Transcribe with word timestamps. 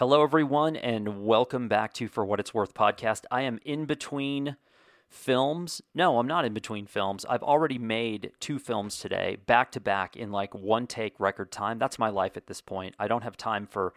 Hello, 0.00 0.22
everyone, 0.22 0.76
and 0.76 1.26
welcome 1.26 1.68
back 1.68 1.92
to 1.92 2.08
For 2.08 2.24
What 2.24 2.40
It's 2.40 2.54
Worth 2.54 2.72
podcast. 2.72 3.26
I 3.30 3.42
am 3.42 3.60
in 3.66 3.84
between 3.84 4.56
films. 5.10 5.82
No, 5.94 6.18
I'm 6.18 6.26
not 6.26 6.46
in 6.46 6.54
between 6.54 6.86
films. 6.86 7.26
I've 7.28 7.42
already 7.42 7.76
made 7.76 8.32
two 8.40 8.58
films 8.58 8.98
today, 8.98 9.36
back 9.44 9.70
to 9.72 9.78
back, 9.78 10.16
in 10.16 10.32
like 10.32 10.54
one 10.54 10.86
take 10.86 11.20
record 11.20 11.52
time. 11.52 11.78
That's 11.78 11.98
my 11.98 12.08
life 12.08 12.38
at 12.38 12.46
this 12.46 12.62
point. 12.62 12.94
I 12.98 13.08
don't 13.08 13.24
have 13.24 13.36
time 13.36 13.66
for 13.66 13.92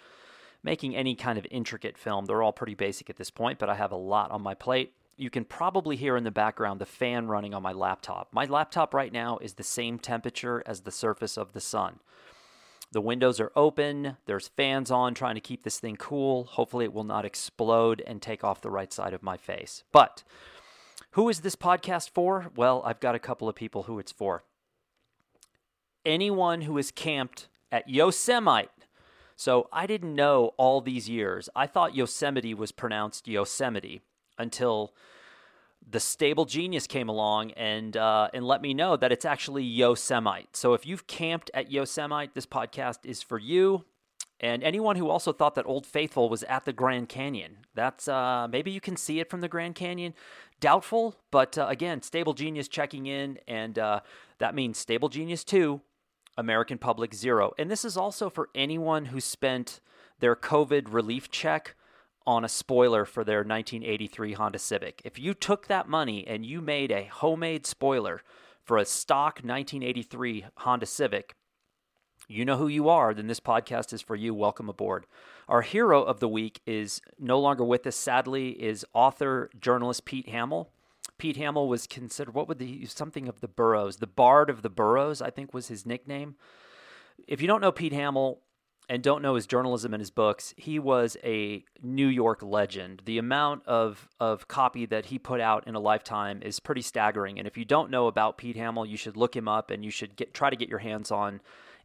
making 0.62 0.94
any 0.94 1.16
kind 1.16 1.40
of 1.40 1.48
intricate 1.50 1.98
film. 1.98 2.26
They're 2.26 2.44
all 2.44 2.52
pretty 2.52 2.76
basic 2.76 3.10
at 3.10 3.16
this 3.16 3.32
point, 3.32 3.58
but 3.58 3.70
I 3.70 3.76
have 3.76 3.94
a 3.94 3.96
lot 3.96 4.30
on 4.30 4.42
my 4.42 4.56
plate. 4.56 4.92
You 5.16 5.30
can 5.30 5.46
probably 5.46 5.96
hear 5.96 6.18
in 6.18 6.26
the 6.26 6.32
background 6.32 6.82
the 6.82 6.86
fan 6.86 7.28
running 7.28 7.54
on 7.54 7.64
my 7.64 7.72
laptop. 7.72 8.28
My 8.34 8.44
laptop 8.44 8.94
right 8.94 9.14
now 9.14 9.38
is 9.38 9.54
the 9.54 9.64
same 9.64 10.00
temperature 10.00 10.64
as 10.66 10.82
the 10.82 10.92
surface 10.92 11.38
of 11.38 11.54
the 11.54 11.62
sun. 11.62 12.02
The 12.94 13.02
windows 13.02 13.40
are 13.40 13.52
open, 13.56 14.18
there's 14.28 14.50
fans 14.50 14.92
on 14.92 15.16
trying 15.16 15.34
to 15.34 15.42
keep 15.42 15.64
this 15.64 15.80
thing 15.80 15.96
cool. 15.96 16.44
Hopefully, 16.44 16.86
it 16.86 16.94
will 16.94 17.04
not 17.04 17.26
explode 17.26 18.04
and 18.06 18.22
take 18.22 18.44
off 18.44 18.62
the 18.62 18.70
right 18.70 18.94
side 18.94 19.16
of 19.16 19.24
my 19.24 19.36
face. 19.36 19.84
But 19.92 20.24
who 21.12 21.28
is 21.28 21.42
this 21.42 21.56
podcast 21.56 22.12
for? 22.12 22.52
Well, 22.56 22.84
I've 22.86 23.00
got 23.00 23.16
a 23.16 23.20
couple 23.20 23.50
of 23.50 23.56
people 23.56 23.84
who 23.84 23.98
it's 23.98 24.12
for. 24.12 24.44
Anyone 26.06 26.62
who 26.62 26.78
is 26.78 26.92
camped 26.92 27.48
at 27.72 27.90
Yosemite. 27.90 28.70
So 29.36 29.70
I 29.74 29.88
didn't 29.88 30.14
know 30.14 30.54
all 30.58 30.80
these 30.80 31.10
years. 31.10 31.50
I 31.56 31.66
thought 31.66 31.96
Yosemite 31.96 32.54
was 32.54 32.72
pronounced 32.72 33.28
Yosemite 33.28 34.02
until 34.38 34.94
the 35.90 36.00
stable 36.00 36.46
genius 36.46 36.88
came 36.88 37.10
along 37.10 37.52
and 37.52 37.96
uh, 37.98 38.30
and 38.34 38.46
let 38.46 38.62
me 38.62 38.74
know 38.74 38.96
that 38.98 39.12
it's 39.12 39.26
actually 39.26 39.64
Yosemite. 39.64 40.48
So 40.54 40.74
if 40.74 40.86
you've 40.86 41.08
camped 41.08 41.52
at 41.54 41.72
Yosemite, 41.72 42.32
this 42.34 42.46
podcast 42.46 43.00
is 43.06 43.22
for 43.22 43.38
you. 43.38 43.86
And 44.40 44.62
anyone 44.62 44.98
who 44.98 45.10
also 45.10 45.32
thought 45.32 45.56
that 45.56 45.66
Old 45.66 45.86
Faithful 45.86 46.28
was 46.28 46.44
at 46.44 46.66
the 46.66 46.74
Grand 46.74 47.08
Canyon, 47.08 47.60
that's 47.76 48.08
uh, 48.08 48.48
maybe 48.50 48.72
you 48.72 48.82
can 48.82 48.98
see 48.98 49.20
it 49.20 49.30
from 49.30 49.40
the 49.42 49.48
Grand 49.48 49.76
Canyon. 49.76 50.14
Doubtful, 50.60 51.16
but 51.32 51.58
uh, 51.58 51.68
again, 51.70 52.02
Stable 52.02 52.34
Genius 52.34 52.68
checking 52.68 53.06
in, 53.06 53.38
and 53.48 53.78
uh, 53.80 54.00
that 54.40 54.56
means 54.56 54.78
Stable 54.78 55.10
Genius 55.10 55.44
2, 55.44 55.82
American 56.38 56.78
Public 56.78 57.14
0. 57.14 57.54
And 57.58 57.70
this 57.70 57.86
is 57.86 57.96
also 57.96 58.30
for 58.30 58.50
anyone 58.56 59.06
who 59.06 59.22
spent 59.22 59.80
their 60.20 60.36
COVID 60.36 60.92
relief 60.92 61.30
check 61.30 61.76
on 62.26 62.46
a 62.46 62.50
spoiler 62.50 63.06
for 63.06 63.24
their 63.24 63.40
1983 63.40 64.34
Honda 64.34 64.60
Civic. 64.60 65.02
If 65.04 65.20
you 65.20 65.34
took 65.34 65.68
that 65.68 65.90
money 65.90 66.26
and 66.28 66.46
you 66.46 66.62
made 66.62 66.92
a 66.92 67.06
homemade 67.06 67.66
spoiler 67.66 68.22
for 68.64 68.78
a 68.78 68.86
stock 68.86 69.42
1983 69.44 70.46
Honda 70.58 70.86
Civic, 70.86 71.36
you 72.28 72.46
know 72.46 72.58
who 72.58 72.68
you 72.68 72.88
are, 72.88 73.14
then 73.14 73.28
this 73.28 73.42
podcast 73.42 73.92
is 73.92 74.02
for 74.02 74.16
you. 74.16 74.34
Welcome 74.34 74.70
aboard. 74.70 75.06
Our 75.50 75.62
hero 75.62 76.04
of 76.04 76.20
the 76.20 76.30
week 76.30 76.62
is 76.66 77.02
no 77.20 77.40
longer 77.40 77.66
with 77.66 77.86
us, 77.86 77.98
sadly, 77.98 78.52
is 78.52 78.86
author, 78.94 79.50
journalist 79.60 80.06
Pete 80.06 80.30
Hamill. 80.30 80.70
Pete 81.18 81.38
Hamill 81.38 81.68
was 81.68 81.86
considered, 81.86 82.34
what 82.34 82.48
would 82.48 82.60
the, 82.60 82.86
something 82.86 83.28
of 83.28 83.42
the 83.42 83.48
boroughs, 83.48 83.98
the 83.98 84.08
Bard 84.08 84.50
of 84.50 84.62
the 84.62 84.70
Boroughs, 84.70 85.22
I 85.22 85.30
think 85.30 85.54
was 85.54 85.68
his 85.68 85.86
nickname. 85.86 86.36
If 87.28 87.42
you 87.42 87.48
don't 87.48 87.62
know 87.62 87.72
Pete 87.72 87.94
Hamill, 87.94 88.40
and 88.90 89.02
don't 89.02 89.22
know 89.22 89.36
his 89.36 89.48
journalism 89.48 89.94
and 89.94 90.02
his 90.02 90.12
books, 90.12 90.54
he 90.58 90.78
was 90.78 91.16
a 91.24 91.64
New 91.82 92.08
York 92.08 92.44
legend. 92.44 93.02
The 93.06 93.18
amount 93.18 93.66
of, 93.66 94.10
of 94.20 94.48
copy 94.48 94.86
that 94.88 95.06
he 95.06 95.18
put 95.18 95.40
out 95.40 95.68
in 95.68 95.76
a 95.76 95.80
lifetime 95.80 96.42
is 96.42 96.60
pretty 96.60 96.82
staggering. 96.82 97.40
And 97.40 97.48
if 97.48 97.58
you 97.58 97.66
don't 97.66 97.90
know 97.90 98.08
about 98.08 98.38
Pete 98.38 98.58
Hamill, 98.58 98.86
you 98.86 98.98
should 98.98 99.16
look 99.16 99.36
him 99.36 99.48
up 99.48 99.72
and 99.72 99.86
you 99.86 99.92
should 99.92 100.16
get 100.16 100.34
try 100.34 100.50
to 100.50 100.56
get 100.56 100.70
your 100.70 100.80
hands 100.80 101.12
on 101.12 101.42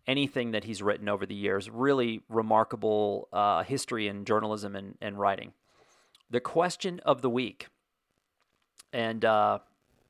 anything 0.07 0.51
that 0.53 0.65
he's 0.65 0.83
written 0.83 1.09
over 1.09 1.25
the 1.25 1.35
years. 1.35 1.71
Really 1.71 2.23
remarkable 2.29 3.29
uh, 3.33 3.63
history 3.63 4.09
in 4.09 4.25
journalism 4.25 4.75
and, 4.75 4.97
and 5.01 5.19
writing. 5.19 5.53
The 6.31 6.41
question 6.41 7.01
of 7.05 7.23
the 7.23 7.31
week, 7.31 7.69
and 8.93 9.25
uh, 9.25 9.61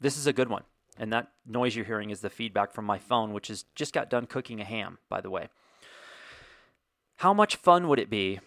this 0.00 0.16
is 0.16 0.26
a 0.26 0.32
good 0.32 0.48
one. 0.48 0.62
And 1.00 1.12
that 1.12 1.30
noise 1.46 1.76
you're 1.76 1.84
hearing 1.84 2.10
is 2.10 2.20
the 2.20 2.30
feedback 2.30 2.72
from 2.72 2.84
my 2.84 2.98
phone, 2.98 3.32
which 3.32 3.48
has 3.48 3.64
just 3.76 3.92
got 3.92 4.10
done 4.10 4.26
cooking 4.26 4.60
a 4.60 4.64
ham, 4.64 4.98
by 5.08 5.20
the 5.20 5.30
way. 5.30 5.48
How 7.18 7.34
much 7.34 7.56
fun 7.56 7.88
would 7.88 7.98
it 7.98 8.10
be 8.10 8.38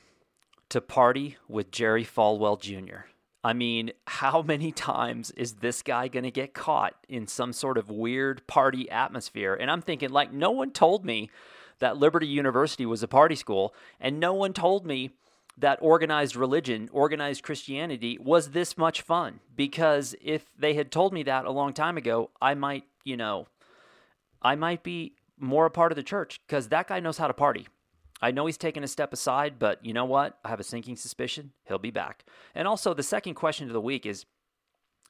to 0.69 0.79
party 0.79 1.35
with 1.49 1.71
Jerry 1.71 2.05
Falwell 2.05 2.57
Jr.? 2.57 3.01
I 3.43 3.51
mean, 3.51 3.91
how 4.07 4.41
many 4.47 4.71
times 4.71 5.31
is 5.31 5.55
this 5.55 5.81
guy 5.81 6.07
going 6.07 6.23
to 6.23 6.31
get 6.31 6.53
caught 6.53 6.93
in 7.09 7.27
some 7.27 7.51
sort 7.51 7.77
of 7.77 7.89
weird 7.89 8.47
party 8.47 8.89
atmosphere? 8.89 9.55
And 9.55 9.69
I'm 9.69 9.81
thinking, 9.81 10.11
like, 10.11 10.31
no 10.31 10.51
one 10.51 10.71
told 10.71 11.03
me 11.03 11.29
that 11.79 11.97
Liberty 11.97 12.27
University 12.27 12.85
was 12.85 13.03
a 13.03 13.09
party 13.09 13.35
school, 13.35 13.75
and 13.99 14.21
no 14.21 14.33
one 14.33 14.53
told 14.53 14.85
me 14.85 15.09
that 15.57 15.77
organized 15.81 16.37
religion, 16.37 16.87
organized 16.93 17.43
Christianity 17.43 18.17
was 18.21 18.51
this 18.51 18.77
much 18.77 19.01
fun. 19.01 19.41
Because 19.53 20.15
if 20.21 20.45
they 20.57 20.75
had 20.75 20.93
told 20.93 21.11
me 21.11 21.23
that 21.23 21.43
a 21.43 21.51
long 21.51 21.73
time 21.73 21.97
ago, 21.97 22.29
I 22.41 22.53
might, 22.53 22.85
you 23.03 23.17
know, 23.17 23.47
I 24.41 24.55
might 24.55 24.81
be 24.81 25.15
more 25.37 25.65
a 25.65 25.71
part 25.71 25.91
of 25.91 25.97
the 25.97 26.03
church 26.03 26.39
because 26.47 26.69
that 26.69 26.87
guy 26.87 27.01
knows 27.01 27.17
how 27.17 27.27
to 27.27 27.33
party. 27.33 27.67
I 28.21 28.31
know 28.31 28.45
he's 28.45 28.57
taken 28.57 28.83
a 28.83 28.87
step 28.87 29.13
aside, 29.13 29.55
but 29.57 29.83
you 29.83 29.93
know 29.93 30.05
what? 30.05 30.37
I 30.45 30.49
have 30.49 30.59
a 30.59 30.63
sinking 30.63 30.95
suspicion 30.95 31.51
he'll 31.67 31.79
be 31.79 31.91
back. 31.91 32.23
And 32.53 32.67
also, 32.67 32.93
the 32.93 33.03
second 33.03 33.33
question 33.33 33.67
of 33.67 33.73
the 33.73 33.81
week 33.81 34.05
is 34.05 34.25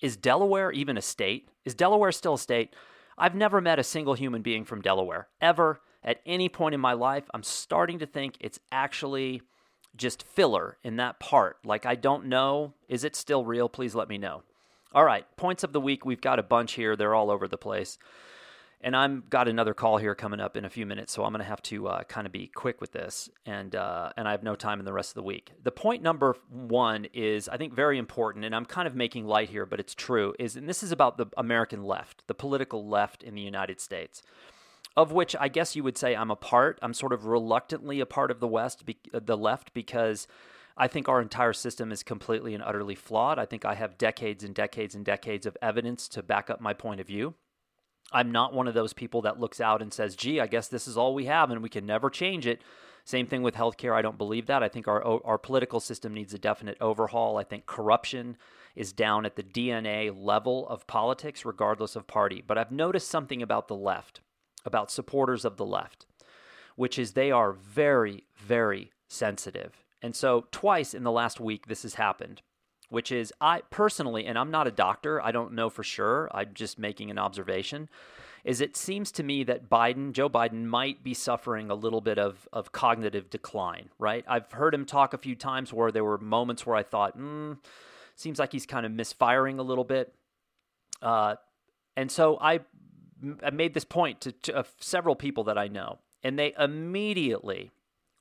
Is 0.02 0.16
Delaware 0.16 0.72
even 0.72 0.98
a 0.98 1.02
state? 1.02 1.50
Is 1.66 1.76
Delaware 1.76 2.12
still 2.12 2.36
a 2.36 2.40
state? 2.40 2.76
I've 3.18 3.36
never 3.36 3.62
met 3.62 3.80
a 3.80 3.84
single 3.84 4.14
human 4.14 4.42
being 4.42 4.64
from 4.64 4.82
Delaware, 4.82 5.28
ever, 5.42 5.82
at 6.04 6.22
any 6.26 6.50
point 6.50 6.74
in 6.74 6.82
my 6.82 6.94
life. 6.94 7.26
I'm 7.34 7.44
starting 7.44 8.00
to 8.00 8.06
think 8.06 8.36
it's 8.40 8.60
actually 8.72 9.42
just 9.96 10.24
filler 10.24 10.78
in 10.84 10.96
that 10.96 11.20
part. 11.20 11.58
Like, 11.66 11.86
I 11.86 11.96
don't 11.96 12.28
know. 12.28 12.74
Is 12.88 13.04
it 13.04 13.16
still 13.16 13.46
real? 13.46 13.68
Please 13.68 13.94
let 13.94 14.10
me 14.10 14.18
know. 14.18 14.44
All 14.94 15.06
right, 15.06 15.26
points 15.38 15.64
of 15.64 15.74
the 15.74 15.82
week. 15.82 16.06
We've 16.06 16.22
got 16.22 16.40
a 16.40 16.44
bunch 16.44 16.74
here, 16.74 16.96
they're 16.96 17.16
all 17.16 17.32
over 17.32 17.48
the 17.48 17.58
place. 17.58 17.98
And 18.84 18.96
I'm 18.96 19.24
got 19.30 19.47
another 19.47 19.75
call 19.75 19.97
here 19.97 20.16
coming 20.16 20.40
up 20.40 20.58
in 20.58 20.66
a 20.66 20.69
few 20.69 20.88
minutes, 20.88 21.14
so 21.14 21.24
I'm 21.24 21.31
going 21.31 21.44
to 21.44 21.47
have 21.47 21.62
to 21.64 21.88
uh, 21.88 22.03
kind 22.03 22.25
of 22.25 22.34
be 22.34 22.47
quick 22.47 22.81
with 22.81 22.92
this, 22.92 23.30
and 23.46 23.75
uh, 23.75 24.12
and 24.18 24.28
I 24.28 24.31
have 24.31 24.42
no 24.42 24.56
time 24.56 24.80
in 24.80 24.86
the 24.86 24.94
rest 24.94 25.12
of 25.12 25.16
the 25.16 25.24
week. 25.24 25.52
The 25.64 25.72
point 25.72 26.02
number 26.02 26.36
one 26.50 27.06
is 27.14 27.47
I 27.47 27.58
think 27.58 27.75
very 27.75 28.00
important, 28.00 28.44
and 28.44 28.56
I'm 28.56 28.66
kind 28.66 28.88
of 28.88 28.96
making 28.96 29.28
light 29.28 29.50
here, 29.50 29.68
but 29.68 29.80
it's 29.80 29.94
true. 29.94 30.34
Is 30.40 30.56
and 30.56 30.68
this 30.68 30.81
is 30.81 30.92
about 30.92 31.18
the 31.18 31.28
American 31.38 31.84
left, 31.84 32.25
the 32.25 32.34
political 32.34 32.88
left 32.88 33.22
in 33.22 33.36
the 33.36 33.42
United 33.42 33.80
States, 33.80 34.24
of 34.98 35.12
which 35.12 35.36
I 35.40 35.48
guess 35.48 35.75
you 35.75 35.84
would 35.84 35.98
say 35.98 36.16
I'm 36.16 36.31
a 36.31 36.36
part. 36.36 36.80
I'm 36.81 36.96
sort 36.96 37.13
of 37.13 37.25
reluctantly 37.25 38.00
a 38.00 38.08
part 38.08 38.31
of 38.31 38.40
the 38.40 38.48
West, 38.48 38.84
the 39.13 39.38
left, 39.38 39.74
because. 39.74 40.28
I 40.78 40.88
think 40.88 41.09
our 41.09 41.22
entire 41.22 41.52
system 41.52 41.92
is 41.92 42.02
completely 42.02 42.56
and 42.56 42.63
utterly 42.63 42.96
flawed. 42.96 43.38
I 43.38 43.46
think 43.46 43.66
I 43.66 43.75
have 43.75 43.98
decades 43.98 44.42
and 44.42 44.56
decades 44.56 44.96
and 44.96 45.03
decades 45.03 45.46
of 45.46 45.58
evidence 45.62 46.08
to 46.08 46.24
back 46.24 46.50
up 46.50 46.62
my 46.62 46.74
point 46.74 47.02
of 47.02 47.08
view. 47.08 47.36
I'm 48.12 48.32
not 48.32 48.54
one 48.54 48.68
of 48.68 48.74
those 48.74 48.94
people 48.94 49.22
that 49.22 49.40
looks 49.40 49.62
out 49.62 49.82
and 49.82 49.94
says, 49.94 50.16
gee, 50.16 50.40
I 50.40 50.48
guess 50.48 50.68
this 50.68 50.88
is 50.88 50.98
all 50.98 51.14
we 51.14 51.26
have 51.26 51.50
and 51.50 51.64
we 51.64 51.70
can 51.70 51.86
never 51.86 52.10
change 52.10 52.46
it. 52.46 52.62
Same 53.04 53.26
thing 53.26 53.42
with 53.42 53.56
healthcare. 53.56 53.96
I 53.96 54.02
don't 54.02 54.18
believe 54.18 54.46
that. 54.48 54.64
I 54.64 54.70
think 54.70 54.88
our, 54.88 55.04
our 55.26 55.38
political 55.38 55.80
system 55.80 56.14
needs 56.14 56.34
a 56.34 56.38
definite 56.38 56.78
overhaul. 56.80 57.38
I 57.38 57.44
think 57.44 57.66
corruption 57.66 58.38
is 58.76 58.94
down 58.94 59.26
at 59.26 59.36
the 59.36 59.44
DNA 59.44 60.14
level 60.16 60.68
of 60.70 60.88
politics, 60.88 61.46
regardless 61.46 61.96
of 61.96 62.08
party. 62.08 62.44
But 62.46 62.58
I've 62.58 62.72
noticed 62.72 63.10
something 63.10 63.42
about 63.42 63.68
the 63.68 63.76
left, 63.76 64.22
about 64.66 64.92
supporters 64.92 65.46
of 65.46 65.58
the 65.58 65.66
left, 65.66 66.06
which 66.76 67.00
is 67.00 67.14
they 67.14 67.32
are 67.32 67.52
very, 67.54 68.24
very 68.38 68.92
sensitive. 69.08 69.84
And 70.02 70.16
so, 70.16 70.48
twice 70.52 70.94
in 70.94 71.04
the 71.04 71.12
last 71.12 71.40
week, 71.40 71.68
this 71.68 71.84
has 71.84 71.96
happened 71.96 72.42
which 72.91 73.09
is 73.09 73.34
I 73.40 73.62
personally, 73.69 74.25
and 74.25 74.38
I'm 74.38 74.52
not 74.52 74.68
a 74.68 74.72
doctor, 74.72 75.22
I 75.22 75.31
don't 75.31 75.53
know 75.53 75.69
for 75.69 75.81
sure, 75.81 76.29
I'm 76.34 76.50
just 76.53 76.78
making 76.78 77.09
an 77.09 77.18
observation, 77.18 77.88
is 78.44 78.59
it 78.59 78.75
seems 78.75 79.13
to 79.13 79.24
me 79.24 79.46
that 79.46 79.69
Biden, 79.69 80.12
Joe 80.12 80.29
Biden, 80.29 80.66
might 80.66 81.01
be 81.01 81.13
suffering 81.13 81.72
a 81.72 81.74
little 81.74 82.01
bit 82.01 82.19
of, 82.19 82.50
of 82.51 82.74
cognitive 82.74 83.30
decline, 83.30 83.91
right? 83.97 84.25
I've 84.28 84.51
heard 84.51 84.74
him 84.74 84.84
talk 84.84 85.13
a 85.13 85.18
few 85.18 85.35
times 85.35 85.72
where 85.72 85.90
there 85.90 86.03
were 86.03 86.18
moments 86.18 86.66
where 86.66 86.75
I 86.75 86.83
thought, 86.83 87.13
hmm, 87.13 87.54
seems 88.16 88.39
like 88.39 88.51
he's 88.51 88.66
kind 88.66 88.86
of 88.86 88.92
misfiring 88.92 89.57
a 89.57 89.63
little 89.63 89.86
bit. 89.86 90.13
Uh, 91.01 91.36
and 91.95 92.12
so 92.12 92.38
I, 92.42 92.60
I 93.42 93.51
made 93.51 93.74
this 93.74 93.86
point 93.86 94.19
to, 94.21 94.33
to 94.33 94.57
uh, 94.57 94.63
several 94.81 95.16
people 95.16 95.45
that 95.45 95.57
I 95.57 95.69
know, 95.69 96.00
and 96.24 96.38
they 96.38 96.54
immediately 96.60 97.71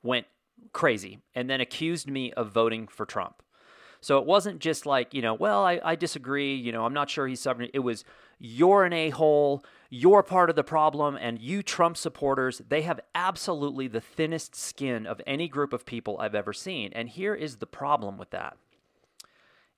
went 0.04 0.26
crazy 0.72 1.18
and 1.34 1.50
then 1.50 1.60
accused 1.60 2.08
me 2.08 2.32
of 2.34 2.52
voting 2.52 2.86
for 2.86 3.04
Trump. 3.04 3.42
So 4.00 4.18
it 4.18 4.26
wasn't 4.26 4.60
just 4.60 4.86
like, 4.86 5.12
you 5.12 5.22
know, 5.22 5.34
well, 5.34 5.64
I, 5.64 5.80
I 5.84 5.94
disagree. 5.94 6.54
You 6.54 6.72
know, 6.72 6.84
I'm 6.84 6.94
not 6.94 7.10
sure 7.10 7.26
he's 7.26 7.40
suffering. 7.40 7.70
It 7.74 7.80
was, 7.80 8.04
you're 8.38 8.84
an 8.84 8.92
a 8.92 9.10
hole. 9.10 9.64
You're 9.90 10.22
part 10.22 10.50
of 10.50 10.56
the 10.56 10.64
problem. 10.64 11.16
And 11.16 11.38
you 11.38 11.62
Trump 11.62 11.96
supporters, 11.96 12.62
they 12.68 12.82
have 12.82 13.00
absolutely 13.14 13.88
the 13.88 14.00
thinnest 14.00 14.54
skin 14.54 15.06
of 15.06 15.20
any 15.26 15.48
group 15.48 15.72
of 15.72 15.84
people 15.84 16.18
I've 16.18 16.34
ever 16.34 16.52
seen. 16.52 16.92
And 16.94 17.08
here 17.08 17.34
is 17.34 17.56
the 17.56 17.66
problem 17.66 18.16
with 18.16 18.30
that 18.30 18.56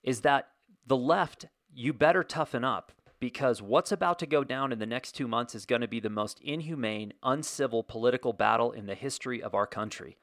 is 0.02 0.22
that 0.22 0.48
the 0.86 0.96
left, 0.96 1.46
you 1.72 1.92
better 1.92 2.24
toughen 2.24 2.64
up 2.64 2.92
because 3.20 3.62
what's 3.62 3.92
about 3.92 4.18
to 4.18 4.26
go 4.26 4.42
down 4.42 4.72
in 4.72 4.80
the 4.80 4.86
next 4.86 5.12
two 5.12 5.28
months 5.28 5.54
is 5.54 5.64
going 5.64 5.80
to 5.80 5.86
be 5.86 6.00
the 6.00 6.10
most 6.10 6.40
inhumane, 6.40 7.12
uncivil 7.22 7.84
political 7.84 8.32
battle 8.32 8.72
in 8.72 8.86
the 8.86 8.96
history 8.96 9.40
of 9.40 9.54
our 9.54 9.66
country. 9.66 10.16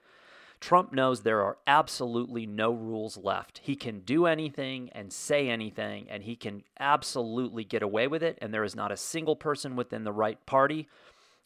Trump 0.59 0.91
knows 0.91 1.21
there 1.21 1.41
are 1.41 1.57
absolutely 1.65 2.45
no 2.45 2.71
rules 2.71 3.17
left. 3.17 3.61
He 3.63 3.75
can 3.75 4.01
do 4.01 4.25
anything 4.25 4.89
and 4.91 5.13
say 5.13 5.47
anything, 5.47 6.07
and 6.09 6.23
he 6.23 6.35
can 6.35 6.63
absolutely 6.79 7.63
get 7.63 7.81
away 7.81 8.07
with 8.07 8.21
it. 8.21 8.37
And 8.41 8.53
there 8.53 8.65
is 8.65 8.75
not 8.75 8.91
a 8.91 8.97
single 8.97 9.37
person 9.37 9.75
within 9.77 10.03
the 10.03 10.11
right 10.11 10.45
party, 10.45 10.87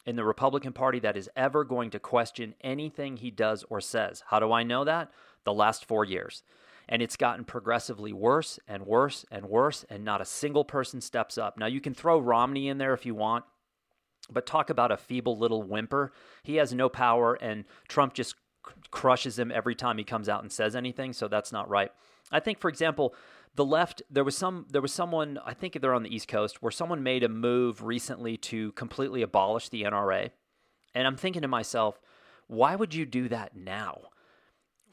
in 0.06 0.16
the 0.16 0.24
Republican 0.24 0.72
Party, 0.72 0.98
that 1.00 1.16
is 1.16 1.30
ever 1.34 1.64
going 1.64 1.90
to 1.90 1.98
question 1.98 2.54
anything 2.60 3.16
he 3.16 3.30
does 3.30 3.64
or 3.70 3.80
says. 3.80 4.22
How 4.28 4.38
do 4.38 4.52
I 4.52 4.62
know 4.62 4.84
that? 4.84 5.10
The 5.44 5.52
last 5.52 5.86
four 5.86 6.04
years. 6.04 6.42
And 6.88 7.00
it's 7.00 7.16
gotten 7.16 7.44
progressively 7.44 8.12
worse 8.12 8.58
and 8.68 8.84
worse 8.84 9.24
and 9.30 9.46
worse, 9.46 9.84
and 9.88 10.04
not 10.04 10.20
a 10.20 10.26
single 10.26 10.64
person 10.64 11.00
steps 11.00 11.38
up. 11.38 11.56
Now, 11.56 11.66
you 11.66 11.80
can 11.80 11.94
throw 11.94 12.18
Romney 12.18 12.68
in 12.68 12.78
there 12.78 12.92
if 12.92 13.06
you 13.06 13.14
want. 13.14 13.44
But 14.30 14.46
talk 14.46 14.70
about 14.70 14.90
a 14.90 14.96
feeble 14.96 15.36
little 15.36 15.62
whimper. 15.62 16.12
He 16.42 16.56
has 16.56 16.72
no 16.72 16.88
power, 16.88 17.34
and 17.34 17.64
Trump 17.88 18.14
just 18.14 18.34
crushes 18.90 19.38
him 19.38 19.52
every 19.52 19.74
time 19.74 19.98
he 19.98 20.04
comes 20.04 20.28
out 20.28 20.42
and 20.42 20.52
says 20.52 20.76
anything. 20.76 21.12
So 21.12 21.28
that's 21.28 21.52
not 21.52 21.68
right. 21.68 21.90
I 22.30 22.40
think, 22.40 22.58
for 22.58 22.68
example, 22.68 23.14
the 23.54 23.64
left 23.64 24.02
there 24.10 24.24
was 24.24 24.36
some 24.36 24.66
there 24.70 24.82
was 24.82 24.92
someone 24.92 25.38
I 25.44 25.54
think 25.54 25.80
they're 25.80 25.94
on 25.94 26.02
the 26.02 26.14
East 26.14 26.28
Coast 26.28 26.62
where 26.62 26.72
someone 26.72 27.02
made 27.02 27.22
a 27.22 27.28
move 27.28 27.82
recently 27.82 28.36
to 28.38 28.72
completely 28.72 29.22
abolish 29.22 29.68
the 29.68 29.82
NRA, 29.82 30.30
and 30.94 31.06
I'm 31.06 31.16
thinking 31.16 31.42
to 31.42 31.48
myself, 31.48 32.00
why 32.46 32.74
would 32.74 32.94
you 32.94 33.06
do 33.06 33.28
that 33.28 33.56
now? 33.56 34.00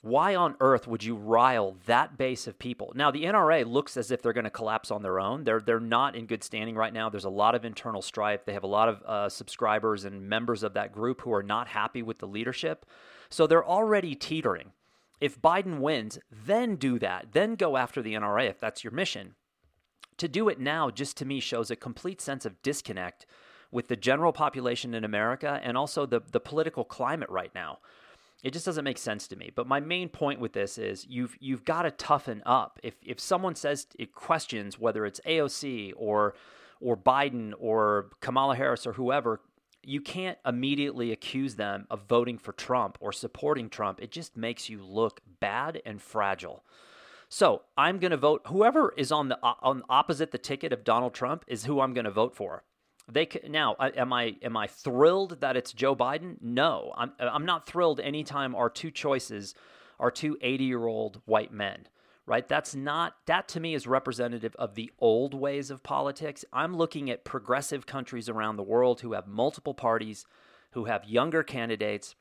Why 0.04 0.34
on 0.34 0.56
earth 0.60 0.88
would 0.88 1.04
you 1.04 1.16
rile 1.16 1.78
that 1.86 2.18
base 2.18 2.48
of 2.48 2.58
people? 2.58 2.92
Now 2.96 3.12
the 3.12 3.26
NRA 3.26 3.66
looks 3.66 3.98
as 3.98 4.10
if 4.10 4.22
they're 4.22 4.34
going 4.34 4.46
to 4.46 4.50
collapse 4.50 4.90
on 4.90 5.04
their 5.04 5.20
own. 5.20 5.44
They're 5.44 5.60
they're 5.60 5.80
not 5.80 6.16
in 6.16 6.26
good 6.26 6.44
standing 6.44 6.76
right 6.76 6.94
now. 6.94 7.10
There's 7.10 7.26
a 7.26 7.30
lot 7.30 7.56
of 7.56 7.66
internal 7.66 8.02
strife. 8.02 8.46
They 8.46 8.54
have 8.54 8.64
a 8.64 8.68
lot 8.68 8.90
of 8.90 9.02
uh, 9.04 9.30
subscribers 9.30 10.06
and 10.06 10.28
members 10.28 10.64
of 10.64 10.74
that 10.74 10.92
group 10.92 11.22
who 11.22 11.34
are 11.34 11.44
not 11.44 11.68
happy 11.68 12.02
with 12.02 12.20
the 12.20 12.28
leadership. 12.28 12.86
So 13.32 13.48
they're 13.48 13.66
already 13.66 14.14
teetering. 14.14 14.74
If 15.20 15.42
Biden 15.42 15.80
wins, 15.80 16.20
then 16.30 16.76
do 16.76 17.00
that. 17.00 17.28
Then 17.32 17.56
go 17.56 17.78
after 17.78 18.02
the 18.02 18.14
NRA 18.14 18.50
if 18.50 18.60
that's 18.60 18.84
your 18.84 18.92
mission. 18.92 19.36
To 20.18 20.28
do 20.28 20.50
it 20.50 20.60
now 20.60 20.90
just 20.90 21.18
to 21.18 21.26
me 21.26 21.40
shows 21.40 21.72
a 21.72 21.76
complete 21.76 22.22
sense 22.22 22.46
of 22.46 22.62
disconnect 22.62 23.26
with 23.72 23.88
the 23.88 23.96
general 23.96 24.34
population 24.34 24.94
in 24.94 25.04
America 25.04 25.60
and 25.64 25.78
also 25.78 26.06
the 26.06 26.22
the 26.32 26.40
political 26.40 26.84
climate 26.84 27.30
right 27.30 27.54
now. 27.56 27.80
It 28.44 28.54
just 28.54 28.66
doesn't 28.66 28.84
make 28.84 28.98
sense 28.98 29.28
to 29.28 29.36
me. 29.36 29.52
But 29.56 29.68
my 29.68 29.80
main 29.80 30.10
point 30.10 30.40
with 30.40 30.54
this 30.54 30.78
is 30.78 31.06
you've 31.08 31.38
you've 31.40 31.64
got 31.64 31.84
to 31.84 31.92
toughen 31.92 32.42
up. 32.46 32.80
If 32.84 32.96
if 33.04 33.20
someone 33.20 33.56
says 33.56 33.88
it 33.98 34.14
questions 34.14 34.80
whether 34.80 35.06
it's 35.06 35.22
AOC 35.26 35.94
or 35.96 36.34
or 36.80 36.98
Biden 36.98 37.54
or 37.60 38.10
Kamala 38.20 38.56
Harris 38.56 38.88
or 38.88 38.94
whoever, 38.94 39.42
you 39.84 40.02
can't 40.02 40.38
immediately 40.46 41.12
accuse 41.12 41.56
them 41.56 41.88
of 41.90 42.08
voting 42.08 42.38
for 42.38 42.52
Trump 42.52 42.98
or 43.00 43.12
supporting 43.12 43.70
Trump. 43.70 44.00
It 44.02 44.12
just 44.12 44.38
makes 44.38 44.70
you 44.70 44.84
look 44.84 45.22
bad 45.40 45.82
and 45.86 46.02
fragile. 46.02 46.64
So 47.30 47.62
I'm 47.78 47.98
going 48.00 48.12
to 48.12 48.18
vote. 48.18 48.42
Whoever 48.48 48.94
is 48.98 49.12
on 49.12 49.30
the 49.30 49.40
on 49.42 49.84
opposite 49.90 50.32
the 50.32 50.38
ticket 50.38 50.74
of 50.74 50.84
Donald 50.84 51.14
Trump 51.14 51.46
is 51.48 51.66
who 51.66 51.80
I'm 51.80 51.94
going 51.94 52.06
to 52.06 52.12
vote 52.12 52.36
for. 52.36 52.64
They 53.12 53.28
now 53.48 53.76
am 53.80 54.14
I 54.14 54.36
am 54.42 54.58
I 54.58 54.68
thrilled 54.68 55.40
that 55.42 55.56
it's 55.56 55.74
Joe 55.74 55.96
Biden? 55.96 56.36
No, 56.42 56.94
I'm 56.98 57.14
I'm 57.20 57.46
not 57.46 57.66
thrilled 57.66 58.00
anytime 58.00 58.54
our 58.54 58.70
two 58.70 58.92
choices 58.92 59.56
are 60.00 60.12
two 60.12 60.38
80 60.42 60.64
year 60.66 60.86
old 60.86 61.22
white 61.26 61.54
men. 61.54 61.88
Right? 62.32 62.48
That's 62.48 62.74
not 62.74 63.18
that 63.26 63.50
to 63.50 63.60
me 63.60 63.74
is 63.74 63.86
representative 63.86 64.56
of 64.56 64.76
the 64.76 64.90
old 65.00 65.34
ways 65.34 65.70
of 65.70 65.84
politics. 65.84 66.46
I'm 66.54 66.78
looking 66.78 67.10
at 67.10 67.26
progressive 67.26 67.86
countries 67.86 68.30
around 68.30 68.56
the 68.56 68.64
world 68.64 69.02
who 69.02 69.12
have 69.12 69.28
multiple 69.28 69.74
parties, 69.74 70.26
who 70.72 70.86
have 70.86 71.04
younger 71.04 71.44
candidates, 71.44 72.16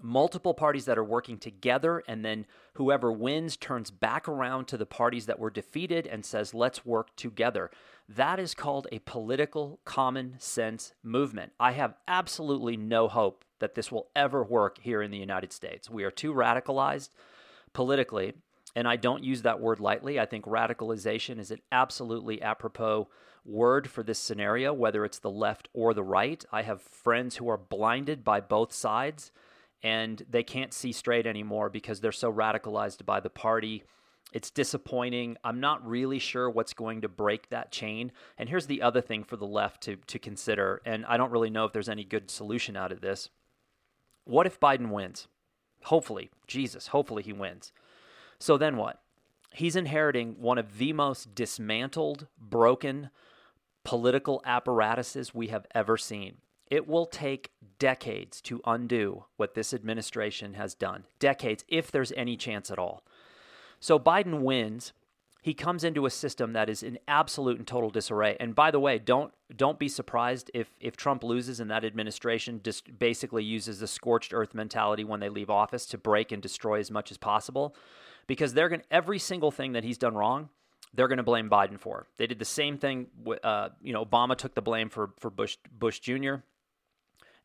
multiple 0.00 0.54
parties 0.54 0.86
that 0.86 0.96
are 0.96 1.04
working 1.04 1.36
together 1.36 2.02
and 2.08 2.24
then 2.24 2.46
whoever 2.76 3.12
wins 3.12 3.58
turns 3.58 3.90
back 3.90 4.26
around 4.26 4.68
to 4.68 4.78
the 4.78 4.86
parties 4.86 5.26
that 5.26 5.38
were 5.38 5.50
defeated 5.50 6.06
and 6.06 6.24
says 6.24 6.54
let's 6.54 6.86
work 6.86 7.14
together 7.16 7.70
that 8.08 8.38
is 8.38 8.54
called 8.54 8.86
a 8.92 8.98
political 9.00 9.80
common 9.86 10.34
sense 10.38 10.92
movement 11.02 11.50
i 11.58 11.72
have 11.72 11.94
absolutely 12.06 12.76
no 12.76 13.08
hope 13.08 13.42
that 13.58 13.74
this 13.74 13.90
will 13.90 14.08
ever 14.14 14.44
work 14.44 14.76
here 14.82 15.00
in 15.00 15.10
the 15.10 15.16
united 15.16 15.50
states 15.50 15.88
we 15.88 16.04
are 16.04 16.10
too 16.10 16.34
radicalized 16.34 17.08
politically 17.72 18.34
and 18.76 18.86
i 18.86 18.94
don't 18.94 19.24
use 19.24 19.42
that 19.42 19.60
word 19.60 19.80
lightly 19.80 20.20
i 20.20 20.26
think 20.26 20.44
radicalization 20.44 21.40
is 21.40 21.50
an 21.50 21.60
absolutely 21.72 22.40
apropos 22.40 23.08
word 23.44 23.90
for 23.90 24.04
this 24.04 24.18
scenario 24.18 24.72
whether 24.72 25.04
it's 25.04 25.18
the 25.18 25.30
left 25.30 25.68
or 25.72 25.92
the 25.92 26.04
right 26.04 26.44
i 26.52 26.62
have 26.62 26.80
friends 26.80 27.36
who 27.36 27.48
are 27.48 27.58
blinded 27.58 28.22
by 28.22 28.40
both 28.40 28.72
sides 28.72 29.32
and 29.82 30.24
they 30.28 30.42
can't 30.42 30.72
see 30.72 30.92
straight 30.92 31.26
anymore 31.26 31.68
because 31.68 32.00
they're 32.00 32.12
so 32.12 32.32
radicalized 32.32 33.04
by 33.04 33.20
the 33.20 33.30
party. 33.30 33.84
It's 34.32 34.50
disappointing. 34.50 35.36
I'm 35.44 35.60
not 35.60 35.86
really 35.86 36.18
sure 36.18 36.50
what's 36.50 36.74
going 36.74 37.02
to 37.02 37.08
break 37.08 37.48
that 37.50 37.70
chain. 37.70 38.10
And 38.36 38.48
here's 38.48 38.66
the 38.66 38.82
other 38.82 39.00
thing 39.00 39.24
for 39.24 39.36
the 39.36 39.46
left 39.46 39.82
to, 39.82 39.96
to 39.96 40.18
consider, 40.18 40.82
and 40.84 41.06
I 41.06 41.16
don't 41.16 41.30
really 41.30 41.50
know 41.50 41.64
if 41.64 41.72
there's 41.72 41.88
any 41.88 42.04
good 42.04 42.30
solution 42.30 42.76
out 42.76 42.92
of 42.92 43.00
this. 43.00 43.30
What 44.24 44.46
if 44.46 44.58
Biden 44.58 44.90
wins? 44.90 45.28
Hopefully, 45.84 46.30
Jesus, 46.48 46.88
hopefully 46.88 47.22
he 47.22 47.32
wins. 47.32 47.72
So 48.38 48.56
then 48.56 48.76
what? 48.76 49.00
He's 49.52 49.76
inheriting 49.76 50.36
one 50.38 50.58
of 50.58 50.78
the 50.78 50.92
most 50.92 51.34
dismantled, 51.34 52.26
broken 52.38 53.10
political 53.84 54.42
apparatuses 54.44 55.34
we 55.34 55.46
have 55.48 55.66
ever 55.74 55.96
seen. 55.96 56.38
It 56.70 56.88
will 56.88 57.06
take 57.06 57.52
decades 57.78 58.40
to 58.42 58.60
undo 58.66 59.24
what 59.36 59.54
this 59.54 59.72
administration 59.72 60.54
has 60.54 60.74
done. 60.74 61.04
Decades, 61.20 61.64
if 61.68 61.90
there's 61.90 62.12
any 62.12 62.36
chance 62.36 62.70
at 62.70 62.78
all. 62.78 63.04
So 63.80 63.98
Biden 63.98 64.40
wins. 64.40 64.92
He 65.42 65.54
comes 65.54 65.84
into 65.84 66.06
a 66.06 66.10
system 66.10 66.54
that 66.54 66.68
is 66.68 66.82
in 66.82 66.98
absolute 67.06 67.58
and 67.58 67.66
total 67.68 67.88
disarray. 67.88 68.36
And 68.40 68.52
by 68.52 68.72
the 68.72 68.80
way, 68.80 68.98
don't 68.98 69.32
don't 69.54 69.78
be 69.78 69.88
surprised 69.88 70.50
if 70.52 70.74
if 70.80 70.96
Trump 70.96 71.22
loses 71.22 71.60
and 71.60 71.70
that 71.70 71.84
administration 71.84 72.60
just 72.64 72.98
basically 72.98 73.44
uses 73.44 73.78
the 73.78 73.86
scorched 73.86 74.34
earth 74.34 74.54
mentality 74.54 75.04
when 75.04 75.20
they 75.20 75.28
leave 75.28 75.48
office 75.48 75.86
to 75.86 75.98
break 75.98 76.32
and 76.32 76.42
destroy 76.42 76.80
as 76.80 76.90
much 76.90 77.12
as 77.12 77.16
possible, 77.16 77.76
because 78.26 78.54
they're 78.54 78.68
going 78.68 78.82
every 78.90 79.18
single 79.18 79.50
thing 79.50 79.72
that 79.72 79.84
he's 79.84 79.98
done 79.98 80.14
wrong, 80.14 80.48
they're 80.94 81.08
going 81.08 81.18
to 81.18 81.22
blame 81.22 81.50
Biden 81.50 81.78
for. 81.78 82.06
They 82.16 82.26
did 82.26 82.38
the 82.38 82.44
same 82.44 82.78
thing. 82.78 83.08
Uh, 83.42 83.70
you 83.82 83.92
know, 83.92 84.04
Obama 84.04 84.36
took 84.36 84.54
the 84.54 84.62
blame 84.62 84.88
for 84.88 85.10
for 85.18 85.30
Bush 85.30 85.56
Bush 85.70 86.00
Jr 86.00 86.36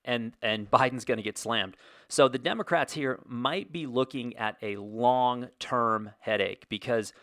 and 0.04 0.34
and 0.42 0.70
Biden's 0.70 1.06
going 1.06 1.18
to 1.18 1.24
get 1.24 1.38
slammed. 1.38 1.78
So 2.08 2.28
the 2.28 2.38
Democrats 2.38 2.94
here 2.94 3.20
might 3.26 3.72
be 3.72 3.86
looking 3.86 4.36
at 4.38 4.58
a 4.62 4.76
long-term 4.78 6.12
headache 6.20 6.68
because 6.70 7.14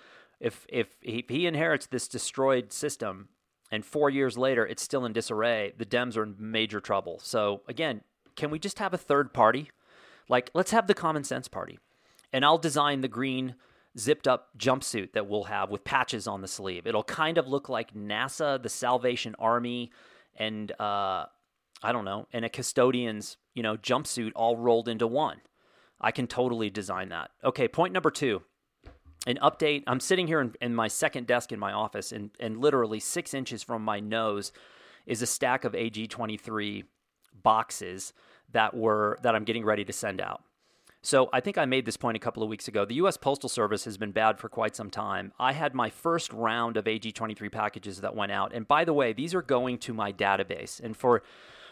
if 0.40 0.66
if 0.68 0.88
he, 1.00 1.18
if 1.18 1.28
he 1.28 1.46
inherits 1.46 1.86
this 1.86 2.08
destroyed 2.08 2.72
system 2.72 3.28
and 3.70 3.84
4 3.84 4.10
years 4.10 4.38
later 4.38 4.66
it's 4.66 4.82
still 4.82 5.04
in 5.04 5.12
disarray, 5.12 5.72
the 5.76 5.86
Dems 5.86 6.16
are 6.16 6.22
in 6.22 6.36
major 6.38 6.80
trouble. 6.80 7.18
So 7.22 7.62
again, 7.68 8.02
can 8.36 8.50
we 8.50 8.58
just 8.58 8.78
have 8.78 8.94
a 8.94 8.98
third 8.98 9.32
party? 9.32 9.70
Like 10.28 10.50
let's 10.54 10.70
have 10.70 10.86
the 10.86 10.94
common 10.94 11.24
sense 11.24 11.48
party. 11.48 11.78
And 12.32 12.44
I'll 12.44 12.58
design 12.58 13.00
the 13.00 13.08
green 13.08 13.54
zipped 13.98 14.28
up 14.28 14.50
jumpsuit 14.58 15.12
that 15.12 15.28
we'll 15.28 15.44
have 15.44 15.70
with 15.70 15.84
patches 15.84 16.26
on 16.26 16.40
the 16.40 16.48
sleeve. 16.48 16.86
It'll 16.86 17.02
kind 17.02 17.38
of 17.38 17.48
look 17.48 17.68
like 17.68 17.94
NASA, 17.94 18.62
the 18.62 18.68
Salvation 18.68 19.34
Army, 19.38 19.90
and 20.36 20.70
uh, 20.80 21.26
I 21.82 21.92
don't 21.92 22.04
know, 22.04 22.26
and 22.32 22.44
a 22.44 22.48
custodian's, 22.48 23.36
you 23.54 23.62
know, 23.62 23.76
jumpsuit 23.76 24.32
all 24.36 24.56
rolled 24.56 24.88
into 24.88 25.06
one. 25.06 25.40
I 26.00 26.12
can 26.12 26.26
totally 26.26 26.70
design 26.70 27.08
that. 27.08 27.30
Okay, 27.42 27.66
point 27.66 27.92
number 27.92 28.10
two. 28.10 28.42
An 29.26 29.38
update. 29.42 29.82
I'm 29.86 30.00
sitting 30.00 30.28
here 30.28 30.40
in, 30.40 30.54
in 30.60 30.74
my 30.74 30.88
second 30.88 31.26
desk 31.26 31.50
in 31.50 31.58
my 31.58 31.72
office, 31.72 32.12
and, 32.12 32.30
and 32.38 32.58
literally 32.58 33.00
six 33.00 33.34
inches 33.34 33.62
from 33.62 33.82
my 33.82 33.98
nose 33.98 34.52
is 35.06 35.22
a 35.22 35.26
stack 35.26 35.64
of 35.64 35.72
AG23 35.72 36.84
boxes 37.42 38.12
that 38.52 38.74
were 38.74 39.18
that 39.22 39.34
I'm 39.34 39.44
getting 39.44 39.64
ready 39.64 39.84
to 39.84 39.92
send 39.92 40.20
out. 40.20 40.42
So 41.00 41.30
I 41.32 41.40
think 41.40 41.56
I 41.56 41.64
made 41.64 41.86
this 41.86 41.96
point 41.96 42.16
a 42.16 42.20
couple 42.20 42.42
of 42.42 42.48
weeks 42.48 42.66
ago. 42.66 42.84
The 42.84 42.96
U.S. 42.96 43.16
Postal 43.16 43.48
Service 43.48 43.84
has 43.84 43.96
been 43.96 44.10
bad 44.10 44.38
for 44.38 44.48
quite 44.48 44.74
some 44.74 44.90
time. 44.90 45.32
I 45.38 45.52
had 45.52 45.74
my 45.74 45.90
first 45.90 46.32
round 46.32 46.76
of 46.76 46.86
AG23 46.86 47.52
packages 47.52 48.00
that 48.00 48.16
went 48.16 48.32
out, 48.32 48.52
and 48.52 48.66
by 48.66 48.84
the 48.84 48.92
way, 48.92 49.12
these 49.12 49.34
are 49.34 49.42
going 49.42 49.78
to 49.78 49.94
my 49.94 50.12
database. 50.12 50.80
And 50.80 50.96
for 50.96 51.22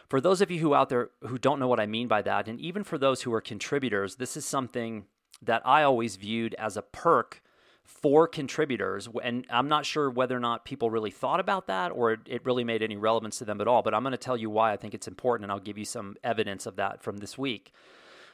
for 0.08 0.20
those 0.20 0.40
of 0.40 0.50
you 0.52 0.60
who 0.60 0.74
out 0.74 0.88
there 0.88 1.10
who 1.22 1.38
don't 1.38 1.58
know 1.58 1.66
what 1.66 1.80
I 1.80 1.86
mean 1.86 2.06
by 2.06 2.22
that, 2.22 2.46
and 2.46 2.60
even 2.60 2.84
for 2.84 2.98
those 2.98 3.22
who 3.22 3.32
are 3.34 3.40
contributors, 3.40 4.16
this 4.16 4.36
is 4.36 4.44
something 4.44 5.06
that 5.42 5.62
I 5.64 5.82
always 5.82 6.16
viewed 6.16 6.54
as 6.54 6.76
a 6.76 6.82
perk 6.82 7.42
for 7.82 8.26
contributors. 8.26 9.08
And 9.22 9.46
I'm 9.50 9.68
not 9.68 9.86
sure 9.86 10.10
whether 10.10 10.36
or 10.36 10.40
not 10.40 10.64
people 10.64 10.90
really 10.90 11.10
thought 11.10 11.40
about 11.40 11.66
that 11.68 11.90
or 11.90 12.12
it 12.12 12.44
really 12.44 12.64
made 12.64 12.82
any 12.82 12.96
relevance 12.96 13.38
to 13.38 13.44
them 13.44 13.60
at 13.60 13.68
all. 13.68 13.82
But 13.82 13.94
I'm 13.94 14.02
going 14.02 14.12
to 14.12 14.18
tell 14.18 14.36
you 14.36 14.50
why 14.50 14.72
I 14.72 14.76
think 14.76 14.94
it's 14.94 15.08
important, 15.08 15.44
and 15.44 15.52
I'll 15.52 15.60
give 15.60 15.78
you 15.78 15.84
some 15.84 16.16
evidence 16.24 16.66
of 16.66 16.76
that 16.76 17.02
from 17.02 17.18
this 17.18 17.36
week. 17.36 17.72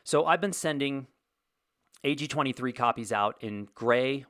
So 0.04 0.26
I've 0.26 0.40
been 0.40 0.52
sending 0.52 1.06
AG23 2.04 2.74
copies 2.74 3.12
out 3.12 3.36
in 3.40 3.68
gray 3.74 4.24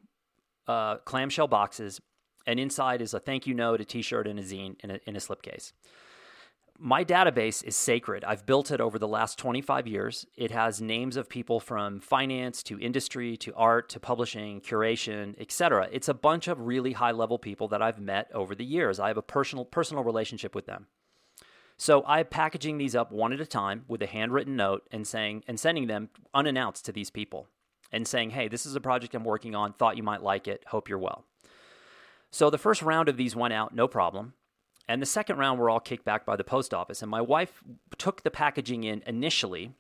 uh, 0.68 0.96
clamshell 0.98 1.48
boxes, 1.48 2.00
and 2.46 2.60
inside 2.60 3.00
is 3.00 3.14
a 3.14 3.20
thank 3.20 3.46
you 3.46 3.54
note, 3.54 3.80
a 3.80 3.84
t 3.84 4.02
shirt, 4.02 4.26
and 4.26 4.38
a 4.38 4.42
zine 4.42 4.76
in 4.82 4.90
a, 4.90 5.00
in 5.06 5.16
a 5.16 5.18
slipcase 5.18 5.72
my 6.78 7.04
database 7.04 7.62
is 7.62 7.76
sacred. 7.76 8.24
I've 8.24 8.44
built 8.44 8.72
it 8.72 8.80
over 8.80 8.98
the 8.98 9.06
last 9.06 9.38
25 9.38 9.86
years. 9.86 10.26
It 10.36 10.50
has 10.50 10.80
names 10.80 11.16
of 11.16 11.28
people 11.28 11.60
from 11.60 12.00
finance 12.00 12.60
to 12.64 12.80
industry 12.80 13.36
to 13.38 13.54
art 13.54 13.88
to 13.90 14.00
publishing, 14.00 14.60
curation, 14.60 15.40
etc. 15.40 15.88
It's 15.92 16.08
a 16.08 16.14
bunch 16.14 16.48
of 16.48 16.58
really 16.60 16.92
high-level 16.92 17.38
people 17.38 17.68
that 17.68 17.82
I've 17.82 18.00
met 18.00 18.30
over 18.34 18.56
the 18.56 18.64
years. 18.64 18.98
I 18.98 19.06
have 19.08 19.16
a 19.16 19.22
personal 19.22 19.64
personal 19.64 20.02
relationship 20.02 20.56
with 20.56 20.66
them. 20.66 20.88
So 21.82 22.04
I'm 22.06 22.26
packaging 22.26 22.78
these 22.78 22.94
up 22.94 23.10
one 23.10 23.32
at 23.32 23.40
a 23.40 23.44
time 23.44 23.84
with 23.88 24.00
a 24.02 24.06
handwritten 24.06 24.54
note 24.54 24.86
and 24.92 25.04
saying 25.04 25.42
and 25.48 25.58
sending 25.58 25.88
them 25.88 26.10
unannounced 26.32 26.84
to 26.84 26.92
these 26.92 27.10
people 27.10 27.48
and 27.90 28.06
saying, 28.06 28.30
"Hey, 28.30 28.46
this 28.46 28.64
is 28.64 28.76
a 28.76 28.80
project 28.80 29.16
I'm 29.16 29.24
working 29.24 29.56
on. 29.56 29.72
Thought 29.72 29.96
you 29.96 30.04
might 30.04 30.22
like 30.22 30.46
it. 30.46 30.62
Hope 30.68 30.88
you're 30.88 30.96
well." 30.96 31.24
So 32.30 32.50
the 32.50 32.56
first 32.56 32.82
round 32.82 33.08
of 33.08 33.16
these 33.16 33.34
went 33.34 33.52
out, 33.52 33.74
no 33.74 33.88
problem. 33.88 34.34
And 34.86 35.02
the 35.02 35.06
second 35.06 35.38
round 35.38 35.58
were 35.58 35.68
all 35.68 35.80
kicked 35.80 36.04
back 36.04 36.24
by 36.24 36.36
the 36.36 36.44
post 36.44 36.72
office. 36.72 37.02
And 37.02 37.10
my 37.10 37.20
wife 37.20 37.64
took 37.98 38.22
the 38.22 38.30
packaging 38.30 38.84
in 38.84 39.02
initially, 39.04 39.74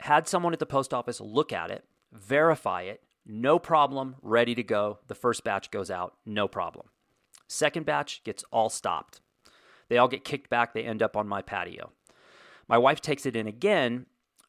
had 0.00 0.28
someone 0.28 0.52
at 0.52 0.58
the 0.58 0.66
post 0.66 0.92
office 0.92 1.18
look 1.18 1.50
at 1.50 1.70
it, 1.70 1.86
verify 2.12 2.82
it, 2.82 3.02
no 3.24 3.58
problem, 3.58 4.16
ready 4.20 4.54
to 4.54 4.62
go. 4.62 4.98
The 5.06 5.14
first 5.14 5.44
batch 5.44 5.70
goes 5.70 5.90
out, 5.90 6.18
no 6.26 6.46
problem. 6.46 6.90
Second 7.48 7.86
batch 7.86 8.22
gets 8.22 8.44
all 8.52 8.68
stopped. 8.68 9.22
They 9.90 9.98
all 9.98 10.08
get 10.08 10.24
kicked 10.24 10.48
back, 10.48 10.72
they 10.72 10.84
end 10.84 11.02
up 11.02 11.16
on 11.16 11.28
my 11.28 11.42
patio. 11.42 11.90
My 12.68 12.78
wife 12.78 13.00
takes 13.00 13.26
it 13.26 13.36
in 13.36 13.46
again. 13.46 14.06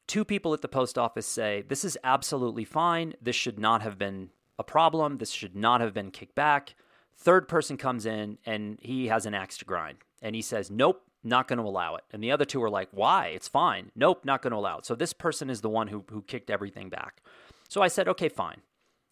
Two 0.08 0.24
people 0.24 0.54
at 0.54 0.62
the 0.62 0.68
post 0.68 0.98
office 0.98 1.26
say, 1.26 1.64
This 1.68 1.84
is 1.84 1.98
absolutely 2.04 2.64
fine. 2.64 3.16
This 3.20 3.36
should 3.36 3.60
not 3.60 3.82
have 3.82 3.98
been 3.98 4.30
a 4.60 4.64
problem. 4.64 5.18
This 5.18 5.32
should 5.32 5.56
not 5.56 5.82
have 5.82 5.94
been 5.94 6.12
kicked 6.12 6.36
back. 6.36 6.76
Third 7.18 7.48
person 7.48 7.76
comes 7.76 8.06
in 8.06 8.38
and 8.46 8.78
he 8.82 9.08
has 9.08 9.26
an 9.26 9.34
axe 9.34 9.58
to 9.58 9.66
grind 9.66 9.98
and 10.22 10.36
he 10.36 10.44
says, 10.44 10.70
Nope, 10.70 11.02
not 11.24 11.48
going 11.48 11.58
to 11.58 11.66
allow 11.66 11.96
it. 11.96 12.04
And 12.12 12.24
the 12.24 12.32
other 12.32 12.46
two 12.46 12.62
are 12.62 12.70
like, 12.70 12.90
Why? 12.92 13.28
It's 13.28 13.48
fine. 13.48 13.92
Nope, 13.96 14.24
not 14.24 14.44
going 14.44 14.52
to 14.52 14.58
allow 14.58 14.78
it. 14.78 14.86
So 14.86 14.94
this 14.94 15.14
person 15.14 15.50
is 15.50 15.62
the 15.62 15.70
one 15.70 15.88
who, 15.88 16.06
who 16.12 16.22
kicked 16.22 16.52
everything 16.52 16.90
back. 16.90 17.24
So 17.68 17.82
I 17.82 17.88
said, 17.88 18.08
Okay, 18.08 18.30
fine. 18.30 18.62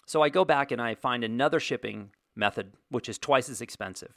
So 0.05 0.21
I 0.21 0.29
go 0.29 0.45
back 0.45 0.71
and 0.71 0.79
I 0.79 0.93
find 0.93 1.23
another 1.23 1.59
shipping 1.59 2.11
method, 2.35 2.73
which 2.89 3.09
is 3.09 3.17
twice 3.17 3.49
as 3.49 3.61
expensive. 3.61 4.13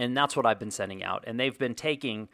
And 0.00 0.16
that's 0.16 0.36
what 0.36 0.46
I've 0.46 0.58
been 0.58 0.70
sending 0.70 1.04
out. 1.04 1.24
And 1.26 1.38
they've 1.38 1.58
been 1.58 1.74
taking 1.74 2.28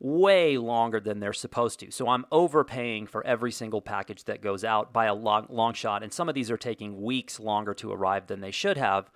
way 0.00 0.58
longer 0.58 0.98
than 0.98 1.20
they're 1.20 1.32
supposed 1.32 1.78
to. 1.80 1.90
So 1.92 2.08
I'm 2.08 2.26
overpaying 2.32 3.06
for 3.06 3.24
every 3.24 3.52
single 3.52 3.80
package 3.80 4.24
that 4.24 4.42
goes 4.42 4.64
out 4.64 4.92
by 4.92 5.04
a 5.04 5.14
long, 5.14 5.46
long 5.48 5.74
shot. 5.74 6.02
And 6.02 6.12
some 6.12 6.28
of 6.28 6.34
these 6.34 6.50
are 6.50 6.56
taking 6.56 7.02
weeks 7.02 7.38
longer 7.38 7.74
to 7.74 7.92
arrive 7.92 8.26
than 8.26 8.40
they 8.40 8.50
should 8.50 8.76
have 8.76 9.10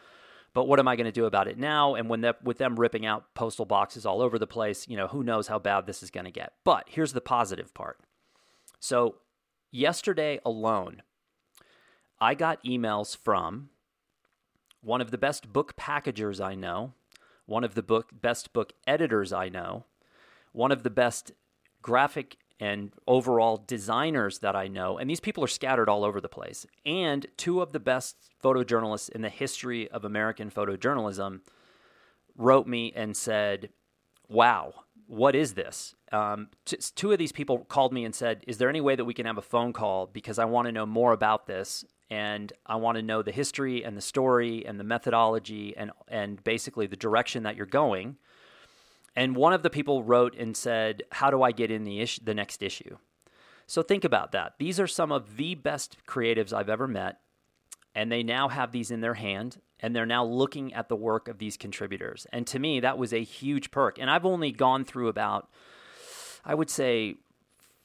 but 0.57 0.69
what 0.69 0.79
am 0.79 0.89
I 0.89 0.97
going 0.97 1.05
to 1.05 1.13
do 1.13 1.27
about 1.27 1.49
it 1.49 1.59
now? 1.59 1.97
And 1.97 2.09
when 2.09 2.25
with 2.43 2.57
them 2.57 2.81
ripping 2.81 3.05
out 3.05 3.35
postal 3.35 3.67
boxes 3.67 4.07
all 4.07 4.23
over 4.23 4.39
the 4.39 4.47
place, 4.47 4.89
you 4.89 4.97
know, 4.97 5.07
who 5.07 5.23
knows 5.23 5.49
how 5.49 5.59
bad 5.59 5.85
this 5.85 6.03
is 6.03 6.11
going 6.11 6.25
to 6.25 6.31
get. 6.31 6.55
But 6.65 6.85
here's 6.89 7.13
the 7.13 7.21
positive 7.21 7.75
part. 7.75 8.01
So 8.81 9.17
yesterday 9.71 10.41
alone, 10.47 11.03
I 12.19 12.35
got 12.35 12.65
emails 12.65 13.15
from 13.15 13.69
one 14.81 15.03
of 15.03 15.11
the 15.11 15.19
best 15.19 15.53
book 15.53 15.77
packagers 15.77 16.41
I 16.41 16.55
know, 16.55 16.95
one 17.47 17.65
of 17.65 17.75
the 17.75 17.83
book 17.83 18.11
best 18.13 18.53
book 18.53 18.73
editors 18.87 19.33
I 19.33 19.49
know, 19.49 19.85
one 20.53 20.73
of 20.73 20.83
the 20.83 20.91
best 20.91 21.33
graphic 21.83 22.37
and 22.59 22.93
overall 23.07 23.63
designers 23.67 24.39
that 24.39 24.57
I 24.57 24.67
know, 24.67 24.99
and 24.99 25.09
these 25.09 25.21
people 25.21 25.45
are 25.45 25.49
scattered 25.49 25.89
all 25.89 26.05
over 26.05 26.21
the 26.21 26.29
place. 26.29 26.67
And 26.85 27.27
two 27.37 27.61
of 27.61 27.73
the 27.73 27.81
best 27.81 28.17
photojournalists 28.43 29.11
in 29.11 29.23
the 29.23 29.29
history 29.29 29.89
of 29.91 30.05
American 30.05 30.51
photojournalism 30.51 31.41
wrote 32.37 32.67
me 32.67 32.93
and 32.95 33.17
said, 33.17 33.71
Wow, 34.29 34.75
what 35.07 35.37
is 35.37 35.55
this? 35.55 35.95
Um, 36.13 36.49
t- 36.65 36.79
two 36.95 37.13
of 37.13 37.19
these 37.19 37.33
people 37.33 37.59
called 37.59 37.93
me 37.93 38.05
and 38.05 38.15
said, 38.15 38.43
Is 38.47 38.59
there 38.59 38.69
any 38.69 38.81
way 38.81 38.97
that 38.97 39.05
we 39.05 39.15
can 39.15 39.27
have 39.27 39.39
a 39.39 39.43
phone 39.43 39.73
call? 39.73 40.07
Because 40.07 40.39
I 40.39 40.45
want 40.45 40.67
to 40.67 40.73
know 40.73 40.87
more 40.87 41.13
about 41.13 41.47
this. 41.47 41.85
And 42.11 42.53
I 42.65 42.77
want 42.77 42.97
to 42.97 43.03
know 43.03 43.23
the 43.23 43.33
history 43.33 43.85
and 43.85 43.97
the 43.97 44.01
story 44.03 44.65
and 44.65 44.79
the 44.79 44.85
methodology 44.85 45.77
and, 45.77 45.91
and 46.09 46.43
basically 46.45 46.87
the 46.87 46.97
direction 46.97 47.43
that 47.43 47.57
you're 47.57 47.67
going 47.67 48.17
and 49.17 49.35
one 49.35 49.55
of 49.55 49.63
the 49.63 49.71
people 49.71 50.05
wrote 50.05 50.37
and 50.37 50.55
said, 50.55 51.03
"How 51.11 51.31
do 51.31 51.43
I 51.43 51.51
get 51.51 51.71
in 51.71 51.85
the 51.85 52.01
issue, 52.01 52.21
the 52.23 52.35
next 52.35 52.63
issue?" 52.63 52.99
So 53.67 53.83
think 53.83 54.05
about 54.05 54.31
that. 54.33 54.55
These 54.59 54.79
are 54.79 54.87
some 54.87 55.11
of 55.11 55.39
the 55.39 55.55
best 55.55 55.97
creatives 56.07 56.53
I've 56.53 56.69
ever 56.69 56.87
met, 56.87 57.21
and 57.95 58.13
they 58.13 58.23
now 58.23 58.49
have 58.49 58.71
these 58.71 58.91
in 58.91 59.01
their 59.01 59.15
hand 59.15 59.61
and 59.81 59.95
they're 59.95 60.07
now 60.07 60.25
looking 60.25 60.73
at 60.73 60.89
the 60.89 60.97
work 60.97 61.29
of 61.29 61.37
these 61.37 61.59
contributors. 61.59 62.27
And 62.33 62.47
to 62.47 62.59
me, 62.59 62.81
that 62.81 62.97
was 62.97 63.13
a 63.13 63.23
huge 63.23 63.71
perk. 63.71 63.99
And 63.99 64.11
I've 64.11 64.25
only 64.25 64.51
gone 64.51 64.85
through 64.85 65.09
about 65.09 65.51
I 66.45 66.55
would 66.55 66.71
say 66.71 67.17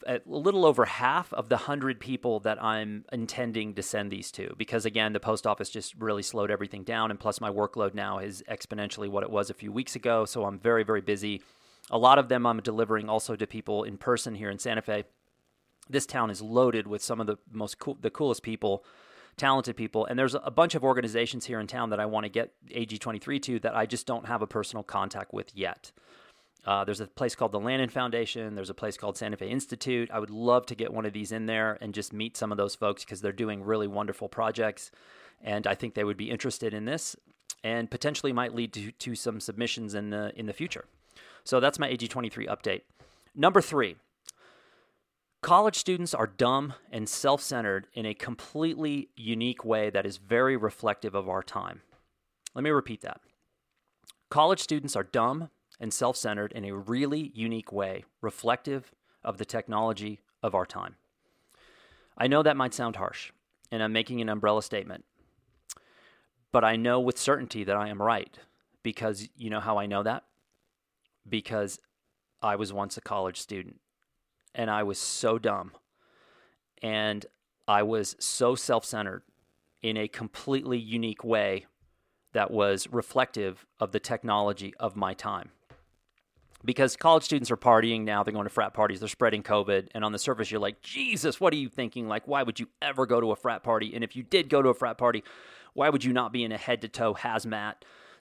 a 0.07 0.21
little 0.25 0.65
over 0.65 0.85
half 0.85 1.33
of 1.33 1.49
the 1.49 1.55
100 1.55 1.99
people 1.99 2.39
that 2.41 2.61
I'm 2.63 3.05
intending 3.11 3.73
to 3.75 3.83
send 3.83 4.11
these 4.11 4.31
to 4.33 4.53
because 4.57 4.85
again 4.85 5.13
the 5.13 5.19
post 5.19 5.45
office 5.47 5.69
just 5.69 5.95
really 5.95 6.23
slowed 6.23 6.51
everything 6.51 6.83
down 6.83 7.11
and 7.11 7.19
plus 7.19 7.41
my 7.41 7.49
workload 7.49 7.93
now 7.93 8.19
is 8.19 8.43
exponentially 8.49 9.09
what 9.09 9.23
it 9.23 9.29
was 9.29 9.49
a 9.49 9.53
few 9.53 9.71
weeks 9.71 9.95
ago 9.95 10.25
so 10.25 10.45
I'm 10.45 10.59
very 10.59 10.83
very 10.83 11.01
busy. 11.01 11.41
A 11.89 11.97
lot 11.97 12.19
of 12.19 12.29
them 12.29 12.45
I'm 12.45 12.61
delivering 12.61 13.09
also 13.09 13.35
to 13.35 13.47
people 13.47 13.83
in 13.83 13.97
person 13.97 14.35
here 14.35 14.49
in 14.49 14.59
Santa 14.59 14.81
Fe. 14.81 15.03
This 15.89 16.05
town 16.05 16.29
is 16.29 16.41
loaded 16.41 16.87
with 16.87 17.01
some 17.01 17.19
of 17.19 17.27
the 17.27 17.37
most 17.51 17.79
cool 17.79 17.97
the 17.99 18.09
coolest 18.09 18.43
people, 18.43 18.83
talented 19.37 19.75
people 19.75 20.05
and 20.05 20.17
there's 20.17 20.35
a 20.35 20.51
bunch 20.51 20.75
of 20.75 20.83
organizations 20.83 21.45
here 21.45 21.59
in 21.59 21.67
town 21.67 21.89
that 21.89 21.99
I 21.99 22.05
want 22.05 22.25
to 22.25 22.29
get 22.29 22.53
AG23 22.69 23.41
to 23.43 23.59
that 23.59 23.75
I 23.75 23.85
just 23.85 24.07
don't 24.07 24.27
have 24.27 24.41
a 24.41 24.47
personal 24.47 24.83
contact 24.83 25.33
with 25.33 25.55
yet. 25.55 25.91
Uh, 26.65 26.83
there's 26.83 26.99
a 26.99 27.07
place 27.07 27.35
called 27.35 27.51
the 27.51 27.59
Lannan 27.59 27.89
Foundation. 27.89 28.53
There's 28.53 28.69
a 28.69 28.75
place 28.75 28.95
called 28.95 29.17
Santa 29.17 29.37
Fe 29.37 29.49
Institute. 29.49 30.09
I 30.13 30.19
would 30.19 30.29
love 30.29 30.65
to 30.67 30.75
get 30.75 30.93
one 30.93 31.05
of 31.05 31.13
these 31.13 31.31
in 31.31 31.47
there 31.47 31.77
and 31.81 31.93
just 31.93 32.13
meet 32.13 32.37
some 32.37 32.51
of 32.51 32.57
those 32.57 32.75
folks 32.75 33.03
because 33.03 33.21
they're 33.21 33.31
doing 33.31 33.63
really 33.63 33.87
wonderful 33.87 34.29
projects. 34.29 34.91
And 35.41 35.65
I 35.65 35.73
think 35.73 35.95
they 35.95 36.03
would 36.03 36.17
be 36.17 36.29
interested 36.29 36.73
in 36.73 36.85
this 36.85 37.15
and 37.63 37.89
potentially 37.89 38.31
might 38.31 38.53
lead 38.53 38.73
to, 38.73 38.91
to 38.91 39.15
some 39.15 39.39
submissions 39.39 39.95
in 39.95 40.11
the, 40.11 40.31
in 40.35 40.45
the 40.45 40.53
future. 40.53 40.85
So 41.43 41.59
that's 41.59 41.79
my 41.79 41.89
AG23 41.89 42.47
update. 42.47 42.81
Number 43.35 43.61
three 43.61 43.95
college 45.41 45.75
students 45.75 46.13
are 46.13 46.27
dumb 46.27 46.75
and 46.91 47.09
self 47.09 47.41
centered 47.41 47.87
in 47.93 48.05
a 48.05 48.13
completely 48.13 49.09
unique 49.15 49.65
way 49.65 49.89
that 49.89 50.05
is 50.05 50.17
very 50.17 50.55
reflective 50.55 51.15
of 51.15 51.27
our 51.27 51.41
time. 51.41 51.81
Let 52.53 52.63
me 52.63 52.69
repeat 52.69 53.01
that. 53.01 53.21
College 54.29 54.59
students 54.59 54.95
are 54.95 55.03
dumb 55.03 55.49
and 55.81 55.91
self 55.91 56.15
centered 56.15 56.53
in 56.53 56.63
a 56.63 56.75
really 56.75 57.31
unique 57.33 57.73
way, 57.73 58.05
reflective 58.21 58.93
of 59.23 59.39
the 59.39 59.45
technology 59.45 60.21
of 60.41 60.55
our 60.55 60.65
time. 60.65 60.95
I 62.17 62.27
know 62.27 62.43
that 62.43 62.55
might 62.55 62.75
sound 62.75 62.95
harsh, 62.95 63.31
and 63.71 63.81
I'm 63.81 63.91
making 63.91 64.21
an 64.21 64.29
umbrella 64.29 64.61
statement, 64.61 65.03
but 66.51 66.63
I 66.63 66.75
know 66.75 66.99
with 66.99 67.17
certainty 67.17 67.63
that 67.63 67.75
I 67.75 67.89
am 67.89 68.01
right 68.01 68.37
because 68.83 69.27
you 69.35 69.49
know 69.49 69.59
how 69.59 69.77
I 69.77 69.87
know 69.87 70.03
that? 70.03 70.23
Because 71.27 71.79
I 72.41 72.55
was 72.55 72.71
once 72.71 72.95
a 72.95 73.01
college 73.01 73.39
student 73.39 73.79
and 74.53 74.69
I 74.69 74.83
was 74.83 74.99
so 74.99 75.39
dumb 75.39 75.71
and 76.81 77.25
I 77.67 77.83
was 77.83 78.15
so 78.19 78.55
self 78.55 78.85
centered 78.85 79.23
in 79.81 79.97
a 79.97 80.07
completely 80.07 80.77
unique 80.77 81.23
way 81.23 81.65
that 82.33 82.51
was 82.51 82.87
reflective 82.91 83.65
of 83.79 83.91
the 83.91 83.99
technology 83.99 84.73
of 84.79 84.95
my 84.95 85.13
time 85.13 85.49
because 86.63 86.95
college 86.95 87.23
students 87.23 87.51
are 87.51 87.57
partying 87.57 88.01
now. 88.03 88.23
They're 88.23 88.33
going 88.33 88.45
to 88.45 88.49
frat 88.49 88.73
parties. 88.73 88.99
They're 88.99 89.09
spreading 89.09 89.43
COVID. 89.43 89.89
And 89.93 90.05
on 90.05 90.11
the 90.11 90.19
surface, 90.19 90.51
you're 90.51 90.59
like, 90.59 90.81
Jesus, 90.81 91.39
what 91.39 91.53
are 91.53 91.57
you 91.57 91.69
thinking? 91.69 92.07
Like, 92.07 92.27
why 92.27 92.43
would 92.43 92.59
you 92.59 92.67
ever 92.81 93.05
go 93.05 93.19
to 93.19 93.31
a 93.31 93.35
frat 93.35 93.63
party? 93.63 93.93
And 93.93 94.03
if 94.03 94.15
you 94.15 94.23
did 94.23 94.49
go 94.49 94.61
to 94.61 94.69
a 94.69 94.73
frat 94.73 94.97
party, 94.97 95.23
why 95.73 95.89
would 95.89 96.03
you 96.03 96.13
not 96.13 96.31
be 96.31 96.43
in 96.43 96.51
a 96.51 96.57
head 96.57 96.81
to 96.81 96.87
toe 96.87 97.13
hazmat, 97.13 97.75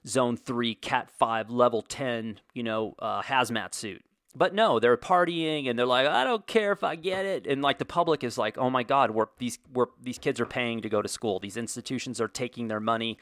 zone 0.07 0.37
three, 0.37 0.73
cat 0.73 1.11
five, 1.11 1.49
level 1.49 1.81
10, 1.81 2.39
you 2.53 2.63
know, 2.63 2.95
uh, 2.99 3.21
hazmat 3.21 3.73
suit? 3.73 4.03
But 4.33 4.53
no, 4.53 4.79
they're 4.79 4.95
partying 4.95 5.69
and 5.69 5.77
they're 5.77 5.85
like, 5.85 6.07
I 6.07 6.23
don't 6.23 6.47
care 6.47 6.71
if 6.71 6.85
I 6.85 6.95
get 6.95 7.25
it. 7.25 7.45
And 7.45 7.61
like 7.61 7.79
the 7.79 7.85
public 7.85 8.23
is 8.23 8.37
like, 8.37 8.57
oh 8.57 8.69
my 8.69 8.83
God, 8.83 9.11
we're, 9.11 9.25
these, 9.39 9.59
we're, 9.73 9.87
these 10.01 10.17
kids 10.17 10.39
are 10.39 10.45
paying 10.45 10.81
to 10.81 10.89
go 10.89 11.01
to 11.01 11.09
school. 11.09 11.39
These 11.39 11.57
institutions 11.57 12.21
are 12.21 12.29
taking 12.29 12.69
their 12.69 12.79
money. 12.79 13.17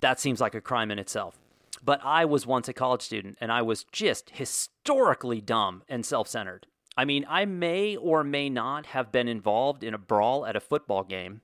That 0.00 0.20
seems 0.20 0.40
like 0.40 0.54
a 0.54 0.60
crime 0.60 0.92
in 0.92 1.00
itself. 1.00 1.36
But 1.82 2.00
I 2.04 2.24
was 2.24 2.46
once 2.46 2.68
a 2.68 2.72
college 2.72 3.02
student 3.02 3.36
and 3.40 3.52
I 3.52 3.62
was 3.62 3.84
just 3.92 4.30
historically 4.30 5.40
dumb 5.40 5.82
and 5.88 6.04
self 6.04 6.28
centered. 6.28 6.66
I 6.96 7.04
mean, 7.04 7.26
I 7.28 7.44
may 7.44 7.96
or 7.96 8.24
may 8.24 8.48
not 8.48 8.86
have 8.86 9.12
been 9.12 9.28
involved 9.28 9.84
in 9.84 9.92
a 9.92 9.98
brawl 9.98 10.46
at 10.46 10.56
a 10.56 10.60
football 10.60 11.04
game. 11.04 11.42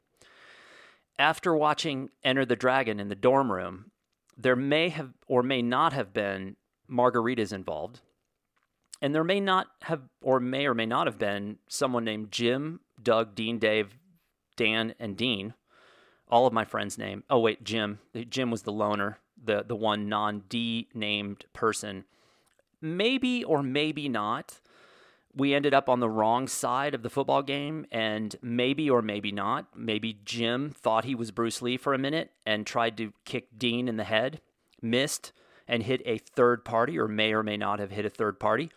After 1.19 1.55
watching 1.55 2.09
Enter 2.25 2.47
the 2.47 2.57
Dragon 2.57 2.99
in 2.99 3.09
the 3.09 3.15
dorm 3.15 3.53
room, 3.53 3.91
there 4.37 4.57
may 4.57 4.89
have 4.89 5.12
or 5.27 5.43
may 5.43 5.61
not 5.61 5.93
have 5.93 6.15
been 6.15 6.57
margaritas 6.91 7.53
involved. 7.53 8.01
And 9.03 9.15
there 9.15 9.25
may 9.25 9.41
not 9.41 9.67
have 9.83 10.03
or 10.23 10.41
may 10.41 10.67
or 10.67 10.75
may 10.75 10.87
not 10.87 11.07
have 11.07 11.19
been 11.19 11.59
someone 11.69 12.05
named 12.05 12.33
Jim, 12.33 12.81
Doug, 13.03 13.35
Dean, 13.35 13.59
Dave, 13.59 13.99
Dan, 14.57 14.95
and 14.99 15.17
Dean. 15.17 15.55
All 16.29 16.47
of 16.47 16.53
my 16.53 16.65
friends' 16.65 16.97
name. 16.97 17.25
Oh 17.29 17.41
wait, 17.41 17.62
Jim. 17.62 17.99
Jim 18.31 18.51
was 18.51 18.62
the 18.62 18.73
loner 18.73 19.19
the 19.45 19.65
the 19.67 19.77
one 19.77 20.09
non 20.09 20.45
D 20.49 20.89
named 20.95 21.45
person 21.53 22.05
maybe 22.83 23.45
or 23.45 23.63
maybe 23.63 24.09
not, 24.09 24.61
we 25.35 25.55
ended 25.55 25.73
up 25.73 25.89
on 25.89 26.01
the 26.01 26.11
wrong 26.11 26.47
side 26.47 26.95
of 26.95 27.03
the 27.03 27.09
football 27.09 27.43
game, 27.43 27.87
and 27.91 28.37
maybe 28.43 28.91
or 28.91 29.01
maybe 29.01 29.33
not, 29.33 29.67
maybe 29.75 30.19
Jim 30.27 30.71
thought 30.71 31.07
he 31.07 31.15
was 31.15 31.31
Bruce 31.31 31.63
Lee 31.63 31.79
for 31.79 31.95
a 31.95 31.99
minute 31.99 32.33
and 32.45 32.67
tried 32.67 32.99
to 32.99 33.15
kick 33.25 33.47
Dean 33.57 33.89
in 33.89 33.97
the 33.97 34.05
head, 34.05 34.43
missed, 34.83 35.33
and 35.67 35.85
hit 35.85 36.03
a 36.05 36.19
third 36.19 36.65
party, 36.67 36.99
or 36.99 37.09
may 37.09 37.33
or 37.33 37.43
may 37.43 37.57
not 37.57 37.79
have 37.79 37.93
hit 37.93 38.05
a 38.05 38.11
third 38.11 38.39
party. 38.39 38.71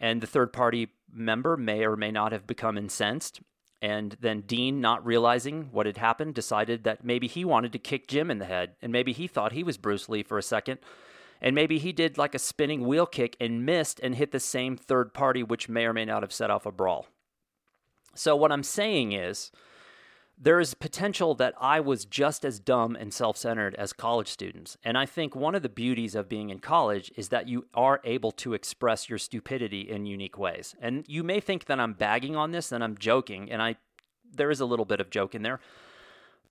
And 0.00 0.20
the 0.20 0.26
third 0.26 0.52
party 0.52 0.88
member 1.12 1.56
may 1.56 1.84
or 1.84 1.94
may 1.94 2.10
not 2.10 2.32
have 2.32 2.46
become 2.46 2.76
incensed. 2.76 3.40
And 3.82 4.16
then 4.20 4.42
Dean, 4.42 4.80
not 4.80 5.04
realizing 5.04 5.68
what 5.72 5.86
had 5.86 5.98
happened, 5.98 6.34
decided 6.34 6.84
that 6.84 7.04
maybe 7.04 7.26
he 7.26 7.44
wanted 7.44 7.72
to 7.72 7.78
kick 7.78 8.06
Jim 8.06 8.30
in 8.30 8.38
the 8.38 8.46
head, 8.46 8.76
and 8.80 8.92
maybe 8.92 9.12
he 9.12 9.26
thought 9.26 9.52
he 9.52 9.64
was 9.64 9.76
Bruce 9.76 10.08
Lee 10.08 10.22
for 10.22 10.38
a 10.38 10.42
second 10.42 10.78
and 11.42 11.56
maybe 11.56 11.78
he 11.78 11.92
did 11.92 12.16
like 12.16 12.36
a 12.36 12.38
spinning 12.38 12.86
wheel 12.86 13.04
kick 13.04 13.36
and 13.40 13.66
missed 13.66 14.00
and 14.00 14.14
hit 14.14 14.30
the 14.30 14.40
same 14.40 14.76
third 14.76 15.12
party, 15.12 15.42
which 15.42 15.68
may 15.68 15.84
or 15.84 15.92
may 15.92 16.04
not 16.04 16.22
have 16.22 16.32
set 16.32 16.50
off 16.50 16.64
a 16.64 16.72
brawl. 16.72 17.08
So, 18.14 18.36
what 18.36 18.52
I'm 18.52 18.62
saying 18.62 19.12
is, 19.12 19.50
there 20.42 20.58
is 20.58 20.74
potential 20.74 21.36
that 21.36 21.54
I 21.60 21.78
was 21.78 22.04
just 22.04 22.44
as 22.44 22.58
dumb 22.58 22.96
and 22.96 23.14
self 23.14 23.36
centered 23.36 23.76
as 23.76 23.92
college 23.92 24.26
students. 24.26 24.76
And 24.82 24.98
I 24.98 25.06
think 25.06 25.36
one 25.36 25.54
of 25.54 25.62
the 25.62 25.68
beauties 25.68 26.16
of 26.16 26.28
being 26.28 26.50
in 26.50 26.58
college 26.58 27.12
is 27.16 27.28
that 27.28 27.48
you 27.48 27.66
are 27.74 28.00
able 28.02 28.32
to 28.32 28.52
express 28.52 29.08
your 29.08 29.18
stupidity 29.18 29.82
in 29.82 30.04
unique 30.04 30.36
ways. 30.36 30.74
And 30.80 31.04
you 31.06 31.22
may 31.22 31.38
think 31.38 31.66
that 31.66 31.78
I'm 31.78 31.92
bagging 31.92 32.34
on 32.34 32.50
this 32.50 32.72
and 32.72 32.82
I'm 32.82 32.98
joking, 32.98 33.52
and 33.52 33.62
I 33.62 33.76
there 34.34 34.50
is 34.50 34.60
a 34.60 34.66
little 34.66 34.84
bit 34.84 35.00
of 35.00 35.10
joke 35.10 35.34
in 35.34 35.42
there. 35.42 35.60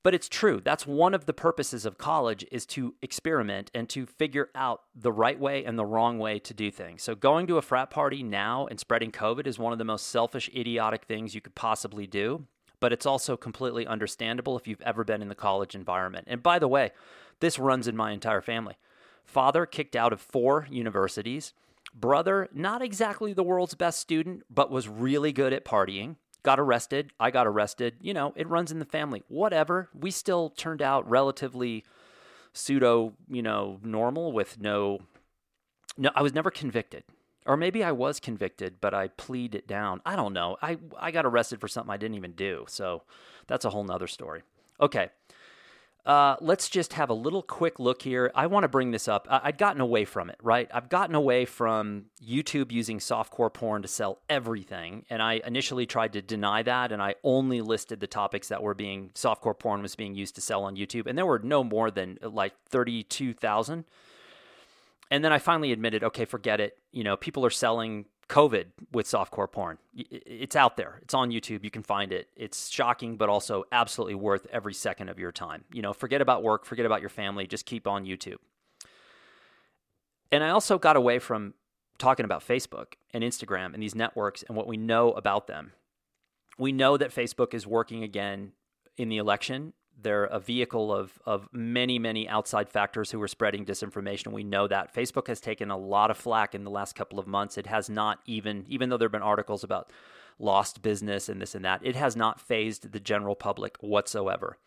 But 0.04 0.16
it's 0.16 0.30
true. 0.30 0.62
That's 0.64 0.88
one 0.88 1.14
of 1.14 1.26
the 1.26 1.34
purposes 1.34 1.86
of 1.86 1.98
college 1.98 2.46
is 2.52 2.66
to 2.68 2.96
experiment 3.02 3.70
and 3.74 3.88
to 3.90 4.06
figure 4.06 4.50
out 4.56 4.82
the 4.96 5.12
right 5.12 5.40
way 5.40 5.64
and 5.64 5.78
the 5.78 5.86
wrong 5.86 6.18
way 6.18 6.40
to 6.40 6.54
do 6.54 6.72
things. 6.72 7.04
So 7.04 7.14
going 7.14 7.46
to 7.48 7.58
a 7.58 7.62
frat 7.62 7.92
party 7.92 8.24
now 8.24 8.66
and 8.68 8.80
spreading 8.80 9.12
COVID 9.12 9.46
is 9.46 9.60
one 9.60 9.74
of 9.74 9.80
the 9.80 9.86
most 9.86 10.08
selfish, 10.08 10.50
idiotic 10.56 11.06
things 11.06 11.36
you 11.36 11.42
could 11.42 11.54
possibly 11.54 12.08
do. 12.08 12.48
But 12.82 12.92
it's 12.92 13.06
also 13.06 13.38
completely 13.38 13.88
understandable 13.88 14.58
if 14.58 14.68
you've 14.68 14.82
ever 14.82 15.06
been 15.06 15.22
in 15.22 15.30
the 15.30 15.36
college 15.36 15.74
environment. 15.74 16.28
And 16.30 16.44
by 16.44 16.60
the 16.60 16.68
way, 16.68 16.92
this 17.40 17.58
runs 17.58 17.88
in 17.88 17.96
my 17.96 18.12
entire 18.12 18.42
family. 18.42 18.76
Father 19.24 19.66
kicked 19.66 19.96
out 19.96 20.12
of 20.12 20.20
four 20.20 20.68
universities. 20.70 21.54
Brother, 21.94 22.50
not 22.54 22.82
exactly 22.82 23.32
the 23.32 23.44
world's 23.44 23.76
best 23.76 24.02
student, 24.02 24.44
but 24.50 24.70
was 24.70 24.90
really 24.90 25.32
good 25.32 25.54
at 25.54 25.64
partying 25.64 26.18
got 26.44 26.60
arrested. 26.60 27.12
I 27.20 27.32
got 27.32 27.48
arrested. 27.48 27.96
You 28.02 28.14
know, 28.14 28.34
it 28.36 28.48
runs 28.48 28.72
in 28.72 28.80
the 28.80 28.86
family. 28.86 29.24
Whatever. 29.28 29.90
We 29.94 30.12
still 30.12 30.50
turned 30.50 30.82
out 30.82 31.10
relatively 31.10 31.84
pseudo, 32.54 33.14
you 33.30 33.42
know, 33.42 33.80
normal 33.84 34.32
with 34.32 34.60
no. 34.60 35.00
No, 35.98 36.10
I 36.16 36.22
was 36.22 36.34
never 36.34 36.50
convicted. 36.50 37.04
Or 37.46 37.58
maybe 37.58 37.84
I 37.84 37.92
was 37.92 38.20
convicted, 38.20 38.76
but 38.82 38.94
I 38.94 39.08
plead 39.08 39.56
it 39.56 39.68
down. 39.68 40.02
I 40.06 40.16
don't 40.16 40.34
know. 40.34 40.58
I, 40.62 40.78
I 41.00 41.12
got 41.12 41.26
arrested 41.26 41.60
for 41.60 41.68
something 41.68 41.92
I 41.92 41.98
didn't 41.98 42.16
even 42.16 42.34
do. 42.34 42.66
So 42.68 43.04
that's 43.48 43.66
a 43.66 43.70
whole 43.72 43.84
nother 43.84 44.08
story. 44.08 44.44
Okay. 44.80 45.10
Uh, 46.06 46.36
let's 46.42 46.68
just 46.68 46.94
have 46.94 47.10
a 47.12 47.14
little 47.14 47.44
quick 47.44 47.80
look 47.80 48.02
here. 48.02 48.32
I 48.34 48.48
want 48.48 48.64
to 48.64 48.68
bring 48.68 48.90
this 48.90 49.08
up. 49.08 49.28
I- 49.30 49.48
would 49.48 49.58
gotten 49.58 49.82
away 49.82 50.06
from 50.06 50.30
it, 50.32 50.38
right? 50.42 50.70
I've 50.74 50.90
gotten 50.90 51.14
away 51.14 51.46
from 51.46 52.06
YouTube 52.24 52.72
using 52.72 52.98
softcore 52.98 53.54
porn 53.54 53.84
to 53.84 53.88
sell 53.88 54.20
everything. 54.28 55.06
And 55.10 55.22
I 55.22 55.42
initially 55.46 55.86
tried 55.86 56.14
to 56.14 56.22
deny 56.22 56.64
that. 56.64 56.92
And 56.92 57.02
I 57.02 57.16
only 57.24 57.62
listed 57.62 58.00
the 58.00 58.08
topics 58.08 58.48
that 58.48 58.64
were 58.64 58.74
being, 58.74 59.12
softcore 59.14 59.58
porn 59.58 59.82
was 59.84 59.96
being 59.96 60.16
used 60.16 60.36
to 60.36 60.42
sell 60.42 60.64
on 60.64 60.76
YouTube. 60.76 61.06
And 61.06 61.18
there 61.18 61.26
were 61.26 61.40
no 61.40 61.64
more 61.64 61.92
than 61.92 62.18
like 62.22 62.54
32,000. 62.70 63.86
And 65.12 65.24
then 65.24 65.34
I 65.34 65.40
finally 65.40 65.74
admitted, 65.74 66.04
okay, 66.06 66.26
forget 66.26 66.62
it. 66.62 66.78
You 66.92 67.04
know, 67.04 67.18
people 67.18 67.46
are 67.46 67.52
selling 67.52 68.06
COVID 68.30 68.68
with 68.94 69.06
softcore 69.06 69.52
porn. 69.52 69.78
It's 69.94 70.56
out 70.56 70.78
there. 70.78 71.00
It's 71.02 71.14
on 71.14 71.32
YouTube. 71.32 71.66
You 71.66 71.70
can 71.70 71.84
find 71.84 72.14
it. 72.14 72.30
It's 72.38 72.70
shocking, 72.70 73.18
but 73.18 73.28
also 73.28 73.66
absolutely 73.74 74.16
worth 74.16 74.48
every 74.54 74.74
second 74.74 75.10
of 75.10 75.20
your 75.20 75.34
time. 75.34 75.66
You 75.74 75.82
know, 75.82 75.92
forget 75.92 76.22
about 76.22 76.44
work, 76.44 76.64
forget 76.66 76.86
about 76.86 77.02
your 77.02 77.10
family, 77.10 77.46
just 77.46 77.66
keep 77.66 77.88
on 77.88 78.06
YouTube. 78.06 78.38
And 80.32 80.46
I 80.46 80.50
also 80.52 80.80
got 80.80 80.96
away 80.96 81.20
from 81.20 81.56
talking 81.98 82.24
about 82.24 82.42
Facebook 82.42 82.94
and 83.14 83.22
Instagram 83.22 83.74
and 83.74 83.84
these 83.84 83.94
networks 83.94 84.44
and 84.44 84.56
what 84.56 84.66
we 84.66 84.78
know 84.78 85.12
about 85.12 85.48
them. 85.48 85.74
We 86.58 86.72
know 86.72 86.96
that 86.96 87.14
Facebook 87.14 87.54
is 87.54 87.68
working 87.68 88.02
again 88.02 88.54
in 88.96 89.10
the 89.10 89.18
election 89.18 89.74
they're 90.00 90.26
a 90.26 90.40
vehicle 90.40 90.94
of 90.94 91.20
of 91.26 91.48
many 91.52 92.00
many 92.00 92.28
outside 92.28 92.70
factors 92.70 93.12
who 93.12 93.22
are 93.22 93.28
spreading 93.28 93.66
disinformation. 93.66 94.32
We 94.32 94.44
know 94.44 94.68
that 94.68 94.94
Facebook 94.94 95.28
has 95.28 95.40
taken 95.40 95.72
a 95.72 95.78
lot 95.78 96.12
of 96.12 96.18
flack 96.18 96.56
in 96.56 96.64
the 96.64 96.72
last 96.72 96.96
couple 96.96 97.20
of 97.20 97.28
months. 97.28 97.58
It 97.58 97.68
has 97.68 97.90
not 97.90 98.20
even 98.26 98.66
even 98.68 98.90
though 98.90 98.98
there've 98.98 99.12
been 99.12 99.22
articles 99.22 99.64
about 99.64 99.92
lost 100.40 100.82
business 100.82 101.30
and 101.30 101.42
this 101.42 101.56
and 101.56 101.64
that, 101.66 101.82
it 101.84 101.96
has 101.96 102.16
not 102.16 102.40
fazed 102.40 102.92
the 102.92 103.00
general 103.00 103.36
public 103.36 103.78
whatsoever. 103.80 104.58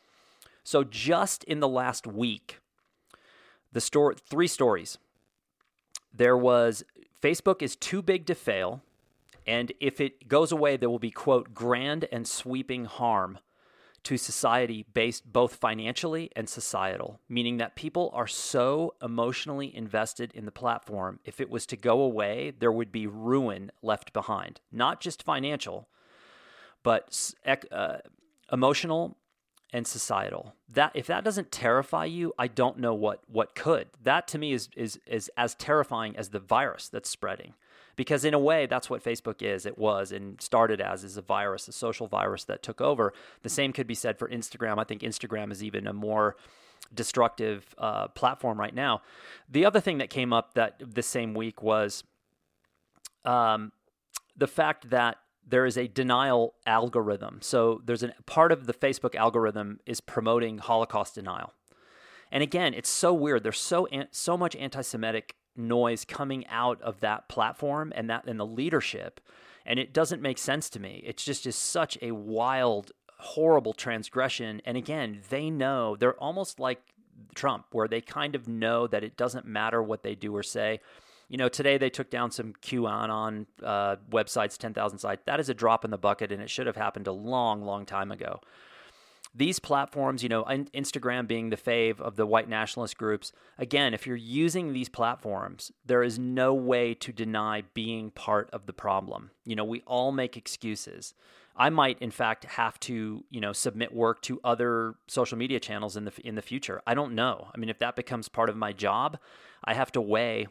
So 0.63 0.85
just 0.85 1.45
in 1.45 1.61
the 1.61 1.69
last 1.69 2.07
week, 2.07 2.61
the 3.73 3.81
story 3.81 4.17
three 4.29 4.47
stories. 4.47 4.99
There 6.17 6.37
was 6.37 6.85
Facebook 7.21 7.61
is 7.61 7.75
too 7.75 8.03
big 8.03 8.25
to 8.27 8.35
fail, 8.35 8.83
and 9.47 9.73
if 9.81 10.01
it 10.01 10.29
goes 10.29 10.53
away, 10.53 10.77
there 10.77 10.89
will 10.89 11.01
be 11.01 11.11
quote 11.11 11.53
grand 11.55 12.07
and 12.13 12.27
sweeping 12.27 12.85
harm 12.85 13.39
to 14.05 14.17
society 14.17 14.85
based 14.93 15.31
both 15.33 15.57
financially 15.57 16.31
and 16.37 16.49
societal, 16.49 17.21
meaning 17.29 17.57
that 17.57 17.75
people 17.75 18.11
are 18.15 18.27
so 18.27 18.95
emotionally 19.03 19.75
invested 19.75 20.31
in 20.35 20.45
the 20.45 20.53
platform. 20.53 21.21
If 21.25 21.41
it 21.41 21.51
was 21.51 21.67
to 21.67 21.77
go 21.77 22.01
away, 22.01 22.53
there 22.59 22.73
would 22.73 22.93
be 22.93 23.07
ruin 23.07 23.73
left 23.83 24.13
behind, 24.13 24.61
not 24.71 25.01
just 25.01 25.23
financial, 25.23 25.89
but 26.83 27.33
uh, 27.73 27.97
emotional 28.53 29.17
and 29.73 29.87
societal. 29.87 30.55
That 30.69 30.93
if 30.95 31.07
that 31.09 31.25
doesn't 31.25 31.51
terrify 31.51 32.05
you, 32.05 32.33
I 32.39 32.47
don't 32.47 32.79
know 32.79 32.95
what 32.95 33.23
what 33.27 33.55
could. 33.55 33.89
That 34.03 34.29
to 34.29 34.39
me 34.39 34.53
is 34.53 34.69
is 34.77 35.01
is 35.07 35.31
as 35.37 35.55
terrifying 35.55 36.17
as 36.17 36.29
the 36.29 36.39
virus 36.39 36.89
that's 36.89 37.11
spreading 37.11 37.55
because 37.97 38.25
in 38.25 38.35
a 38.35 38.39
way 38.39 38.67
that's 38.67 38.91
what 38.91 39.03
facebook 39.03 39.43
is 39.43 39.67
it 39.67 39.79
was 39.79 40.13
and 40.13 40.41
started 40.41 40.81
as 40.81 41.05
is 41.05 41.17
a 41.17 41.23
virus 41.23 41.69
a 41.69 41.73
social 41.73 42.07
virus 42.07 42.45
that 42.45 42.63
took 42.63 42.81
over. 42.81 43.13
The 43.43 43.49
same 43.49 43.73
could 43.73 43.87
be 43.87 43.95
said 43.95 44.19
for 44.19 44.29
instagram. 44.29 44.79
I 44.79 44.85
think 44.85 45.03
instagram 45.03 45.53
is 45.53 45.63
even 45.63 45.87
a 45.87 45.93
more 45.93 46.37
destructive 46.95 47.75
uh, 47.79 48.09
platform 48.09 48.59
right 48.59 48.75
now. 48.75 49.03
The 49.49 49.65
other 49.65 49.81
thing 49.81 49.99
that 49.99 50.11
came 50.11 50.33
up 50.33 50.55
that 50.55 50.81
the 50.95 51.03
same 51.03 51.35
week 51.35 51.63
was 51.63 52.05
um, 53.25 53.73
the 54.37 54.47
fact 54.47 54.91
that 54.91 55.19
there 55.47 55.67
is 55.67 55.77
a 55.77 55.87
denial 55.89 56.55
algorithm. 56.67 57.39
So 57.43 57.83
there's 57.85 58.03
a 58.03 58.13
part 58.27 58.53
of 58.53 58.67
the 58.67 58.73
facebook 58.73 59.15
algorithm 59.15 59.81
is 59.87 60.01
promoting 60.01 60.59
holocaust 60.59 61.15
denial. 61.15 61.53
And 62.33 62.43
again, 62.43 62.75
it's 62.75 62.89
so 62.89 63.13
weird. 63.15 63.45
There's 63.45 63.61
so 63.61 63.87
so 64.11 64.37
much 64.37 64.57
anti-Semitic 64.57 65.37
noise 65.57 66.05
coming 66.05 66.47
out 66.49 66.81
of 66.83 67.01
that 67.01 67.29
platform 67.29 67.93
and 67.95 68.09
that 68.11 68.25
and 68.27 68.39
the 68.39 68.47
leadership 68.47 69.21
and 69.67 69.79
it 69.79 69.93
doesn't 69.93 70.21
make 70.21 70.39
sense 70.39 70.69
to 70.71 70.81
me. 70.81 71.03
It's 71.07 71.25
just 71.25 71.47
is 71.47 71.57
such 71.57 71.97
a 72.03 72.13
wild 72.13 72.93
horrible 73.19 73.73
transgression. 73.73 74.61
And 74.65 74.77
again 74.77 75.21
they 75.31 75.51
know 75.51 75.97
they're 75.97 76.15
almost 76.15 76.61
like 76.61 76.81
trump 77.35 77.67
where 77.73 77.89
they 77.89 78.01
kind 78.01 78.35
of 78.35 78.49
know 78.49 78.87
that 78.89 79.05
it 79.05 79.17
doesn't 79.17 79.47
matter 79.47 79.83
what 79.83 80.03
they 80.03 80.15
do 80.15 80.35
or 80.35 80.43
say. 80.43 80.81
You 81.29 81.39
know 81.39 81.49
today 81.49 81.79
they 81.79 81.91
took 81.91 82.11
down 82.11 82.31
some 82.31 82.53
qanon 82.63 83.47
uh, 83.63 83.97
websites 84.11 84.59
10000 84.59 84.99
sites. 84.99 85.23
That 85.27 85.41
is 85.41 85.49
a 85.49 85.55
drop 85.55 85.85
in 85.85 85.91
the 85.91 85.99
bucket 85.99 86.33
and 86.33 86.43
it 86.43 86.51
should 86.51 86.67
have 86.67 86.77
happened 86.77 87.07
a 87.07 87.13
long 87.13 87.63
long 87.65 87.87
time 87.87 88.13
ago 88.13 88.41
these 89.35 89.59
platforms, 89.59 90.23
you 90.23 90.29
know, 90.29 90.45
Instagram 90.45 91.27
being 91.27 91.51
the 91.51 91.57
fave 91.57 92.01
of 92.01 92.17
the 92.17 92.27
white 92.27 92.49
nationalist 92.49 92.97
groups, 92.97 93.33
again, 93.59 93.93
if 93.93 94.07
you're 94.07 94.17
using 94.17 94.73
these 94.73 94.89
platforms, 94.89 95.73
there 95.85 96.03
is 96.03 96.19
no 96.19 96.55
way 96.55 96.95
to 96.95 97.13
deny 97.13 97.63
being 97.75 98.11
part 98.11 98.49
of 98.53 98.67
the 98.67 98.73
problem. 98.73 99.31
You 99.45 99.57
know, 99.57 99.65
we 99.65 99.83
all 99.87 100.13
make 100.13 100.37
excuses. 100.37 101.15
I 101.57 101.71
might, 101.71 101.99
in 102.01 102.11
fact, 102.11 102.45
have 102.45 102.79
to, 102.81 103.25
you 103.31 103.41
know, 103.41 103.53
submit 103.53 103.93
work 103.93 104.23
to 104.23 104.41
other 104.45 104.95
social 105.07 105.39
media 105.39 105.61
channels 105.61 105.97
in 105.97 106.05
the 106.05 106.13
in 106.25 106.35
the 106.35 106.43
future. 106.43 106.83
I 106.87 106.95
don't 106.95 107.15
know. 107.15 107.49
I 107.55 107.59
mean, 107.59 107.71
if 107.71 107.79
that 107.79 107.97
becomes 107.97 108.29
part 108.29 108.49
of 108.49 108.57
my 108.57 108.73
job, 108.73 109.19
I 109.65 109.75
have 109.75 109.93
to 109.93 110.01
weigh 110.01 110.47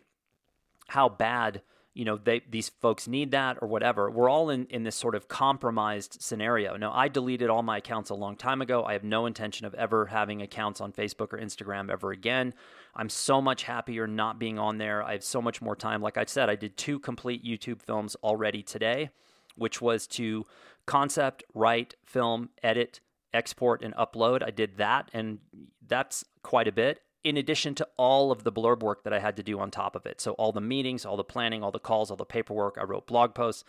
how 0.88 1.10
bad 1.10 1.62
you 1.94 2.06
know 2.06 2.18
they 2.18 2.42
these 2.50 2.70
folks 2.70 3.08
need 3.08 3.32
that 3.32 3.58
or 3.62 3.68
whatever. 3.68 4.10
We're 4.10 4.30
all 4.30 4.50
in 4.50 4.66
in 4.68 4.84
this 4.84 4.96
sort 4.96 5.16
of 5.16 5.28
compromised 5.28 6.22
scenario. 6.22 6.76
Now 6.78 6.92
i 6.94 7.08
deleted 7.08 7.50
all 7.50 7.64
my 7.64 7.78
accounts 7.78 8.10
a 8.10 8.16
long 8.16 8.36
time 8.36 8.62
ago. 8.62 8.84
I 8.84 8.94
have 8.94 9.04
no 9.04 9.26
intention 9.26 9.66
of 9.66 9.74
ever 9.76 10.08
having 10.08 10.42
accounts 10.42 10.82
on 10.82 10.92
facebook 10.92 11.34
or 11.34 11.38
instagram 11.38 11.92
ever 11.92 12.12
again. 12.12 12.54
I'm 12.96 13.10
so 13.10 13.42
much 13.42 13.64
happier 13.64 14.08
not 14.08 14.40
being 14.40 14.60
on 14.60 14.78
there. 14.78 15.04
I 15.04 15.14
have 15.14 15.24
so 15.24 15.42
much 15.42 15.62
more 15.62 15.76
time. 15.76 16.02
Like 16.02 16.18
i 16.18 16.26
said 16.26 16.50
i 16.50 16.56
did 16.56 16.78
two 16.78 17.00
complete 17.00 17.44
youtube 17.44 17.82
films 17.82 18.16
already 18.24 18.64
today 18.64 19.10
which 19.56 19.82
was 19.82 20.08
to 20.08 20.46
concept 20.86 21.44
write 21.54 21.96
film 22.06 22.50
edit 22.62 23.00
export 23.34 23.82
and 23.82 23.96
upload. 23.96 24.44
I 24.44 24.52
did 24.52 24.78
that 24.78 25.10
and 25.14 25.40
that's 25.88 26.24
quite 26.44 26.68
a 26.68 26.72
bit 26.72 27.02
in 27.24 27.38
addition 27.38 27.76
to 27.76 27.88
all 27.98 28.32
of 28.32 28.44
the 28.44 28.52
blurb 28.52 28.82
work 28.82 29.04
that 29.04 29.14
I 29.14 29.20
had 29.20 29.38
to 29.38 29.44
do 29.44 29.60
on 29.60 29.72
top 29.72 29.96
of 29.96 30.06
it. 30.06 30.20
So, 30.20 30.34
all 30.34 30.52
the 30.52 30.62
meetings, 30.62 31.06
all 31.06 31.18
the 31.18 31.24
planning, 31.24 31.64
all 31.64 31.72
the 31.72 31.80
calls, 31.80 32.12
all 32.12 32.18
the 32.18 32.26
paperwork, 32.26 32.78
I 32.80 32.84
wrote 32.84 33.08
blog 33.08 33.34
posts, 33.34 33.64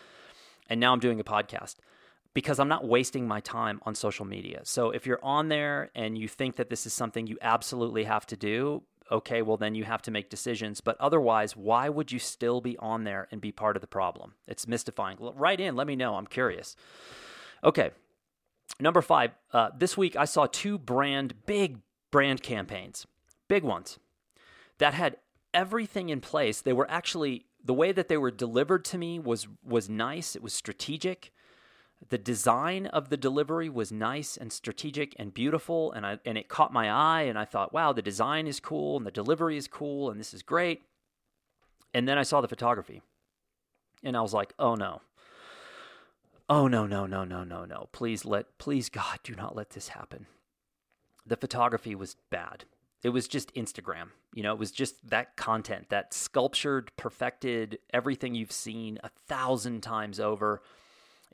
and 0.68 0.80
now 0.80 0.92
I'm 0.92 1.00
doing 1.00 1.20
a 1.20 1.24
podcast 1.24 1.76
because 2.34 2.58
I'm 2.58 2.68
not 2.68 2.86
wasting 2.86 3.28
my 3.28 3.40
time 3.40 3.80
on 3.86 3.94
social 3.94 4.24
media. 4.24 4.60
So, 4.64 4.90
if 4.90 5.06
you're 5.06 5.24
on 5.24 5.48
there 5.48 5.90
and 5.94 6.18
you 6.18 6.28
think 6.28 6.56
that 6.56 6.70
this 6.70 6.86
is 6.86 6.92
something 6.92 7.26
you 7.26 7.38
absolutely 7.40 8.04
have 8.04 8.26
to 8.26 8.36
do, 8.36 8.82
okay, 9.10 9.42
well, 9.42 9.56
then 9.56 9.74
you 9.74 9.84
have 9.84 10.02
to 10.02 10.10
make 10.10 10.30
decisions. 10.30 10.80
But 10.80 10.96
otherwise, 11.00 11.56
why 11.56 11.88
would 11.88 12.12
you 12.12 12.18
still 12.18 12.60
be 12.60 12.76
on 12.78 13.04
there 13.04 13.28
and 13.30 13.40
be 13.40 13.52
part 13.52 13.76
of 13.76 13.80
the 13.80 13.86
problem? 13.86 14.34
It's 14.46 14.66
mystifying. 14.66 15.18
Write 15.20 15.60
in, 15.60 15.76
let 15.76 15.86
me 15.86 15.96
know. 15.96 16.16
I'm 16.16 16.26
curious. 16.26 16.76
Okay. 17.62 17.90
Number 18.80 19.02
five, 19.02 19.32
uh, 19.52 19.70
this 19.76 19.96
week 19.96 20.16
I 20.16 20.24
saw 20.24 20.46
two 20.46 20.78
brand, 20.78 21.46
big 21.46 21.78
brand 22.10 22.42
campaigns, 22.42 23.06
big 23.48 23.62
ones, 23.62 23.98
that 24.78 24.94
had 24.94 25.16
everything 25.52 26.08
in 26.08 26.20
place. 26.20 26.60
They 26.60 26.72
were 26.72 26.90
actually, 26.90 27.46
the 27.64 27.74
way 27.74 27.92
that 27.92 28.08
they 28.08 28.16
were 28.16 28.30
delivered 28.30 28.84
to 28.86 28.98
me 28.98 29.18
was, 29.18 29.46
was 29.64 29.88
nice, 29.88 30.34
it 30.34 30.42
was 30.42 30.52
strategic 30.52 31.32
the 32.08 32.18
design 32.18 32.86
of 32.86 33.08
the 33.08 33.16
delivery 33.16 33.68
was 33.68 33.90
nice 33.90 34.36
and 34.36 34.52
strategic 34.52 35.14
and 35.18 35.32
beautiful 35.32 35.92
and 35.92 36.04
I 36.04 36.18
and 36.24 36.36
it 36.36 36.48
caught 36.48 36.72
my 36.72 36.90
eye 36.90 37.22
and 37.22 37.38
I 37.38 37.44
thought, 37.44 37.72
wow, 37.72 37.92
the 37.92 38.02
design 38.02 38.46
is 38.46 38.60
cool 38.60 38.96
and 38.96 39.06
the 39.06 39.10
delivery 39.10 39.56
is 39.56 39.68
cool 39.68 40.10
and 40.10 40.20
this 40.20 40.34
is 40.34 40.42
great. 40.42 40.82
And 41.92 42.08
then 42.08 42.18
I 42.18 42.22
saw 42.22 42.40
the 42.40 42.48
photography. 42.48 43.02
And 44.02 44.16
I 44.16 44.20
was 44.20 44.34
like, 44.34 44.52
"Oh 44.58 44.74
no. 44.74 45.00
Oh 46.50 46.68
no, 46.68 46.86
no, 46.86 47.06
no, 47.06 47.24
no, 47.24 47.42
no, 47.42 47.64
no. 47.64 47.88
Please 47.92 48.26
let 48.26 48.58
please 48.58 48.90
God, 48.90 49.20
do 49.22 49.34
not 49.34 49.56
let 49.56 49.70
this 49.70 49.88
happen." 49.88 50.26
The 51.24 51.36
photography 51.36 51.94
was 51.94 52.16
bad. 52.28 52.64
It 53.04 53.10
was 53.10 53.28
just 53.28 53.54
Instagram. 53.54 54.08
You 54.32 54.42
know, 54.42 54.52
it 54.52 54.58
was 54.58 54.72
just 54.72 55.08
that 55.10 55.36
content, 55.36 55.90
that 55.90 56.12
sculptured, 56.12 56.90
perfected, 56.96 57.78
everything 57.92 58.34
you've 58.34 58.50
seen 58.50 58.98
a 59.04 59.10
thousand 59.28 59.82
times 59.82 60.18
over 60.18 60.60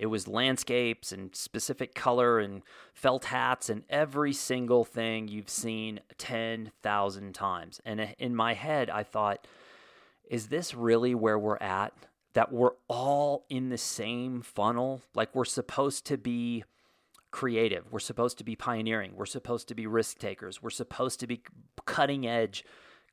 it 0.00 0.06
was 0.06 0.26
landscapes 0.26 1.12
and 1.12 1.36
specific 1.36 1.94
color 1.94 2.38
and 2.38 2.62
felt 2.94 3.26
hats 3.26 3.68
and 3.68 3.84
every 3.90 4.32
single 4.32 4.82
thing 4.82 5.28
you've 5.28 5.50
seen 5.50 6.00
10,000 6.16 7.34
times. 7.34 7.82
And 7.84 8.14
in 8.18 8.34
my 8.34 8.54
head, 8.54 8.88
I 8.88 9.02
thought, 9.02 9.46
is 10.30 10.48
this 10.48 10.74
really 10.74 11.14
where 11.14 11.38
we're 11.38 11.58
at? 11.58 11.92
That 12.32 12.50
we're 12.50 12.76
all 12.88 13.44
in 13.50 13.68
the 13.68 13.76
same 13.76 14.40
funnel? 14.40 15.02
Like 15.14 15.34
we're 15.34 15.44
supposed 15.44 16.06
to 16.06 16.16
be 16.16 16.64
creative. 17.30 17.90
We're 17.90 18.00
supposed 18.00 18.38
to 18.38 18.44
be 18.44 18.56
pioneering. 18.56 19.12
We're 19.14 19.26
supposed 19.26 19.68
to 19.68 19.74
be 19.74 19.86
risk 19.86 20.18
takers. 20.18 20.62
We're 20.62 20.70
supposed 20.70 21.20
to 21.20 21.26
be 21.26 21.42
cutting 21.84 22.26
edge 22.26 22.64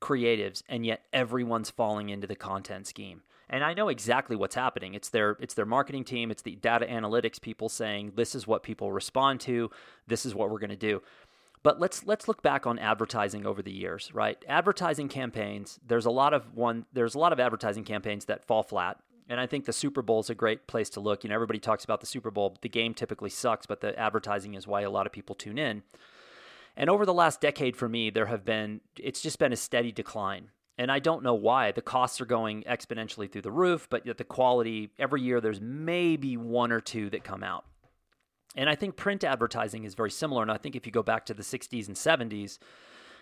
creatives. 0.02 0.64
And 0.68 0.86
yet 0.86 1.04
everyone's 1.14 1.70
falling 1.70 2.10
into 2.10 2.28
the 2.28 2.36
content 2.36 2.88
scheme 2.88 3.22
and 3.50 3.64
I 3.64 3.74
know 3.74 3.90
exactly 3.90 4.36
what's 4.36 4.56
happening. 4.56 4.94
It's 4.94 5.10
their 5.10 5.38
it's 5.40 5.54
their 5.54 5.66
marketing 5.66 6.04
team, 6.04 6.32
it's 6.32 6.42
the 6.42 6.56
data 6.56 6.86
analytics 6.86 7.40
people 7.40 7.70
saying 7.70 8.14
this 8.16 8.36
is 8.36 8.48
what 8.48 8.64
people 8.64 8.92
respond 8.92 9.40
to, 9.42 9.70
this 10.06 10.26
is 10.26 10.36
what 10.36 10.50
we're 10.50 10.60
going 10.60 10.70
to 10.70 10.76
do. 10.76 11.02
But 11.64 11.80
let's 11.80 12.06
let's 12.06 12.28
look 12.28 12.42
back 12.42 12.68
on 12.68 12.78
advertising 12.80 13.46
over 13.46 13.62
the 13.62 13.72
years, 13.72 14.12
right? 14.14 14.38
Advertising 14.48 15.10
campaigns, 15.10 15.80
there's 15.86 16.06
a 16.06 16.12
lot 16.12 16.34
of 16.34 16.56
one 16.56 16.86
there's 16.94 17.16
a 17.16 17.20
lot 17.20 17.34
of 17.34 17.40
advertising 17.40 17.84
campaigns 17.84 18.26
that 18.26 18.46
fall 18.46 18.64
flat. 18.64 19.00
And 19.30 19.40
I 19.40 19.46
think 19.46 19.66
the 19.66 19.74
Super 19.74 20.02
Bowl 20.02 20.22
is 20.22 20.30
a 20.30 20.36
great 20.36 20.68
place 20.68 20.90
to 20.92 21.00
look. 21.00 21.24
You 21.24 21.30
know, 21.30 21.36
everybody 21.36 21.60
talks 21.60 21.84
about 21.84 22.00
the 22.00 22.06
Super 22.06 22.32
Bowl. 22.32 22.58
The 22.62 22.70
game 22.70 22.94
typically 22.94 23.30
sucks, 23.30 23.66
but 23.66 23.82
the 23.82 23.98
advertising 24.00 24.54
is 24.54 24.68
why 24.68 24.82
a 24.82 24.90
lot 24.90 25.06
of 25.06 25.12
people 25.12 25.36
tune 25.36 25.58
in. 25.58 25.84
And 26.78 26.90
over 26.90 27.06
the 27.06 27.14
last 27.14 27.42
decade 27.42 27.76
for 27.76 27.90
me, 27.90 28.10
there 28.10 28.28
have 28.28 28.46
been 28.46 28.82
it's 28.98 29.22
just 29.22 29.40
been 29.40 29.52
a 29.52 29.58
steady 29.58 29.92
decline 29.92 30.50
and 30.78 30.92
I 30.92 31.00
don't 31.00 31.24
know 31.24 31.34
why. 31.34 31.72
The 31.72 31.82
costs 31.82 32.22
are 32.22 32.26
going 32.26 32.64
exponentially 32.64 33.32
through 33.32 33.42
the 33.42 33.52
roof, 33.52 33.88
but 33.90 34.06
yet 34.06 34.18
the 34.18 34.24
quality, 34.24 34.92
every 35.00 35.22
year 35.22 35.42
there's 35.42 35.60
maybe 35.60 36.38
one 36.38 36.72
or 36.72 36.80
two 36.80 37.10
that 37.10 37.24
come 37.24 37.44
out. 37.44 37.66
And 38.56 38.70
I 38.70 38.76
think 38.76 38.96
print 38.96 39.24
advertising 39.24 39.86
is 39.86 39.96
very 39.96 40.12
similar. 40.12 40.44
And 40.44 40.52
I 40.52 40.58
think 40.58 40.76
if 40.76 40.86
you 40.86 40.92
go 40.92 41.04
back 41.04 41.26
to 41.26 41.34
the 41.34 41.44
60s 41.44 41.88
and 41.88 41.96
70s 41.96 42.60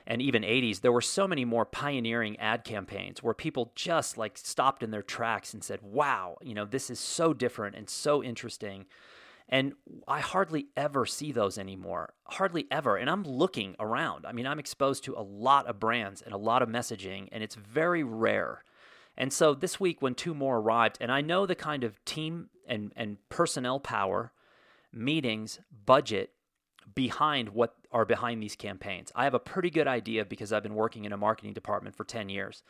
and 0.07 0.21
even 0.21 0.43
80s, 0.43 0.81
there 0.81 0.91
were 0.91 1.01
so 1.01 1.27
many 1.27 1.45
more 1.45 1.65
pioneering 1.65 2.37
ad 2.39 2.63
campaigns 2.63 3.23
where 3.23 3.33
people 3.33 3.71
just 3.75 4.17
like 4.17 4.37
stopped 4.37 4.83
in 4.83 4.91
their 4.91 5.01
tracks 5.01 5.53
and 5.53 5.63
said, 5.63 5.79
wow, 5.81 6.37
you 6.41 6.53
know, 6.53 6.65
this 6.65 6.89
is 6.89 6.99
so 6.99 7.33
different 7.33 7.75
and 7.75 7.89
so 7.89 8.23
interesting. 8.23 8.85
And 9.49 9.73
I 10.07 10.21
hardly 10.21 10.67
ever 10.75 11.05
see 11.05 11.31
those 11.31 11.57
anymore. 11.57 12.13
Hardly 12.25 12.67
ever. 12.71 12.97
And 12.97 13.09
I'm 13.09 13.23
looking 13.23 13.75
around. 13.79 14.25
I 14.25 14.31
mean, 14.31 14.47
I'm 14.47 14.59
exposed 14.59 15.03
to 15.05 15.15
a 15.15 15.21
lot 15.21 15.67
of 15.67 15.79
brands 15.79 16.21
and 16.21 16.33
a 16.33 16.37
lot 16.37 16.61
of 16.61 16.69
messaging, 16.69 17.29
and 17.31 17.43
it's 17.43 17.55
very 17.55 18.03
rare. 18.03 18.63
And 19.17 19.31
so 19.31 19.53
this 19.53 19.79
week, 19.79 20.01
when 20.01 20.15
two 20.15 20.33
more 20.33 20.57
arrived, 20.57 20.97
and 20.99 21.11
I 21.11 21.21
know 21.21 21.45
the 21.45 21.55
kind 21.55 21.83
of 21.83 22.03
team 22.05 22.49
and, 22.67 22.91
and 22.95 23.17
personnel 23.29 23.79
power, 23.79 24.33
meetings, 24.91 25.59
budget 25.85 26.31
behind 26.93 27.49
what 27.49 27.75
are 27.95 28.03
behind 28.03 28.43
these 28.43 28.57
campaigns. 28.57 29.09
I 29.15 29.23
have 29.23 29.33
a 29.33 29.39
pretty 29.39 29.69
good 29.69 29.87
idea 29.87 30.25
because 30.25 30.51
I've 30.51 30.63
been 30.63 30.75
working 30.75 31.05
in 31.05 31.13
a 31.13 31.17
marketing 31.17 31.53
department 31.53 31.95
for 31.95 32.03
10 32.03 32.27
years. 32.27 32.61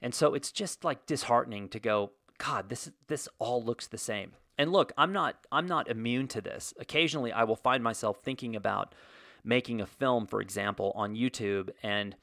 And 0.00 0.14
so 0.14 0.34
it's 0.34 0.52
just 0.52 0.84
like 0.84 1.04
disheartening 1.04 1.68
to 1.70 1.80
go, 1.80 2.12
God, 2.38 2.68
this 2.68 2.92
this 3.08 3.28
all 3.40 3.60
looks 3.60 3.88
the 3.88 3.98
same. 3.98 4.34
And 4.56 4.70
look, 4.70 4.92
I'm 4.96 5.12
not 5.12 5.34
I'm 5.50 5.66
not 5.66 5.88
immune 5.88 6.28
to 6.28 6.40
this. 6.40 6.72
Occasionally 6.78 7.32
I 7.32 7.42
will 7.42 7.56
find 7.56 7.82
myself 7.82 8.20
thinking 8.22 8.54
about 8.54 8.94
making 9.42 9.80
a 9.80 9.86
film, 9.86 10.28
for 10.28 10.40
example, 10.40 10.92
on 10.94 11.16
YouTube 11.16 11.70
and 11.82 12.14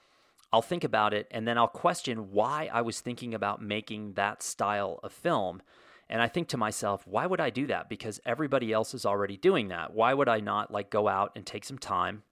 I'll 0.53 0.61
think 0.61 0.85
about 0.85 1.13
it 1.13 1.27
and 1.31 1.45
then 1.45 1.57
I'll 1.57 1.67
question 1.67 2.31
why 2.31 2.69
I 2.71 2.83
was 2.83 3.01
thinking 3.01 3.33
about 3.33 3.61
making 3.61 4.13
that 4.13 4.41
style 4.41 5.01
of 5.03 5.11
film. 5.11 5.61
And 6.07 6.21
I 6.21 6.29
think 6.29 6.47
to 6.49 6.57
myself, 6.57 7.05
why 7.05 7.25
would 7.25 7.41
I 7.41 7.49
do 7.49 7.67
that? 7.67 7.89
Because 7.89 8.21
everybody 8.25 8.71
else 8.71 8.93
is 8.93 9.05
already 9.05 9.35
doing 9.35 9.67
that. 9.69 9.93
Why 9.93 10.13
would 10.13 10.29
I 10.29 10.39
not 10.39 10.71
like 10.71 10.89
go 10.89 11.09
out 11.09 11.33
and 11.35 11.45
take 11.45 11.65
some 11.65 11.79
time 11.79 12.23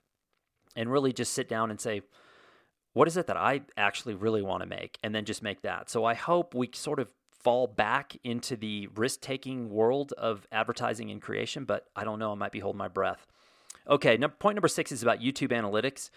and 0.75 0.91
really 0.91 1.13
just 1.13 1.33
sit 1.33 1.47
down 1.47 1.69
and 1.69 1.79
say, 1.79 2.01
what 2.93 3.07
is 3.07 3.17
it 3.17 3.27
that 3.27 3.37
I 3.37 3.61
actually 3.75 4.13
really 4.13 4.41
want 4.41 4.61
to 4.61 4.67
make? 4.67 4.99
And 5.03 5.13
then 5.13 5.25
just 5.25 5.41
make 5.41 5.61
that. 5.63 5.89
So 5.89 6.05
I 6.05 6.13
hope 6.13 6.53
we 6.53 6.69
sort 6.73 6.99
of 6.99 7.09
fall 7.31 7.67
back 7.67 8.15
into 8.23 8.55
the 8.55 8.87
risk 8.95 9.19
taking 9.21 9.69
world 9.69 10.13
of 10.17 10.47
advertising 10.51 11.11
and 11.11 11.21
creation, 11.21 11.65
but 11.65 11.87
I 11.95 12.03
don't 12.03 12.19
know. 12.19 12.31
I 12.31 12.35
might 12.35 12.51
be 12.51 12.59
holding 12.59 12.77
my 12.77 12.87
breath. 12.87 13.27
Okay, 13.89 14.15
no, 14.15 14.29
point 14.29 14.55
number 14.55 14.67
six 14.67 14.91
is 14.91 15.03
about 15.03 15.19
YouTube 15.19 15.49
analytics. 15.49 16.09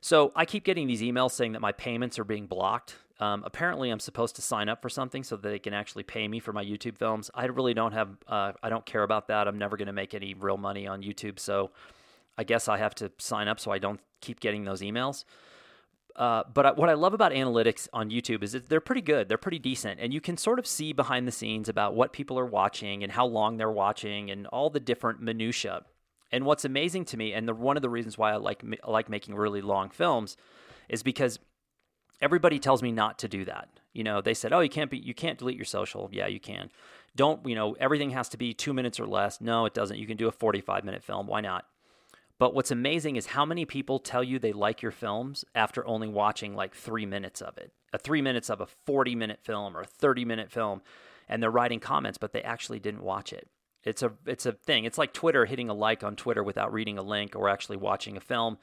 So 0.00 0.30
I 0.36 0.44
keep 0.44 0.64
getting 0.64 0.86
these 0.86 1.00
emails 1.00 1.32
saying 1.32 1.52
that 1.52 1.60
my 1.60 1.72
payments 1.72 2.18
are 2.18 2.24
being 2.24 2.46
blocked. 2.46 2.96
Um, 3.18 3.42
apparently, 3.44 3.90
I'm 3.90 3.98
supposed 3.98 4.36
to 4.36 4.42
sign 4.42 4.68
up 4.68 4.80
for 4.80 4.88
something 4.88 5.24
so 5.24 5.36
that 5.36 5.48
they 5.48 5.58
can 5.58 5.74
actually 5.74 6.04
pay 6.04 6.28
me 6.28 6.38
for 6.38 6.52
my 6.52 6.64
YouTube 6.64 6.98
films. 6.98 7.30
I 7.34 7.46
really 7.46 7.74
don't 7.74 7.92
have, 7.92 8.10
uh, 8.28 8.52
I 8.62 8.68
don't 8.68 8.86
care 8.86 9.02
about 9.02 9.28
that. 9.28 9.48
I'm 9.48 9.58
never 9.58 9.76
going 9.76 9.86
to 9.86 9.92
make 9.92 10.14
any 10.14 10.34
real 10.34 10.56
money 10.56 10.86
on 10.86 11.02
YouTube. 11.02 11.38
So 11.40 11.70
I 12.38 12.44
guess 12.44 12.68
I 12.68 12.78
have 12.78 12.94
to 12.94 13.10
sign 13.18 13.48
up 13.48 13.60
so 13.60 13.72
I 13.72 13.78
don't 13.78 14.00
keep 14.22 14.40
getting 14.40 14.64
those 14.64 14.80
emails. 14.80 15.24
Uh, 16.16 16.44
but 16.52 16.76
what 16.76 16.88
I 16.88 16.94
love 16.94 17.14
about 17.14 17.32
analytics 17.32 17.86
on 17.92 18.10
YouTube 18.10 18.42
is 18.42 18.52
that 18.52 18.68
they're 18.68 18.80
pretty 18.80 19.02
good. 19.02 19.28
They're 19.28 19.38
pretty 19.38 19.58
decent. 19.58 20.00
And 20.00 20.14
you 20.14 20.20
can 20.20 20.36
sort 20.36 20.58
of 20.58 20.66
see 20.66 20.92
behind 20.92 21.28
the 21.28 21.32
scenes 21.32 21.68
about 21.68 21.94
what 21.94 22.12
people 22.12 22.38
are 22.38 22.46
watching 22.46 23.02
and 23.02 23.12
how 23.12 23.26
long 23.26 23.56
they're 23.56 23.70
watching 23.70 24.30
and 24.30 24.46
all 24.48 24.70
the 24.70 24.80
different 24.80 25.20
minutiae. 25.20 25.82
And 26.32 26.44
what's 26.44 26.64
amazing 26.64 27.04
to 27.06 27.16
me, 27.16 27.32
and 27.32 27.48
the, 27.48 27.54
one 27.54 27.76
of 27.76 27.82
the 27.82 27.88
reasons 27.88 28.18
why 28.18 28.32
I 28.32 28.36
like, 28.36 28.62
I 28.84 28.90
like 28.90 29.08
making 29.08 29.34
really 29.34 29.62
long 29.62 29.90
films, 29.90 30.36
is 30.88 31.02
because 31.02 31.38
everybody 32.20 32.58
tells 32.58 32.82
me 32.82 32.92
not 32.92 33.18
to 33.20 33.28
do 33.28 33.44
that. 33.44 33.68
You 33.94 34.04
know, 34.04 34.20
they 34.20 34.34
said, 34.34 34.52
"Oh, 34.52 34.60
you 34.60 34.68
can't 34.68 34.90
be, 34.90 34.98
you 34.98 35.14
can't 35.14 35.38
delete 35.38 35.56
your 35.56 35.64
social." 35.64 36.10
Yeah, 36.12 36.26
you 36.26 36.38
can. 36.38 36.70
Don't, 37.16 37.46
you 37.48 37.54
know, 37.54 37.76
everything 37.80 38.10
has 38.10 38.28
to 38.28 38.36
be 38.36 38.52
two 38.52 38.74
minutes 38.74 39.00
or 39.00 39.06
less. 39.06 39.40
No, 39.40 39.64
it 39.64 39.72
doesn't. 39.72 39.98
You 39.98 40.06
can 40.06 40.18
do 40.18 40.28
a 40.28 40.32
forty-five 40.32 40.84
minute 40.84 41.02
film. 41.02 41.26
Why 41.26 41.40
not? 41.40 41.64
But 42.38 42.54
what's 42.54 42.70
amazing 42.70 43.16
is 43.16 43.26
how 43.26 43.44
many 43.44 43.64
people 43.64 43.98
tell 43.98 44.22
you 44.22 44.38
they 44.38 44.52
like 44.52 44.80
your 44.80 44.92
films 44.92 45.44
after 45.54 45.86
only 45.86 46.08
watching 46.08 46.54
like 46.54 46.74
three 46.74 47.06
minutes 47.06 47.42
of 47.42 47.58
it. 47.58 47.72
A 47.92 47.98
three 47.98 48.22
minutes 48.22 48.48
of 48.48 48.60
a 48.60 48.66
40 48.66 49.14
minute 49.14 49.40
film 49.42 49.76
or 49.76 49.82
a 49.82 49.86
30 49.86 50.24
minute 50.24 50.50
film, 50.50 50.82
and 51.28 51.42
they're 51.42 51.50
writing 51.50 51.80
comments, 51.80 52.18
but 52.18 52.32
they 52.32 52.42
actually 52.42 52.78
didn't 52.78 53.02
watch 53.02 53.32
it. 53.32 53.48
It's 53.84 54.02
a 54.02 54.12
it's 54.26 54.46
a 54.46 54.52
thing. 54.52 54.84
It's 54.84 54.98
like 54.98 55.12
Twitter 55.12 55.46
hitting 55.46 55.68
a 55.68 55.74
like 55.74 56.04
on 56.04 56.14
Twitter 56.14 56.42
without 56.42 56.72
reading 56.72 56.98
a 56.98 57.02
link 57.02 57.34
or 57.34 57.48
actually 57.48 57.76
watching 57.76 58.16
a 58.16 58.20
film. 58.20 58.58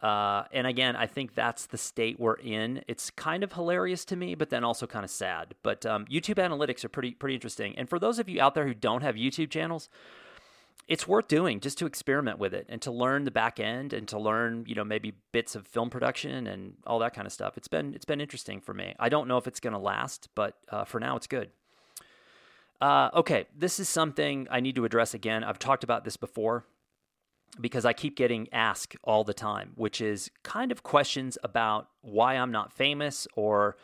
Uh, 0.00 0.44
and 0.52 0.66
again, 0.66 0.96
I 0.96 1.06
think 1.06 1.34
that's 1.34 1.66
the 1.66 1.76
state 1.76 2.18
we're 2.18 2.34
in. 2.34 2.82
It's 2.88 3.10
kind 3.10 3.44
of 3.44 3.52
hilarious 3.52 4.04
to 4.06 4.16
me, 4.16 4.34
but 4.34 4.48
then 4.48 4.64
also 4.64 4.86
kind 4.86 5.04
of 5.04 5.10
sad. 5.10 5.54
But 5.62 5.84
um, 5.84 6.06
YouTube 6.06 6.36
analytics 6.36 6.84
are 6.84 6.88
pretty 6.88 7.12
pretty 7.12 7.34
interesting. 7.34 7.76
And 7.76 7.88
for 7.88 7.98
those 7.98 8.18
of 8.18 8.28
you 8.28 8.40
out 8.40 8.54
there 8.54 8.66
who 8.66 8.74
don't 8.74 9.02
have 9.02 9.16
YouTube 9.16 9.50
channels, 9.50 9.90
it's 10.88 11.06
worth 11.06 11.28
doing 11.28 11.60
just 11.60 11.78
to 11.78 11.86
experiment 11.86 12.38
with 12.38 12.52
it 12.52 12.66
and 12.68 12.82
to 12.82 12.90
learn 12.90 13.24
the 13.24 13.30
back 13.30 13.60
end 13.60 13.92
and 13.92 14.08
to 14.08 14.18
learn 14.18 14.64
you 14.66 14.74
know 14.74 14.84
maybe 14.84 15.14
bits 15.32 15.54
of 15.54 15.66
film 15.66 15.90
production 15.90 16.46
and 16.46 16.74
all 16.86 16.98
that 16.98 17.14
kind 17.14 17.26
of 17.26 17.32
stuff. 17.32 17.56
It's 17.56 17.68
been 17.68 17.94
it's 17.94 18.04
been 18.04 18.20
interesting 18.20 18.60
for 18.60 18.74
me. 18.74 18.94
I 18.98 19.08
don't 19.08 19.28
know 19.28 19.38
if 19.38 19.46
it's 19.46 19.60
going 19.60 19.74
to 19.74 19.78
last 19.78 20.28
but 20.34 20.56
uh, 20.68 20.84
for 20.84 21.00
now 21.00 21.16
it's 21.16 21.26
good. 21.26 21.50
Uh, 22.80 23.10
okay 23.12 23.44
this 23.54 23.78
is 23.78 23.90
something 23.90 24.48
i 24.50 24.58
need 24.58 24.74
to 24.74 24.84
address 24.84 25.14
again. 25.14 25.44
I've 25.44 25.58
talked 25.58 25.84
about 25.84 26.04
this 26.04 26.16
before 26.16 26.64
because 27.58 27.84
I 27.84 27.92
keep 27.92 28.16
getting 28.16 28.48
asked 28.52 28.96
all 29.02 29.24
the 29.24 29.34
time, 29.34 29.72
which 29.74 30.00
is 30.00 30.30
kind 30.42 30.70
of 30.70 30.82
questions 30.82 31.38
about 31.42 31.88
why 32.02 32.34
I'm 32.34 32.52
not 32.52 32.72
famous 32.72 33.26
or 33.34 33.76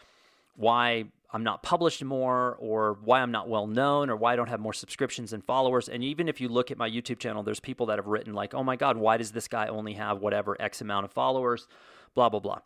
why 0.54 1.06
I'm 1.32 1.42
not 1.42 1.62
published 1.62 2.04
more 2.04 2.56
or 2.60 2.98
why 3.04 3.20
I'm 3.20 3.32
not 3.32 3.48
well 3.48 3.66
known 3.66 4.10
or 4.10 4.16
why 4.16 4.32
I 4.32 4.36
don't 4.36 4.48
have 4.48 4.60
more 4.60 4.72
subscriptions 4.72 5.32
and 5.32 5.44
followers. 5.44 5.88
And 5.88 6.04
even 6.04 6.28
if 6.28 6.40
you 6.40 6.48
look 6.48 6.70
at 6.70 6.78
my 6.78 6.88
YouTube 6.88 7.18
channel, 7.18 7.42
there's 7.42 7.60
people 7.60 7.86
that 7.86 7.98
have 7.98 8.06
written, 8.06 8.32
like, 8.32 8.54
oh 8.54 8.62
my 8.62 8.76
God, 8.76 8.96
why 8.96 9.16
does 9.16 9.32
this 9.32 9.48
guy 9.48 9.66
only 9.66 9.94
have 9.94 10.20
whatever 10.20 10.56
X 10.60 10.80
amount 10.80 11.04
of 11.04 11.12
followers? 11.12 11.66
Blah, 12.14 12.28
blah, 12.28 12.40
blah. 12.40 12.60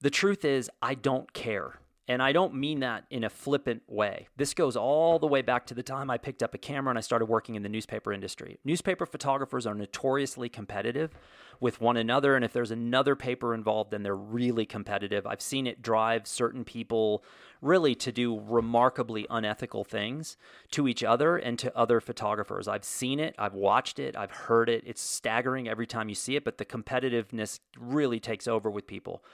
The 0.00 0.10
truth 0.10 0.44
is, 0.44 0.70
I 0.82 0.94
don't 0.94 1.32
care. 1.32 1.78
And 2.06 2.22
I 2.22 2.32
don't 2.32 2.54
mean 2.54 2.80
that 2.80 3.04
in 3.10 3.24
a 3.24 3.30
flippant 3.30 3.82
way. 3.88 4.28
This 4.36 4.52
goes 4.52 4.76
all 4.76 5.18
the 5.18 5.26
way 5.26 5.40
back 5.40 5.66
to 5.66 5.74
the 5.74 5.82
time 5.82 6.10
I 6.10 6.18
picked 6.18 6.42
up 6.42 6.52
a 6.52 6.58
camera 6.58 6.90
and 6.90 6.98
I 6.98 7.00
started 7.00 7.26
working 7.26 7.54
in 7.54 7.62
the 7.62 7.68
newspaper 7.70 8.12
industry. 8.12 8.58
Newspaper 8.62 9.06
photographers 9.06 9.66
are 9.66 9.74
notoriously 9.74 10.50
competitive 10.50 11.14
with 11.60 11.80
one 11.80 11.96
another. 11.96 12.36
And 12.36 12.44
if 12.44 12.52
there's 12.52 12.70
another 12.70 13.16
paper 13.16 13.54
involved, 13.54 13.90
then 13.90 14.02
they're 14.02 14.14
really 14.14 14.66
competitive. 14.66 15.26
I've 15.26 15.40
seen 15.40 15.66
it 15.66 15.80
drive 15.80 16.26
certain 16.26 16.62
people 16.62 17.24
really 17.62 17.94
to 17.94 18.12
do 18.12 18.38
remarkably 18.38 19.26
unethical 19.30 19.82
things 19.82 20.36
to 20.72 20.86
each 20.86 21.02
other 21.02 21.38
and 21.38 21.58
to 21.60 21.74
other 21.74 22.00
photographers. 22.00 22.68
I've 22.68 22.84
seen 22.84 23.18
it, 23.18 23.34
I've 23.38 23.54
watched 23.54 23.98
it, 23.98 24.14
I've 24.14 24.30
heard 24.30 24.68
it. 24.68 24.82
It's 24.86 25.00
staggering 25.00 25.68
every 25.68 25.86
time 25.86 26.10
you 26.10 26.14
see 26.14 26.36
it, 26.36 26.44
but 26.44 26.58
the 26.58 26.66
competitiveness 26.66 27.60
really 27.78 28.20
takes 28.20 28.46
over 28.46 28.70
with 28.70 28.86
people. 28.86 29.24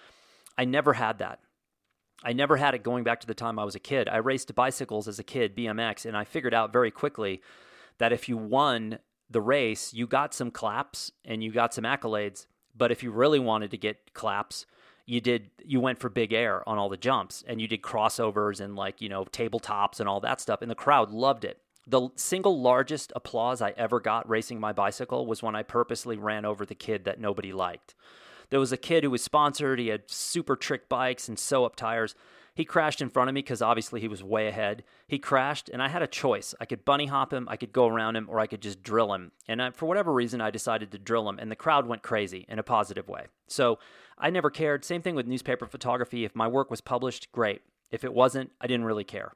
I 0.57 0.65
never 0.65 0.93
had 0.93 1.19
that. 1.19 1.41
I 2.23 2.33
never 2.33 2.57
had 2.57 2.75
it 2.75 2.83
going 2.83 3.05
back 3.05 3.21
to 3.21 3.27
the 3.27 3.35
time 3.35 3.59
I 3.59 3.65
was 3.65 3.75
a 3.75 3.81
kid. 3.81 4.09
I 4.09 4.19
raced 4.19 4.55
bicycles 4.55 5.09
as 5.09 5.19
a 5.19 5.25
kid, 5.25 5.57
BMX, 5.57 6.05
and 6.05 6.17
I 6.17 6.25
figured 6.25 6.55
out 6.55 6.73
very 6.73 6.91
quickly 6.91 7.41
that 7.99 8.13
if 8.13 8.29
you 8.29 8.37
won 8.37 8.99
the 9.31 9.41
race, 9.41 9.95
you 9.95 10.07
got 10.07 10.35
some 10.35 10.51
claps 10.51 11.13
and 11.25 11.43
you 11.43 11.53
got 11.53 11.73
some 11.73 11.85
accolades. 11.85 12.47
But 12.77 12.91
if 12.91 13.03
you 13.03 13.11
really 13.11 13.39
wanted 13.39 13.71
to 13.71 13.79
get 13.79 14.13
claps, 14.13 14.67
you 15.07 15.21
did 15.21 15.51
you 15.65 15.81
went 15.81 15.99
for 15.99 16.09
big 16.09 16.33
air 16.33 16.69
on 16.69 16.79
all 16.79 16.89
the 16.89 16.97
jumps 16.97 17.43
and 17.47 17.61
you 17.61 17.67
did 17.67 17.83
crossovers 17.83 18.61
and 18.61 18.77
like, 18.77 19.01
you 19.01 19.09
know, 19.09 19.25
tabletops 19.25 19.99
and 19.99 20.09
all 20.09 20.21
that 20.21 20.41
stuff 20.41 20.63
and 20.63 20.71
the 20.71 20.75
crowd 20.75 21.11
loved 21.11 21.45
it. 21.45 21.59
The 21.87 22.11
single 22.15 22.61
largest 22.61 23.13
applause 23.17 23.61
I 23.61 23.71
ever 23.77 23.99
got 23.99 24.29
racing 24.29 24.61
my 24.61 24.73
bicycle 24.73 25.27
was 25.27 25.43
when 25.43 25.57
I 25.57 25.63
purposely 25.63 26.17
ran 26.17 26.45
over 26.45 26.65
the 26.65 26.75
kid 26.75 27.05
that 27.05 27.19
nobody 27.19 27.53
liked. 27.53 27.95
There 28.51 28.61
was 28.61 28.73
a 28.73 28.77
kid 28.77 29.05
who 29.05 29.11
was 29.11 29.23
sponsored. 29.23 29.79
He 29.79 29.89
had 29.89 30.11
super 30.11 30.57
trick 30.57 30.89
bikes 30.89 31.29
and 31.29 31.39
sew 31.39 31.65
up 31.65 31.77
tires. 31.77 32.15
He 32.55 32.65
crashed 32.65 33.01
in 33.01 33.09
front 33.09 33.31
of 33.31 33.35
me 33.35 33.43
because 33.43 33.63
obviously 33.63 34.01
he 34.01 34.09
was 34.09 34.25
way 34.25 34.49
ahead. 34.49 34.83
He 35.07 35.19
crashed, 35.19 35.69
and 35.69 35.83
I 35.83 35.89
had 35.89 36.03
a 36.03 36.07
choice. 36.07 36.55
I 36.61 36.67
could 36.67 36.85
bunny 36.85 37.07
hop 37.07 37.33
him, 37.33 37.49
I 37.49 37.57
could 37.57 37.73
go 37.73 37.87
around 37.87 38.17
him, 38.17 38.27
or 38.29 38.41
I 38.41 38.47
could 38.47 38.61
just 38.61 38.83
drill 38.83 39.15
him. 39.15 39.33
And 39.49 39.63
I, 39.63 39.71
for 39.71 39.87
whatever 39.87 40.13
reason, 40.13 40.41
I 40.41 40.51
decided 40.51 40.91
to 40.91 40.99
drill 40.99 41.29
him, 41.29 41.39
and 41.39 41.51
the 41.51 41.57
crowd 41.57 41.87
went 41.87 42.03
crazy 42.03 42.45
in 42.49 42.59
a 42.59 42.65
positive 42.65 43.09
way. 43.09 43.27
So 43.47 43.79
I 44.19 44.31
never 44.31 44.51
cared. 44.51 44.85
Same 44.85 45.01
thing 45.01 45.15
with 45.15 45.27
newspaper 45.27 45.67
photography. 45.67 46.25
If 46.25 46.35
my 46.35 46.49
work 46.49 46.71
was 46.71 46.81
published, 46.81 47.31
great. 47.33 47.63
If 47.91 48.05
it 48.05 48.13
wasn't, 48.13 48.51
I 48.61 48.67
didn't 48.67 48.85
really 48.85 49.05
care. 49.05 49.33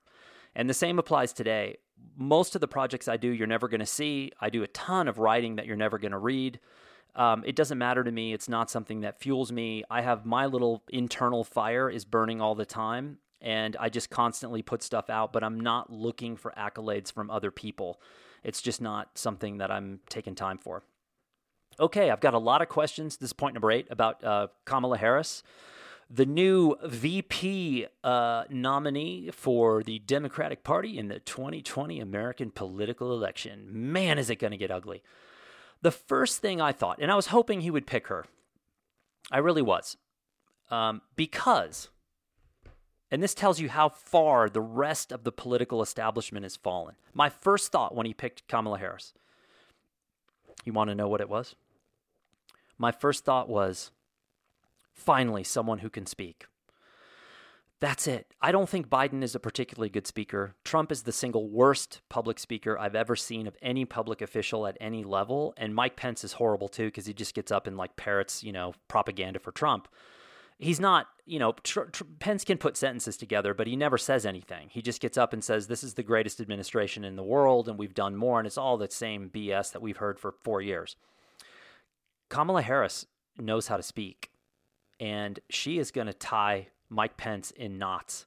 And 0.55 0.69
the 0.69 0.75
same 0.75 0.99
applies 0.99 1.33
today. 1.33 1.77
Most 2.17 2.55
of 2.55 2.61
the 2.61 2.69
projects 2.69 3.09
I 3.09 3.17
do, 3.17 3.29
you're 3.29 3.47
never 3.47 3.69
going 3.69 3.81
to 3.81 3.87
see. 3.87 4.33
I 4.41 4.51
do 4.51 4.63
a 4.63 4.69
ton 4.69 5.09
of 5.09 5.19
writing 5.19 5.57
that 5.57 5.67
you're 5.67 5.77
never 5.77 5.99
going 5.99 6.13
to 6.13 6.19
read. 6.19 6.61
Um, 7.17 7.45
it 7.47 7.55
doesn't 7.55 7.79
matter 7.79 8.03
to 8.03 8.11
me. 8.11 8.33
It's 8.33 8.49
not 8.49 8.71
something 8.71 9.03
that 9.03 9.21
fuels 9.21 9.53
me. 9.53 9.85
I 9.91 10.03
have 10.03 10.27
my 10.27 10.47
little 10.47 10.83
internal 10.89 11.45
fire 11.45 11.89
is 11.89 12.05
burning 12.05 12.41
all 12.41 12.55
the 12.55 12.67
time, 12.67 13.19
and 13.41 13.77
I 13.79 13.89
just 13.89 14.11
constantly 14.11 14.63
put 14.63 14.83
stuff 14.83 15.09
out, 15.09 15.33
but 15.33 15.45
I'm 15.45 15.61
not 15.61 15.93
looking 15.93 16.37
for 16.37 16.53
accolades 16.57 17.13
from 17.13 17.31
other 17.31 17.51
people. 17.51 18.01
It's 18.43 18.61
just 18.61 18.81
not 18.81 19.17
something 19.17 19.59
that 19.59 19.71
I'm 19.71 20.01
taking 20.09 20.35
time 20.35 20.59
for. 20.59 20.83
Okay, 21.79 22.11
I've 22.11 22.21
got 22.21 22.35
a 22.35 22.39
lot 22.39 22.63
of 22.63 22.69
questions. 22.69 23.17
This 23.17 23.29
is 23.29 23.33
point 23.33 23.55
number 23.55 23.71
eight 23.71 23.87
about 23.91 24.23
uh, 24.23 24.49
Kamala 24.65 24.99
Harris, 24.99 25.43
the 26.11 26.27
new 26.27 26.77
VP 26.85 27.87
uh, 28.05 28.45
nominee 28.51 29.31
for 29.33 29.83
the 29.83 29.99
Democratic 30.01 30.63
Party 30.63 30.99
in 30.99 31.09
the 31.09 31.19
2020 31.21 31.99
American 32.01 32.51
political 32.51 33.13
election. 33.13 33.67
Man, 33.71 34.19
is 34.19 34.31
it 34.31 34.37
going 34.37 34.53
to 34.53 34.57
get 34.57 34.71
ugly. 34.71 35.03
The 35.85 35.91
first 35.91 36.41
thing 36.41 36.63
I 36.63 36.73
thought, 36.73 36.99
and 36.99 37.13
I 37.13 37.15
was 37.15 37.27
hoping 37.27 37.61
he 37.61 37.71
would 37.71 37.87
pick 37.87 38.07
her, 38.07 38.25
I 39.31 39.37
really 39.37 39.61
was, 39.61 39.99
um, 40.71 41.03
because, 41.15 41.91
and 43.11 43.23
this 43.23 43.35
tells 43.35 43.61
you 43.61 43.69
how 43.69 43.91
far 43.91 44.49
the 44.49 44.63
rest 44.63 45.13
of 45.13 45.25
the 45.25 45.31
political 45.31 45.83
establishment 45.83 46.45
has 46.45 46.57
fallen. 46.57 46.95
My 47.13 47.29
first 47.29 47.71
thought 47.71 47.95
when 47.95 48.07
he 48.07 48.15
picked 48.15 48.49
Kamala 48.49 48.79
Harris, 48.79 49.13
you 50.65 50.73
want 50.73 50.89
to 50.89 50.95
know 50.95 51.07
what 51.07 51.21
it 51.21 51.29
was? 51.29 51.55
My 52.79 52.91
first 52.91 53.27
thought 53.27 53.51
was, 53.51 53.91
finally, 54.95 55.45
someone 55.45 55.81
who 55.81 55.91
can 55.91 56.07
speak. 56.07 56.47
That's 57.81 58.07
it. 58.07 58.33
I 58.41 58.53
don't 58.53 58.69
think 58.69 58.89
Biden 58.89 59.23
is 59.23 59.35
a 59.35 59.41
particularly 59.41 59.91
good 59.91 60.07
speaker. 60.07 60.55
Trump 60.65 60.91
is 60.91 61.03
the 61.03 61.13
single 61.13 61.49
worst 61.49 62.01
public 62.09 62.39
speaker 62.39 62.79
I've 62.79 62.95
ever 62.95 63.17
seen 63.17 63.47
of 63.47 63.57
any 63.61 63.85
public 63.85 64.23
official 64.23 64.67
at 64.67 64.79
any 64.81 65.05
level. 65.05 65.53
And 65.57 65.75
Mike 65.75 65.97
Pence 65.97 66.25
is 66.25 66.35
horrible 66.35 66.69
too 66.69 66.87
because 66.87 67.07
he 67.07 67.13
just 67.13 67.35
gets 67.35 67.53
up 67.53 67.67
and 67.67 67.77
like 67.77 67.97
parrots, 67.97 68.43
you 68.43 68.53
know, 68.53 68.75
propaganda 68.89 69.39
for 69.39 69.53
Trump. 69.53 69.89
He's 70.57 70.79
not, 70.79 71.09
you 71.27 71.41
know, 71.41 71.53
tr- 71.65 71.83
tr- 71.83 72.05
Pence 72.21 72.45
can 72.45 72.59
put 72.59 72.77
sentences 72.77 73.17
together, 73.17 73.55
but 73.55 73.67
he 73.67 73.75
never 73.75 73.99
says 73.99 74.25
anything. 74.25 74.69
He 74.71 74.81
just 74.81 75.01
gets 75.01 75.19
up 75.19 75.33
and 75.33 75.43
says, 75.43 75.67
This 75.67 75.83
is 75.83 75.95
the 75.95 76.05
greatest 76.05 76.41
administration 76.41 77.05
in 77.05 77.17
the 77.17 77.25
world 77.25 77.69
and 77.69 77.77
we've 77.77 77.93
done 77.93 78.17
more. 78.17 78.39
And 78.39 78.47
it's 78.47 78.57
all 78.57 78.79
the 78.79 78.89
same 78.91 79.31
BS 79.31 79.73
that 79.73 79.83
we've 79.83 79.97
heard 79.97 80.19
for 80.19 80.33
four 80.45 80.63
years. 80.63 80.97
Kamala 82.29 82.63
Harris 82.63 83.05
knows 83.39 83.67
how 83.67 83.77
to 83.77 83.83
speak, 83.83 84.31
and 84.99 85.41
she 85.51 85.79
is 85.79 85.91
going 85.91 86.07
to 86.07 86.13
tie 86.13 86.69
Mike 86.95 87.17
Pence 87.17 87.51
in 87.51 87.79
knots 87.79 88.27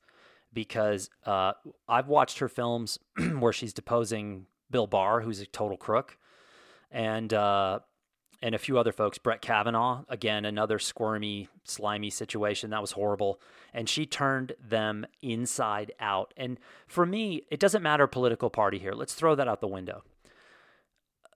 because 0.53 1.09
uh, 1.25 1.53
I've 1.87 2.07
watched 2.07 2.39
her 2.39 2.47
films 2.47 2.99
where 3.39 3.53
she's 3.53 3.73
deposing 3.73 4.47
Bill 4.69 4.87
Barr, 4.87 5.21
who's 5.21 5.39
a 5.39 5.45
total 5.45 5.77
crook, 5.77 6.17
and 6.91 7.33
uh, 7.33 7.79
and 8.41 8.55
a 8.55 8.59
few 8.59 8.77
other 8.77 8.91
folks. 8.91 9.17
Brett 9.17 9.41
Kavanaugh, 9.41 10.03
again, 10.09 10.45
another 10.45 10.79
squirmy, 10.79 11.49
slimy 11.63 12.09
situation 12.09 12.69
that 12.69 12.81
was 12.81 12.91
horrible, 12.91 13.41
and 13.73 13.89
she 13.89 14.05
turned 14.05 14.53
them 14.59 15.05
inside 15.21 15.91
out. 15.99 16.33
And 16.37 16.59
for 16.87 17.05
me, 17.05 17.43
it 17.49 17.59
doesn't 17.59 17.83
matter 17.83 18.07
political 18.07 18.49
party 18.49 18.79
here. 18.79 18.93
Let's 18.93 19.13
throw 19.13 19.35
that 19.35 19.47
out 19.47 19.61
the 19.61 19.67
window. 19.67 20.03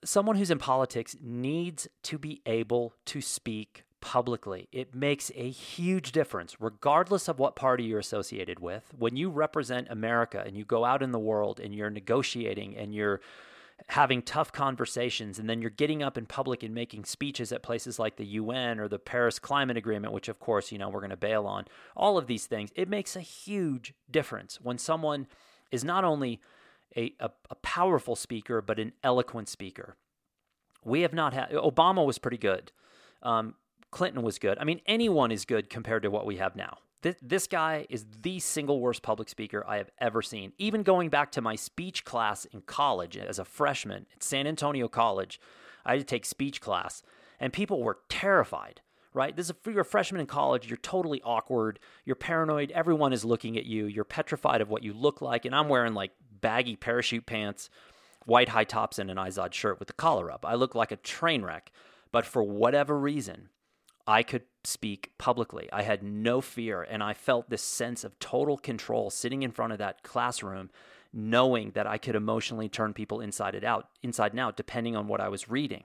Someone 0.03 0.35
who's 0.35 0.51
in 0.51 0.57
politics 0.57 1.15
needs 1.21 1.87
to 2.03 2.17
be 2.17 2.41
able 2.45 2.95
to 3.05 3.21
speak 3.21 3.83
publicly. 4.01 4.67
It 4.71 4.93
makes 4.93 5.31
a 5.35 5.49
huge 5.49 6.11
difference, 6.11 6.59
regardless 6.59 7.27
of 7.27 7.39
what 7.39 7.55
party 7.55 7.85
you're 7.85 7.99
associated 7.99 8.59
with. 8.59 8.93
When 8.97 9.15
you 9.15 9.29
represent 9.29 9.87
America 9.89 10.43
and 10.45 10.57
you 10.57 10.65
go 10.65 10.83
out 10.83 11.01
in 11.01 11.11
the 11.11 11.19
world 11.19 11.59
and 11.59 11.73
you're 11.73 11.89
negotiating 11.89 12.75
and 12.75 12.93
you're 12.93 13.21
having 13.87 14.21
tough 14.21 14.51
conversations 14.51 15.39
and 15.39 15.49
then 15.49 15.61
you're 15.61 15.69
getting 15.69 16.03
up 16.03 16.17
in 16.17 16.25
public 16.25 16.63
and 16.63 16.73
making 16.73 17.05
speeches 17.05 17.51
at 17.51 17.63
places 17.63 17.97
like 17.97 18.15
the 18.17 18.25
UN 18.25 18.79
or 18.79 18.87
the 18.87 18.99
Paris 18.99 19.39
Climate 19.39 19.77
Agreement, 19.77 20.13
which 20.13 20.27
of 20.27 20.39
course, 20.39 20.71
you 20.71 20.77
know, 20.77 20.89
we're 20.89 20.99
going 20.99 21.09
to 21.09 21.17
bail 21.17 21.45
on, 21.45 21.65
all 21.95 22.17
of 22.17 22.27
these 22.27 22.45
things, 22.45 22.71
it 22.75 22.89
makes 22.89 23.15
a 23.15 23.21
huge 23.21 23.93
difference 24.09 24.59
when 24.61 24.77
someone 24.77 25.27
is 25.71 25.83
not 25.83 26.03
only 26.03 26.41
a, 26.95 27.13
a, 27.19 27.31
a 27.49 27.55
powerful 27.55 28.15
speaker, 28.15 28.61
but 28.61 28.79
an 28.79 28.93
eloquent 29.03 29.47
speaker. 29.47 29.95
We 30.83 31.01
have 31.01 31.13
not 31.13 31.33
had, 31.33 31.51
Obama 31.51 32.05
was 32.05 32.17
pretty 32.17 32.37
good. 32.37 32.71
Um, 33.23 33.55
Clinton 33.91 34.23
was 34.23 34.39
good. 34.39 34.57
I 34.57 34.63
mean, 34.63 34.81
anyone 34.85 35.31
is 35.31 35.45
good 35.45 35.69
compared 35.69 36.03
to 36.03 36.09
what 36.09 36.25
we 36.25 36.37
have 36.37 36.55
now. 36.55 36.79
This, 37.01 37.15
this 37.21 37.47
guy 37.47 37.85
is 37.89 38.05
the 38.21 38.39
single 38.39 38.79
worst 38.79 39.01
public 39.01 39.27
speaker 39.27 39.65
I 39.67 39.77
have 39.77 39.89
ever 39.99 40.21
seen. 40.21 40.53
Even 40.57 40.83
going 40.83 41.09
back 41.09 41.31
to 41.33 41.41
my 41.41 41.55
speech 41.55 42.05
class 42.05 42.45
in 42.45 42.61
college 42.61 43.17
as 43.17 43.39
a 43.39 43.45
freshman 43.45 44.05
at 44.15 44.23
San 44.23 44.47
Antonio 44.47 44.87
College, 44.87 45.39
I 45.85 45.91
had 45.91 45.99
to 45.99 46.05
take 46.05 46.25
speech 46.25 46.61
class, 46.61 47.01
and 47.39 47.51
people 47.51 47.81
were 47.81 47.99
terrified. 48.07 48.81
Right? 49.13 49.35
This 49.35 49.47
is 49.47 49.49
if 49.49 49.73
you're 49.73 49.81
a 49.81 49.85
freshman 49.85 50.21
in 50.21 50.27
college, 50.27 50.69
you're 50.69 50.77
totally 50.77 51.21
awkward, 51.23 51.79
you're 52.05 52.15
paranoid, 52.15 52.71
everyone 52.71 53.11
is 53.11 53.25
looking 53.25 53.57
at 53.57 53.65
you, 53.65 53.85
you're 53.85 54.05
petrified 54.05 54.61
of 54.61 54.69
what 54.69 54.83
you 54.83 54.93
look 54.93 55.21
like, 55.21 55.43
and 55.43 55.53
I'm 55.53 55.67
wearing 55.67 55.93
like 55.93 56.11
baggy 56.39 56.77
parachute 56.77 57.25
pants, 57.25 57.69
white 58.25 58.47
high 58.47 58.63
tops, 58.63 58.99
and 58.99 59.11
an 59.11 59.17
Izod 59.17 59.51
shirt 59.53 59.79
with 59.79 59.89
the 59.89 59.93
collar 59.95 60.31
up. 60.31 60.45
I 60.45 60.55
look 60.55 60.75
like 60.75 60.93
a 60.93 60.95
train 60.95 61.43
wreck. 61.43 61.73
But 62.11 62.25
for 62.25 62.43
whatever 62.43 62.99
reason, 62.99 63.49
I 64.07 64.23
could 64.23 64.43
speak 64.63 65.11
publicly. 65.17 65.69
I 65.71 65.83
had 65.83 66.03
no 66.03 66.41
fear, 66.41 66.81
and 66.81 67.01
I 67.01 67.13
felt 67.13 67.49
this 67.49 67.61
sense 67.61 68.03
of 68.03 68.19
total 68.19 68.57
control 68.57 69.09
sitting 69.09 69.43
in 69.43 69.51
front 69.51 69.73
of 69.73 69.79
that 69.79 70.03
classroom, 70.03 70.69
knowing 71.13 71.71
that 71.71 71.87
I 71.87 71.97
could 71.97 72.15
emotionally 72.15 72.69
turn 72.69 72.93
people 72.93 73.21
inside 73.21 73.55
it 73.55 73.63
out, 73.63 73.89
inside 74.01 74.31
and 74.31 74.39
out, 74.39 74.57
depending 74.57 74.95
on 74.95 75.07
what 75.07 75.21
I 75.21 75.29
was 75.29 75.49
reading. 75.49 75.83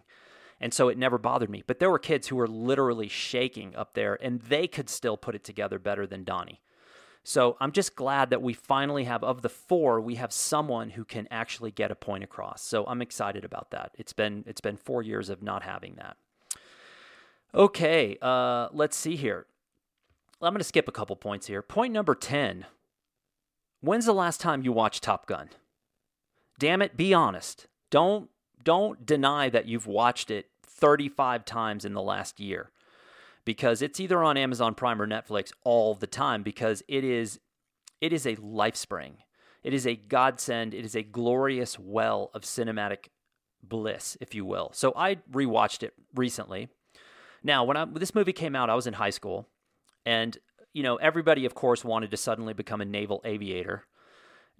And 0.60 0.72
so 0.72 0.88
it 0.88 0.98
never 0.98 1.18
bothered 1.18 1.50
me. 1.50 1.62
But 1.66 1.78
there 1.78 1.90
were 1.90 1.98
kids 1.98 2.28
who 2.28 2.36
were 2.36 2.48
literally 2.48 3.08
shaking 3.08 3.74
up 3.76 3.94
there, 3.94 4.18
and 4.22 4.40
they 4.40 4.66
could 4.66 4.88
still 4.88 5.16
put 5.16 5.34
it 5.34 5.44
together 5.44 5.78
better 5.78 6.06
than 6.06 6.24
Donnie. 6.24 6.60
So 7.26 7.56
I'm 7.60 7.72
just 7.72 7.96
glad 7.96 8.30
that 8.30 8.40
we 8.40 8.52
finally 8.52 9.02
have, 9.02 9.24
of 9.24 9.42
the 9.42 9.48
four, 9.48 10.00
we 10.00 10.14
have 10.14 10.32
someone 10.32 10.90
who 10.90 11.04
can 11.04 11.26
actually 11.30 11.72
get 11.72 11.90
a 11.90 11.96
point 11.96 12.22
across. 12.22 12.62
So 12.62 12.84
I'm 12.86 13.02
excited 13.02 13.44
about 13.44 13.72
that. 13.72 13.90
It's 13.98 14.12
been 14.12 14.44
it's 14.46 14.60
been 14.60 14.76
four 14.76 15.02
years 15.02 15.28
of 15.28 15.42
not 15.42 15.64
having 15.64 15.96
that. 15.96 16.16
Okay, 17.56 18.18
uh, 18.20 18.68
let's 18.72 18.96
see 18.96 19.16
here. 19.16 19.46
I'm 20.42 20.52
going 20.52 20.58
to 20.58 20.64
skip 20.64 20.88
a 20.88 20.92
couple 20.92 21.16
points 21.16 21.46
here. 21.46 21.62
Point 21.62 21.94
number 21.94 22.14
10. 22.14 22.66
When's 23.80 24.04
the 24.04 24.12
last 24.12 24.42
time 24.42 24.62
you 24.62 24.72
watched 24.72 25.02
Top 25.02 25.26
Gun? 25.26 25.48
Damn 26.58 26.82
it, 26.82 26.96
be 26.96 27.14
honest. 27.14 27.66
Don't 27.90 28.28
don't 28.62 29.06
deny 29.06 29.48
that 29.48 29.66
you've 29.66 29.86
watched 29.86 30.30
it 30.30 30.46
35 30.64 31.44
times 31.44 31.84
in 31.84 31.94
the 31.94 32.02
last 32.02 32.40
year 32.40 32.72
because 33.44 33.80
it's 33.80 34.00
either 34.00 34.24
on 34.24 34.36
Amazon 34.36 34.74
Prime 34.74 35.00
or 35.00 35.06
Netflix 35.06 35.52
all 35.62 35.94
the 35.94 36.08
time 36.08 36.42
because 36.42 36.82
it 36.88 37.04
is 37.04 37.38
it 38.00 38.12
is 38.12 38.26
a 38.26 38.36
life 38.36 38.76
spring. 38.76 39.18
It 39.62 39.72
is 39.72 39.86
a 39.86 39.96
godsend. 39.96 40.74
It 40.74 40.84
is 40.84 40.94
a 40.94 41.02
glorious 41.02 41.78
well 41.78 42.30
of 42.34 42.42
cinematic 42.42 43.06
bliss, 43.62 44.16
if 44.20 44.34
you 44.34 44.44
will. 44.44 44.70
So 44.74 44.92
I 44.96 45.16
rewatched 45.30 45.82
it 45.82 45.94
recently. 46.14 46.68
Now, 47.42 47.64
when, 47.64 47.76
I, 47.76 47.84
when 47.84 48.00
this 48.00 48.14
movie 48.14 48.32
came 48.32 48.56
out, 48.56 48.70
I 48.70 48.74
was 48.74 48.86
in 48.86 48.94
high 48.94 49.10
school, 49.10 49.48
and 50.04 50.36
you 50.72 50.82
know 50.82 50.96
everybody, 50.96 51.44
of 51.44 51.54
course, 51.54 51.84
wanted 51.84 52.10
to 52.10 52.16
suddenly 52.16 52.54
become 52.54 52.80
a 52.80 52.84
naval 52.84 53.20
aviator 53.24 53.84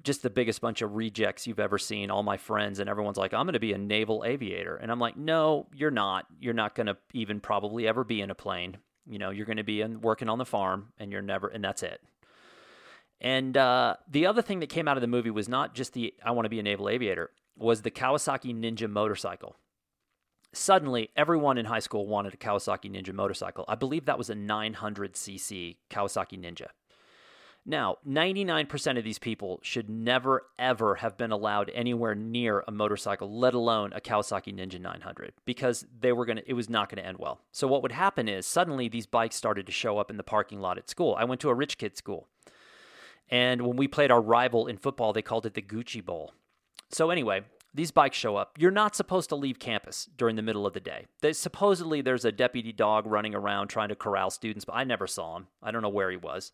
just 0.03 0.23
the 0.23 0.31
biggest 0.31 0.61
bunch 0.61 0.83
of 0.83 0.95
rejects 0.95 1.47
you've 1.47 1.61
ever 1.61 1.79
seen. 1.79 2.11
All 2.11 2.23
my 2.23 2.37
friends 2.37 2.79
and 2.79 2.89
everyone's 2.89 3.17
like, 3.17 3.33
I'm 3.33 3.47
going 3.47 3.55
to 3.55 3.61
be 3.61 3.73
a 3.73 3.79
naval 3.79 4.25
aviator. 4.25 4.77
And 4.77 4.91
I'm 4.91 4.99
like, 4.99 5.17
no, 5.17 5.67
you're 5.75 5.91
not. 5.91 6.27
You're 6.39 6.55
not 6.55 6.75
going 6.75 6.87
to 6.87 6.97
even 7.13 7.41
probably 7.41 7.89
ever 7.89 8.05
be 8.05 8.21
in 8.21 8.31
a 8.31 8.35
plane. 8.35 8.77
You 9.07 9.19
know, 9.19 9.31
you're 9.31 9.47
going 9.47 9.57
to 9.57 9.65
be 9.65 9.81
in, 9.81 10.01
working 10.01 10.29
on 10.29 10.39
the 10.39 10.45
farm 10.45 10.93
and 10.99 11.11
you're 11.11 11.23
never, 11.23 11.49
and 11.49 11.65
that's 11.65 11.83
it. 11.83 12.01
And 13.21 13.57
uh, 13.57 13.97
the 14.09 14.27
other 14.27 14.43
thing 14.43 14.61
that 14.61 14.69
came 14.69 14.89
out 14.89 14.97
of 14.97 15.01
the 15.01 15.07
movie 15.07 15.31
was 15.31 15.49
not 15.49 15.75
just 15.75 15.95
the 15.95 16.13
I 16.23 16.33
want 16.33 16.45
to 16.45 16.51
be 16.51 16.59
a 16.59 16.63
naval 16.63 16.89
aviator, 16.89 17.31
was 17.57 17.81
the 17.81 17.91
Kawasaki 17.91 18.55
Ninja 18.55 18.91
motorcycle. 18.91 19.57
Suddenly, 20.57 21.11
everyone 21.15 21.59
in 21.59 21.67
high 21.67 21.81
school 21.81 22.07
wanted 22.07 22.33
a 22.33 22.39
Kawasaki 22.39 22.91
Ninja 22.91 23.13
motorcycle. 23.13 23.67
I 23.69 23.75
believe 23.75 24.07
that 24.07 24.17
was 24.17 24.31
a 24.31 24.35
900cc 24.35 25.77
Kawasaki 25.91 26.41
Ninja. 26.41 26.69
Now, 27.67 27.99
99% 28.09 28.97
of 28.97 29.05
these 29.05 29.19
people 29.19 29.61
should 29.63 29.91
never, 29.91 30.47
ever 30.59 30.95
have 30.95 31.19
been 31.19 31.31
allowed 31.31 31.71
anywhere 31.75 32.15
near 32.15 32.65
a 32.67 32.73
motorcycle, 32.73 33.39
let 33.39 33.53
alone 33.53 33.93
a 33.93 34.01
Kawasaki 34.01 34.55
Ninja 34.55 34.81
900, 34.81 35.35
because 35.45 35.85
they 36.01 36.13
were 36.13 36.25
to, 36.25 36.49
it 36.49 36.55
was 36.55 36.71
not 36.71 36.89
going 36.89 37.03
to 37.03 37.07
end 37.07 37.19
well. 37.19 37.43
So, 37.53 37.69
what 37.69 37.83
would 37.83 37.93
happen 37.93 38.27
is 38.27 38.47
suddenly 38.47 38.89
these 38.89 39.07
bikes 39.07 39.37
started 39.37 39.67
to 39.67 39.73
show 39.73 39.99
up 39.99 40.11
in 40.11 40.17
the 40.17 40.23
parking 40.23 40.61
lot 40.61 40.79
at 40.79 40.89
school. 40.89 41.15
I 41.19 41.25
went 41.25 41.43
to 41.43 41.51
a 41.51 41.55
rich 41.55 41.77
kid 41.77 41.99
school. 41.99 42.29
And 43.29 43.61
when 43.61 43.77
we 43.77 43.89
played 43.89 44.11
our 44.11 44.23
rival 44.23 44.69
in 44.69 44.79
football, 44.79 45.13
they 45.13 45.21
called 45.21 45.45
it 45.45 45.53
the 45.53 45.61
Gucci 45.61 46.03
Bowl. 46.03 46.33
So, 46.89 47.11
anyway, 47.11 47.43
these 47.77 47.91
bikes 47.91 48.17
show 48.17 48.37
up. 48.37 48.57
You're 48.59 48.71
not 48.71 48.97
supposed 48.97 49.29
to 49.29 49.37
leave 49.37 49.59
campus 49.59 50.09
during 50.17 50.37
the 50.37 50.43
middle 50.43 50.67
of 50.67 50.73
the 50.73 50.81
day. 50.81 51.07
They, 51.21 51.35
supposedly, 51.35 52.01
there's 52.01 52.25
a 52.25 52.33
deputy 52.33 52.73
dog 52.73 53.07
running 53.07 53.35
around 53.35 53.69
trying 53.69 53.91
to 53.91 53.95
corral 53.95 54.31
students, 54.31 54.65
but 54.65 54.75
I 54.75 54.85
never 54.85 55.07
saw 55.07 55.37
him. 55.37 55.49
I 55.63 55.71
don't 55.71 55.83
know 55.83 55.91
where 55.91 56.11
he 56.11 56.17
was. 56.17 56.53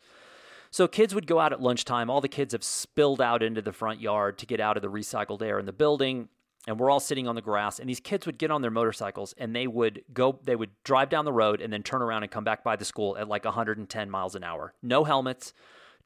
So 0.73 0.89
kids 0.89 1.15
would 1.15 1.27
go 1.27 1.39
out 1.39 1.53
at 1.53 1.61
lunchtime. 1.61 2.11
All 2.11 2.21
the 2.21 2.29
kids 2.29 2.53
have 2.53 2.65
spilled 2.65 3.21
out 3.21 3.43
into 3.43 3.63
the 3.63 3.73
front 3.73 4.01
yard 4.01 4.37
to 4.39 4.47
get 4.47 4.59
out 4.59 4.77
of 4.77 4.83
the 4.83 4.91
recycled 4.91 5.43
air 5.43 5.59
in 5.59 5.67
the 5.67 5.73
building. 5.73 6.29
And 6.67 6.81
we're 6.81 6.91
all 6.91 7.01
sitting 7.01 7.29
on 7.29 7.35
the 7.35 7.43
grass. 7.43 7.79
And 7.79 7.89
these 7.89 8.01
kids 8.01 8.27
would 8.27 8.39
get 8.39 8.51
on 8.51 8.63
their 8.63 8.71
motorcycles 8.71 9.35
and 9.39 9.55
they 9.55 9.67
would 9.67 10.03
go, 10.13 10.41
they 10.43 10.57
would 10.57 10.71
drive 10.83 11.09
down 11.09 11.25
the 11.25 11.33
road 11.33 11.61
and 11.61 11.73
then 11.73 11.83
turn 11.83 12.03
around 12.03 12.23
and 12.23 12.33
come 12.33 12.45
back 12.45 12.65
by 12.65 12.75
the 12.75 12.85
school 12.85 13.17
at 13.17 13.29
like 13.29 13.45
110 13.45 14.11
miles 14.11 14.35
an 14.35 14.43
hour. 14.43 14.75
No 14.83 15.05
helmets, 15.05 15.53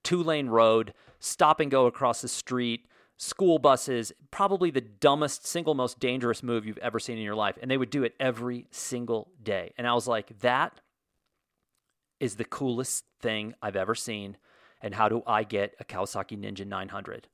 two 0.02 0.22
lane 0.22 0.48
road, 0.48 0.92
stop 1.20 1.60
and 1.60 1.70
go 1.70 1.86
across 1.86 2.20
the 2.20 2.28
street 2.28 2.86
school 3.16 3.58
buses, 3.58 4.12
probably 4.30 4.70
the 4.70 4.80
dumbest, 4.80 5.46
single 5.46 5.74
most 5.74 5.98
dangerous 5.98 6.42
move 6.42 6.66
you've 6.66 6.78
ever 6.78 6.98
seen 6.98 7.16
in 7.16 7.24
your 7.24 7.34
life. 7.34 7.58
And 7.60 7.70
they 7.70 7.78
would 7.78 7.90
do 7.90 8.04
it 8.04 8.14
every 8.20 8.66
single 8.70 9.30
day. 9.42 9.72
And 9.78 9.86
I 9.86 9.94
was 9.94 10.06
like, 10.06 10.38
that 10.40 10.80
is 12.20 12.36
the 12.36 12.44
coolest 12.44 13.04
thing 13.20 13.54
I've 13.62 13.76
ever 13.76 13.94
seen 13.94 14.36
and 14.82 14.94
how 14.94 15.08
do 15.08 15.22
I 15.26 15.42
get 15.42 15.74
a 15.80 15.84
Kawasaki 15.84 16.38
Ninja 16.38 16.66
900? 16.66 17.28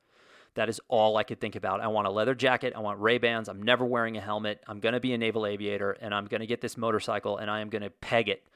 That 0.54 0.68
is 0.68 0.80
all 0.88 1.16
I 1.16 1.22
could 1.22 1.40
think 1.40 1.56
about. 1.56 1.80
I 1.80 1.88
want 1.88 2.06
a 2.06 2.10
leather 2.10 2.34
jacket. 2.34 2.74
I 2.76 2.80
want 2.80 3.00
Ray 3.00 3.18
Bans. 3.18 3.48
I'm 3.48 3.62
never 3.62 3.84
wearing 3.84 4.16
a 4.16 4.20
helmet. 4.20 4.62
I'm 4.66 4.80
going 4.80 4.92
to 4.92 5.00
be 5.00 5.14
a 5.14 5.18
naval 5.18 5.46
aviator 5.46 5.92
and 5.92 6.14
I'm 6.14 6.26
going 6.26 6.40
to 6.40 6.46
get 6.46 6.60
this 6.60 6.76
motorcycle 6.76 7.38
and 7.38 7.50
I 7.50 7.60
am 7.60 7.70
going 7.70 7.82
to 7.82 7.90
peg 7.90 8.28
it 8.28 8.46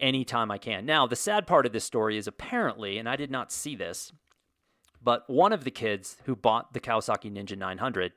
anytime 0.00 0.50
I 0.50 0.58
can. 0.58 0.86
Now, 0.86 1.06
the 1.06 1.16
sad 1.16 1.46
part 1.46 1.66
of 1.66 1.72
this 1.72 1.84
story 1.84 2.16
is 2.16 2.26
apparently, 2.26 2.98
and 2.98 3.08
I 3.08 3.16
did 3.16 3.30
not 3.30 3.52
see 3.52 3.76
this, 3.76 4.12
but 5.02 5.28
one 5.28 5.52
of 5.52 5.64
the 5.64 5.70
kids 5.70 6.16
who 6.24 6.36
bought 6.36 6.72
the 6.72 6.80
Kawasaki 6.80 7.32
Ninja 7.32 7.56
900 7.56 8.12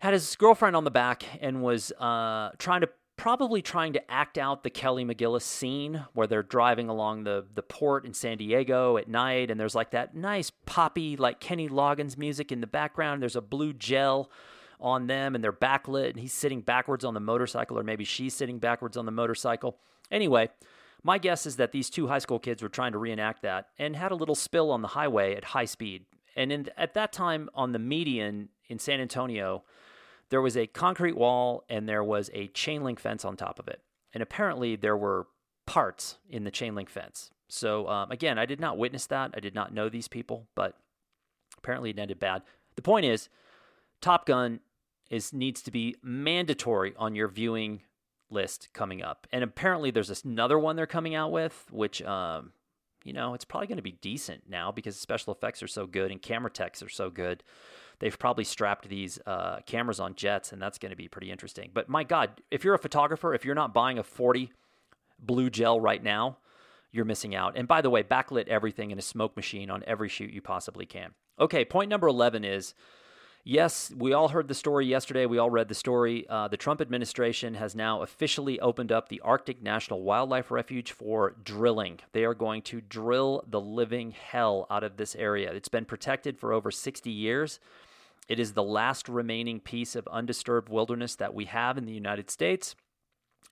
had 0.00 0.12
his 0.12 0.36
girlfriend 0.36 0.76
on 0.76 0.84
the 0.84 0.90
back 0.90 1.24
and 1.40 1.62
was 1.62 1.92
uh, 1.92 2.50
trying 2.58 2.82
to 2.82 2.88
probably 3.16 3.62
trying 3.62 3.92
to 3.92 4.10
act 4.10 4.38
out 4.38 4.64
the 4.64 4.70
Kelly 4.70 5.04
McGillis 5.04 5.42
scene 5.42 6.04
where 6.14 6.26
they're 6.26 6.42
driving 6.42 6.88
along 6.88 7.24
the, 7.24 7.46
the 7.54 7.62
port 7.62 8.04
in 8.04 8.12
San 8.12 8.38
Diego 8.38 8.96
at 8.96 9.08
night 9.08 9.50
and 9.50 9.60
there's 9.60 9.74
like 9.74 9.92
that 9.92 10.14
nice 10.16 10.50
poppy, 10.66 11.16
like 11.16 11.40
Kenny 11.40 11.68
Loggins 11.68 12.18
music 12.18 12.50
in 12.50 12.60
the 12.60 12.66
background. 12.66 13.22
There's 13.22 13.36
a 13.36 13.40
blue 13.40 13.72
gel 13.72 14.30
on 14.80 15.06
them 15.06 15.34
and 15.34 15.44
they're 15.44 15.52
backlit 15.52 16.10
and 16.10 16.18
he's 16.18 16.32
sitting 16.32 16.60
backwards 16.60 17.04
on 17.04 17.14
the 17.14 17.20
motorcycle 17.20 17.78
or 17.78 17.84
maybe 17.84 18.04
she's 18.04 18.34
sitting 18.34 18.58
backwards 18.58 18.96
on 18.96 19.06
the 19.06 19.12
motorcycle. 19.12 19.78
Anyway, 20.10 20.50
my 21.04 21.18
guess 21.18 21.44
is 21.44 21.56
that 21.56 21.70
these 21.70 21.90
two 21.90 22.08
high 22.08 22.18
school 22.18 22.38
kids 22.38 22.62
were 22.62 22.68
trying 22.68 22.92
to 22.92 22.98
reenact 22.98 23.42
that 23.42 23.68
and 23.78 23.94
had 23.94 24.10
a 24.10 24.16
little 24.16 24.34
spill 24.34 24.70
on 24.70 24.80
the 24.82 24.88
highway 24.88 25.36
at 25.36 25.44
high 25.44 25.66
speed. 25.66 26.06
And 26.34 26.50
in, 26.50 26.68
at 26.76 26.94
that 26.94 27.12
time 27.12 27.50
on 27.54 27.72
the 27.72 27.78
median 27.78 28.48
in 28.68 28.78
San 28.78 29.00
Antonio, 29.00 29.64
there 30.30 30.40
was 30.40 30.56
a 30.56 30.66
concrete 30.66 31.16
wall 31.16 31.64
and 31.68 31.86
there 31.86 32.02
was 32.02 32.30
a 32.32 32.48
chain 32.48 32.82
link 32.82 32.98
fence 32.98 33.24
on 33.24 33.36
top 33.36 33.58
of 33.58 33.68
it. 33.68 33.82
And 34.14 34.22
apparently 34.22 34.76
there 34.76 34.96
were 34.96 35.26
parts 35.66 36.16
in 36.28 36.44
the 36.44 36.50
chain 36.50 36.74
link 36.74 36.88
fence. 36.88 37.30
So 37.48 37.86
um, 37.86 38.10
again, 38.10 38.38
I 38.38 38.46
did 38.46 38.58
not 38.58 38.78
witness 38.78 39.06
that. 39.08 39.32
I 39.36 39.40
did 39.40 39.54
not 39.54 39.74
know 39.74 39.90
these 39.90 40.08
people, 40.08 40.48
but 40.54 40.78
apparently 41.58 41.90
it 41.90 41.98
ended 41.98 42.18
bad. 42.18 42.42
The 42.76 42.82
point 42.82 43.04
is, 43.04 43.28
Top 44.00 44.26
Gun 44.26 44.60
is 45.10 45.32
needs 45.32 45.62
to 45.62 45.70
be 45.70 45.96
mandatory 46.02 46.94
on 46.96 47.14
your 47.14 47.28
viewing 47.28 47.82
list 48.30 48.68
coming 48.72 49.02
up. 49.02 49.26
And 49.32 49.44
apparently 49.44 49.90
there's 49.90 50.24
another 50.24 50.58
one 50.58 50.76
they're 50.76 50.86
coming 50.86 51.14
out 51.14 51.32
with, 51.32 51.66
which 51.70 52.02
um, 52.02 52.52
you 53.04 53.12
know, 53.12 53.34
it's 53.34 53.44
probably 53.44 53.66
going 53.66 53.76
to 53.76 53.82
be 53.82 53.92
decent 53.92 54.44
now 54.48 54.72
because 54.72 54.96
special 54.96 55.32
effects 55.32 55.62
are 55.62 55.68
so 55.68 55.86
good 55.86 56.10
and 56.10 56.20
camera 56.20 56.50
techs 56.50 56.82
are 56.82 56.88
so 56.88 57.10
good 57.10 57.42
they've 57.98 58.18
probably 58.18 58.44
strapped 58.44 58.88
these 58.88 59.18
uh, 59.26 59.60
cameras 59.66 60.00
on 60.00 60.14
jets, 60.14 60.52
and 60.52 60.60
that's 60.60 60.78
going 60.78 60.90
to 60.90 60.96
be 60.96 61.08
pretty 61.08 61.30
interesting. 61.30 61.70
But 61.72 61.88
my 61.88 62.04
God, 62.04 62.42
if 62.50 62.64
you're 62.64 62.74
a 62.74 62.78
photographer, 62.78 63.34
if 63.34 63.44
you're 63.44 63.54
not 63.54 63.74
buying 63.74 63.98
a 63.98 64.02
40 64.02 64.52
blue 65.18 65.50
gel 65.50 65.80
right 65.80 66.02
now, 66.02 66.38
you're 66.92 67.04
missing 67.04 67.34
out. 67.34 67.56
And 67.56 67.66
by 67.66 67.80
the 67.80 67.90
way, 67.90 68.02
backlit 68.02 68.48
everything 68.48 68.90
in 68.90 68.98
a 68.98 69.02
smoke 69.02 69.36
machine 69.36 69.70
on 69.70 69.82
every 69.86 70.08
shoot 70.08 70.32
you 70.32 70.40
possibly 70.40 70.86
can. 70.86 71.12
Okay, 71.40 71.64
point 71.64 71.90
number 71.90 72.06
11 72.06 72.44
is 72.44 72.74
yes, 73.44 73.92
we 73.96 74.12
all 74.12 74.28
heard 74.28 74.48
the 74.48 74.54
story 74.54 74.86
yesterday. 74.86 75.26
We 75.26 75.38
all 75.38 75.50
read 75.50 75.68
the 75.68 75.74
story. 75.74 76.26
Uh, 76.28 76.48
the 76.48 76.56
Trump 76.56 76.80
administration 76.80 77.54
has 77.54 77.76
now 77.76 78.02
officially 78.02 78.58
opened 78.60 78.90
up 78.90 79.08
the 79.08 79.20
Arctic 79.20 79.62
National 79.62 80.02
Wildlife 80.02 80.50
Refuge 80.50 80.90
for 80.90 81.36
drilling. 81.44 82.00
They 82.12 82.24
are 82.24 82.34
going 82.34 82.62
to 82.62 82.80
drill 82.80 83.44
the 83.46 83.60
living 83.60 84.12
hell 84.12 84.66
out 84.70 84.82
of 84.82 84.96
this 84.96 85.14
area. 85.14 85.52
It's 85.52 85.68
been 85.68 85.84
protected 85.84 86.38
for 86.38 86.52
over 86.52 86.70
60 86.70 87.10
years. 87.10 87.60
It 88.28 88.40
is 88.40 88.54
the 88.54 88.62
last 88.62 89.08
remaining 89.08 89.60
piece 89.60 89.94
of 89.94 90.08
undisturbed 90.08 90.68
wilderness 90.68 91.14
that 91.16 91.34
we 91.34 91.44
have 91.44 91.76
in 91.76 91.84
the 91.84 91.92
United 91.92 92.30
States, 92.30 92.74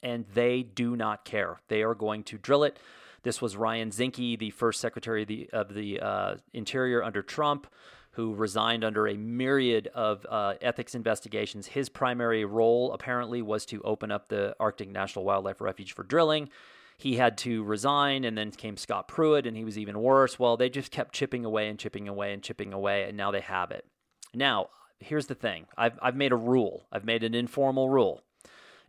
and 0.03 0.25
they 0.33 0.63
do 0.63 0.97
not 0.97 1.25
care. 1.25 1.61
They 1.69 1.83
are 1.83 1.95
going 1.95 2.25
to 2.25 2.39
drill 2.39 2.65
it. 2.65 2.79
This 3.23 3.41
was 3.41 3.57
Ryan 3.57 3.91
Zinke, 3.91 4.39
the 4.39 4.51
first 4.51 4.81
Secretary 4.81 5.23
of 5.23 5.29
the, 5.29 5.51
of 5.53 5.75
the 5.75 6.01
uh, 6.01 6.37
Interior 6.53 7.05
under 7.05 7.23
Trump, 7.23 7.67
who 8.13 8.35
resigned 8.35 8.85
under 8.85 9.07
a 9.07 9.17
myriad 9.17 9.89
of 9.95 10.27
uh, 10.29 10.55
ethics 10.61 10.95
investigations. 10.95 11.67
His 11.67 11.89
primary 11.89 12.45
role, 12.45 12.93
apparently, 12.93 13.41
was 13.41 13.65
to 13.67 13.81
open 13.83 14.11
up 14.11 14.29
the 14.29 14.55
Arctic 14.61 14.91
National 14.91 15.25
Wildlife 15.25 15.61
Refuge 15.61 15.93
for 15.93 16.03
drilling. 16.03 16.51
He 16.99 17.17
had 17.17 17.39
to 17.39 17.65
resign, 17.65 18.25
and 18.25 18.37
then 18.37 18.51
came 18.51 18.77
Scott 18.77 19.09
Pruitt, 19.09 19.47
and 19.47 19.57
he 19.57 19.65
was 19.65 19.79
even 19.79 20.01
worse. 20.01 20.39
Well, 20.39 20.57
they 20.57 20.69
just 20.69 20.91
kept 20.91 21.15
chipping 21.15 21.45
away 21.45 21.69
and 21.69 21.79
chipping 21.79 22.07
away 22.07 22.33
and 22.33 22.43
chipping 22.43 22.73
away, 22.73 23.05
and 23.05 23.17
now 23.17 23.31
they 23.31 23.41
have 23.41 23.71
it. 23.71 23.87
Now, 24.35 24.69
here's 25.01 25.27
the 25.27 25.35
thing 25.35 25.67
I've, 25.77 25.99
I've 26.03 26.17
made 26.17 26.33
a 26.33 26.37
rule, 26.37 26.87
I've 26.93 27.05
made 27.05 27.25
an 27.25 27.35
informal 27.35 27.89
rule. 27.89 28.23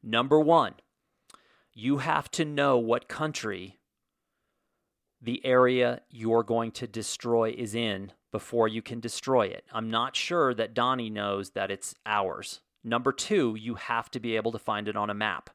Number 0.03 0.39
one, 0.39 0.73
you 1.73 1.99
have 1.99 2.29
to 2.31 2.43
know 2.43 2.77
what 2.77 3.07
country 3.07 3.79
the 5.21 5.43
area 5.45 6.01
you're 6.09 6.43
going 6.43 6.71
to 6.71 6.87
destroy 6.87 7.55
is 7.57 7.73
in 7.73 8.11
before 8.33 8.67
you 8.67 8.81
can 8.81 8.99
destroy 8.99 9.43
it. 9.43 9.63
I'm 9.71 9.91
not 9.91 10.15
sure 10.15 10.55
that 10.55 10.73
Donnie 10.73 11.11
knows 11.11 11.51
that 11.51 11.69
it's 11.69 11.93
ours. 12.03 12.61
Number 12.83 13.13
two, 13.13 13.55
you 13.57 13.75
have 13.75 14.09
to 14.09 14.19
be 14.19 14.35
able 14.35 14.51
to 14.51 14.59
find 14.59 14.87
it 14.87 14.97
on 14.97 15.11
a 15.11 15.13
map. 15.13 15.51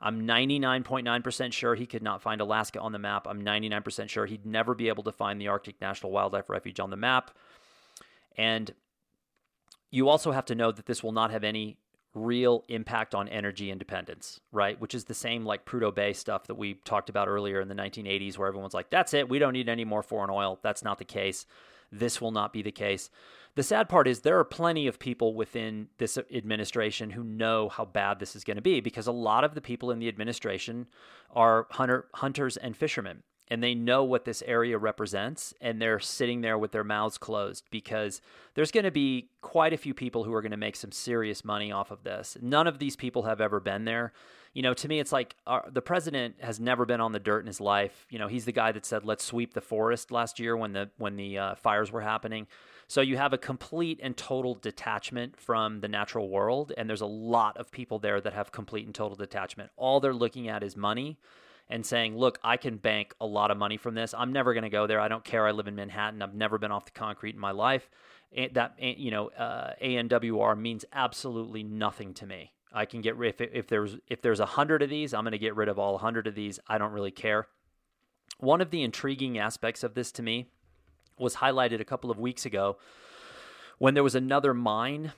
I'm 0.00 0.24
99.9% 0.26 1.52
sure 1.52 1.74
he 1.74 1.84
could 1.84 2.02
not 2.02 2.22
find 2.22 2.40
Alaska 2.40 2.80
on 2.80 2.92
the 2.92 2.98
map. 3.00 3.26
I'm 3.28 3.42
99% 3.42 4.08
sure 4.08 4.26
he'd 4.26 4.46
never 4.46 4.72
be 4.72 4.86
able 4.86 5.02
to 5.02 5.12
find 5.12 5.40
the 5.40 5.48
Arctic 5.48 5.80
National 5.80 6.12
Wildlife 6.12 6.48
Refuge 6.48 6.78
on 6.78 6.90
the 6.90 6.96
map. 6.96 7.32
And 8.38 8.72
you 9.90 10.08
also 10.08 10.30
have 10.30 10.46
to 10.46 10.54
know 10.54 10.70
that 10.70 10.86
this 10.86 11.02
will 11.02 11.12
not 11.12 11.32
have 11.32 11.42
any 11.42 11.76
real 12.14 12.64
impact 12.68 13.16
on 13.16 13.28
energy 13.28 13.68
independence, 13.68 14.38
right? 14.52 14.80
Which 14.80 14.94
is 14.94 15.04
the 15.04 15.14
same 15.14 15.44
like 15.44 15.64
Prudhoe 15.64 15.94
Bay 15.94 16.12
stuff 16.12 16.46
that 16.46 16.54
we 16.54 16.74
talked 16.74 17.08
about 17.08 17.26
earlier 17.26 17.60
in 17.60 17.68
the 17.68 17.74
1980s, 17.74 18.38
where 18.38 18.46
everyone's 18.46 18.74
like, 18.74 18.90
that's 18.90 19.12
it, 19.12 19.28
we 19.28 19.40
don't 19.40 19.54
need 19.54 19.68
any 19.68 19.84
more 19.84 20.04
foreign 20.04 20.30
oil. 20.30 20.60
That's 20.62 20.84
not 20.84 20.98
the 20.98 21.04
case. 21.04 21.46
This 21.92 22.20
will 22.20 22.32
not 22.32 22.52
be 22.52 22.62
the 22.62 22.72
case. 22.72 23.10
The 23.54 23.62
sad 23.62 23.88
part 23.88 24.08
is 24.08 24.20
there 24.20 24.38
are 24.38 24.44
plenty 24.44 24.86
of 24.86 24.98
people 24.98 25.34
within 25.34 25.88
this 25.98 26.16
administration 26.16 27.10
who 27.10 27.22
know 27.22 27.68
how 27.68 27.84
bad 27.84 28.18
this 28.18 28.34
is 28.34 28.44
going 28.44 28.56
to 28.56 28.62
be 28.62 28.80
because 28.80 29.06
a 29.06 29.12
lot 29.12 29.44
of 29.44 29.54
the 29.54 29.60
people 29.60 29.90
in 29.90 29.98
the 29.98 30.08
administration 30.08 30.86
are 31.30 31.66
hunter, 31.70 32.06
hunters 32.14 32.56
and 32.56 32.74
fishermen 32.74 33.22
and 33.52 33.62
they 33.62 33.74
know 33.74 34.02
what 34.02 34.24
this 34.24 34.42
area 34.46 34.78
represents 34.78 35.52
and 35.60 35.80
they're 35.80 36.00
sitting 36.00 36.40
there 36.40 36.56
with 36.56 36.72
their 36.72 36.82
mouths 36.82 37.18
closed 37.18 37.64
because 37.70 38.22
there's 38.54 38.70
going 38.70 38.84
to 38.84 38.90
be 38.90 39.28
quite 39.42 39.74
a 39.74 39.76
few 39.76 39.92
people 39.92 40.24
who 40.24 40.32
are 40.32 40.40
going 40.40 40.52
to 40.52 40.56
make 40.56 40.74
some 40.74 40.90
serious 40.90 41.44
money 41.44 41.70
off 41.70 41.90
of 41.90 42.02
this. 42.02 42.38
None 42.40 42.66
of 42.66 42.78
these 42.78 42.96
people 42.96 43.24
have 43.24 43.42
ever 43.42 43.60
been 43.60 43.84
there. 43.84 44.14
You 44.54 44.62
know, 44.62 44.72
to 44.72 44.88
me, 44.88 45.00
it's 45.00 45.12
like 45.12 45.36
our, 45.46 45.66
uh, 45.66 45.70
the 45.70 45.82
president 45.82 46.36
has 46.40 46.60
never 46.60 46.86
been 46.86 47.02
on 47.02 47.12
the 47.12 47.20
dirt 47.20 47.40
in 47.40 47.46
his 47.46 47.60
life. 47.60 48.06
You 48.08 48.18
know, 48.18 48.26
he's 48.26 48.46
the 48.46 48.52
guy 48.52 48.72
that 48.72 48.86
said, 48.86 49.04
"Let's 49.04 49.24
sweep 49.24 49.52
the 49.52 49.60
forest" 49.60 50.10
last 50.10 50.38
year 50.38 50.56
when 50.56 50.72
the 50.72 50.90
when 50.96 51.16
the 51.16 51.38
uh, 51.38 51.54
fires 51.54 51.90
were 51.92 52.02
happening. 52.02 52.46
So 52.86 53.00
you 53.00 53.16
have 53.16 53.32
a 53.32 53.38
complete 53.38 54.00
and 54.02 54.14
total 54.14 54.54
detachment 54.54 55.38
from 55.38 55.80
the 55.80 55.88
natural 55.88 56.28
world, 56.28 56.72
and 56.76 56.88
there's 56.88 57.00
a 57.00 57.06
lot 57.06 57.56
of 57.56 57.70
people 57.70 57.98
there 57.98 58.20
that 58.20 58.34
have 58.34 58.52
complete 58.52 58.84
and 58.84 58.94
total 58.94 59.16
detachment. 59.16 59.70
All 59.76 60.00
they're 60.00 60.12
looking 60.12 60.48
at 60.48 60.62
is 60.62 60.76
money 60.76 61.18
and 61.68 61.84
saying, 61.86 62.16
look, 62.16 62.38
I 62.42 62.56
can 62.56 62.76
bank 62.76 63.14
a 63.20 63.26
lot 63.26 63.50
of 63.50 63.56
money 63.56 63.76
from 63.76 63.94
this. 63.94 64.14
I'm 64.16 64.32
never 64.32 64.52
going 64.52 64.64
to 64.64 64.70
go 64.70 64.86
there. 64.86 65.00
I 65.00 65.08
don't 65.08 65.24
care. 65.24 65.46
I 65.46 65.52
live 65.52 65.68
in 65.68 65.74
Manhattan. 65.74 66.22
I've 66.22 66.34
never 66.34 66.58
been 66.58 66.72
off 66.72 66.84
the 66.84 66.90
concrete 66.90 67.34
in 67.34 67.40
my 67.40 67.52
life. 67.52 67.88
And 68.36 68.52
That, 68.54 68.74
you 68.78 69.10
know, 69.10 69.28
uh, 69.28 69.72
ANWR 69.82 70.58
means 70.58 70.84
absolutely 70.92 71.62
nothing 71.62 72.14
to 72.14 72.26
me. 72.26 72.52
I 72.74 72.86
can 72.86 73.00
get 73.02 73.16
if, 73.20 73.40
if 73.40 73.68
there's 73.68 73.96
if 74.08 74.22
there's 74.22 74.40
a 74.40 74.46
hundred 74.46 74.82
of 74.82 74.88
these, 74.88 75.12
I'm 75.12 75.24
going 75.24 75.32
to 75.32 75.38
get 75.38 75.54
rid 75.54 75.68
of 75.68 75.78
all 75.78 75.98
hundred 75.98 76.26
of 76.26 76.34
these. 76.34 76.58
I 76.66 76.78
don't 76.78 76.92
really 76.92 77.10
care. 77.10 77.48
One 78.38 78.60
of 78.60 78.70
the 78.70 78.82
intriguing 78.82 79.38
aspects 79.38 79.84
of 79.84 79.94
this 79.94 80.10
to 80.12 80.22
me 80.22 80.46
was 81.18 81.36
highlighted 81.36 81.80
a 81.80 81.84
couple 81.84 82.10
of 82.10 82.18
weeks 82.18 82.46
ago 82.46 82.78
when 83.78 83.94
there 83.94 84.02
was 84.02 84.14
another 84.14 84.54
mine 84.54 85.12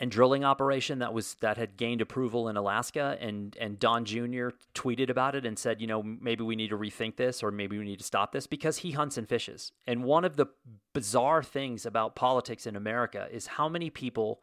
and 0.00 0.10
drilling 0.10 0.44
operation 0.44 0.98
that 1.00 1.12
was 1.12 1.34
that 1.40 1.56
had 1.56 1.76
gained 1.76 2.00
approval 2.00 2.48
in 2.48 2.56
Alaska 2.56 3.16
and 3.20 3.56
and 3.60 3.78
Don 3.78 4.04
Jr. 4.04 4.48
tweeted 4.74 5.10
about 5.10 5.34
it 5.34 5.44
and 5.44 5.58
said, 5.58 5.80
you 5.80 5.86
know, 5.86 6.02
maybe 6.02 6.42
we 6.42 6.56
need 6.56 6.70
to 6.70 6.78
rethink 6.78 7.16
this 7.16 7.42
or 7.42 7.50
maybe 7.50 7.78
we 7.78 7.84
need 7.84 7.98
to 7.98 8.04
stop 8.04 8.32
this 8.32 8.46
because 8.46 8.78
he 8.78 8.92
hunts 8.92 9.18
and 9.18 9.28
fishes. 9.28 9.72
And 9.86 10.04
one 10.04 10.24
of 10.24 10.36
the 10.36 10.46
bizarre 10.92 11.42
things 11.42 11.86
about 11.86 12.14
politics 12.14 12.66
in 12.66 12.76
America 12.76 13.28
is 13.30 13.46
how 13.46 13.68
many 13.68 13.90
people 13.90 14.42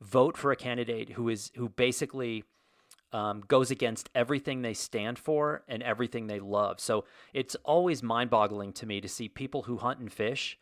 vote 0.00 0.36
for 0.36 0.52
a 0.52 0.56
candidate 0.56 1.10
who 1.10 1.28
is 1.28 1.50
who 1.56 1.68
basically 1.68 2.44
um, 3.12 3.42
goes 3.46 3.70
against 3.70 4.10
everything 4.14 4.62
they 4.62 4.74
stand 4.74 5.18
for 5.18 5.62
and 5.68 5.82
everything 5.82 6.26
they 6.26 6.40
love. 6.40 6.80
So 6.80 7.04
it's 7.32 7.54
always 7.64 8.02
mind-boggling 8.02 8.72
to 8.74 8.86
me 8.86 9.00
to 9.00 9.08
see 9.08 9.28
people 9.28 9.62
who 9.62 9.76
hunt 9.76 10.00
and 10.00 10.12
fish 10.12 10.58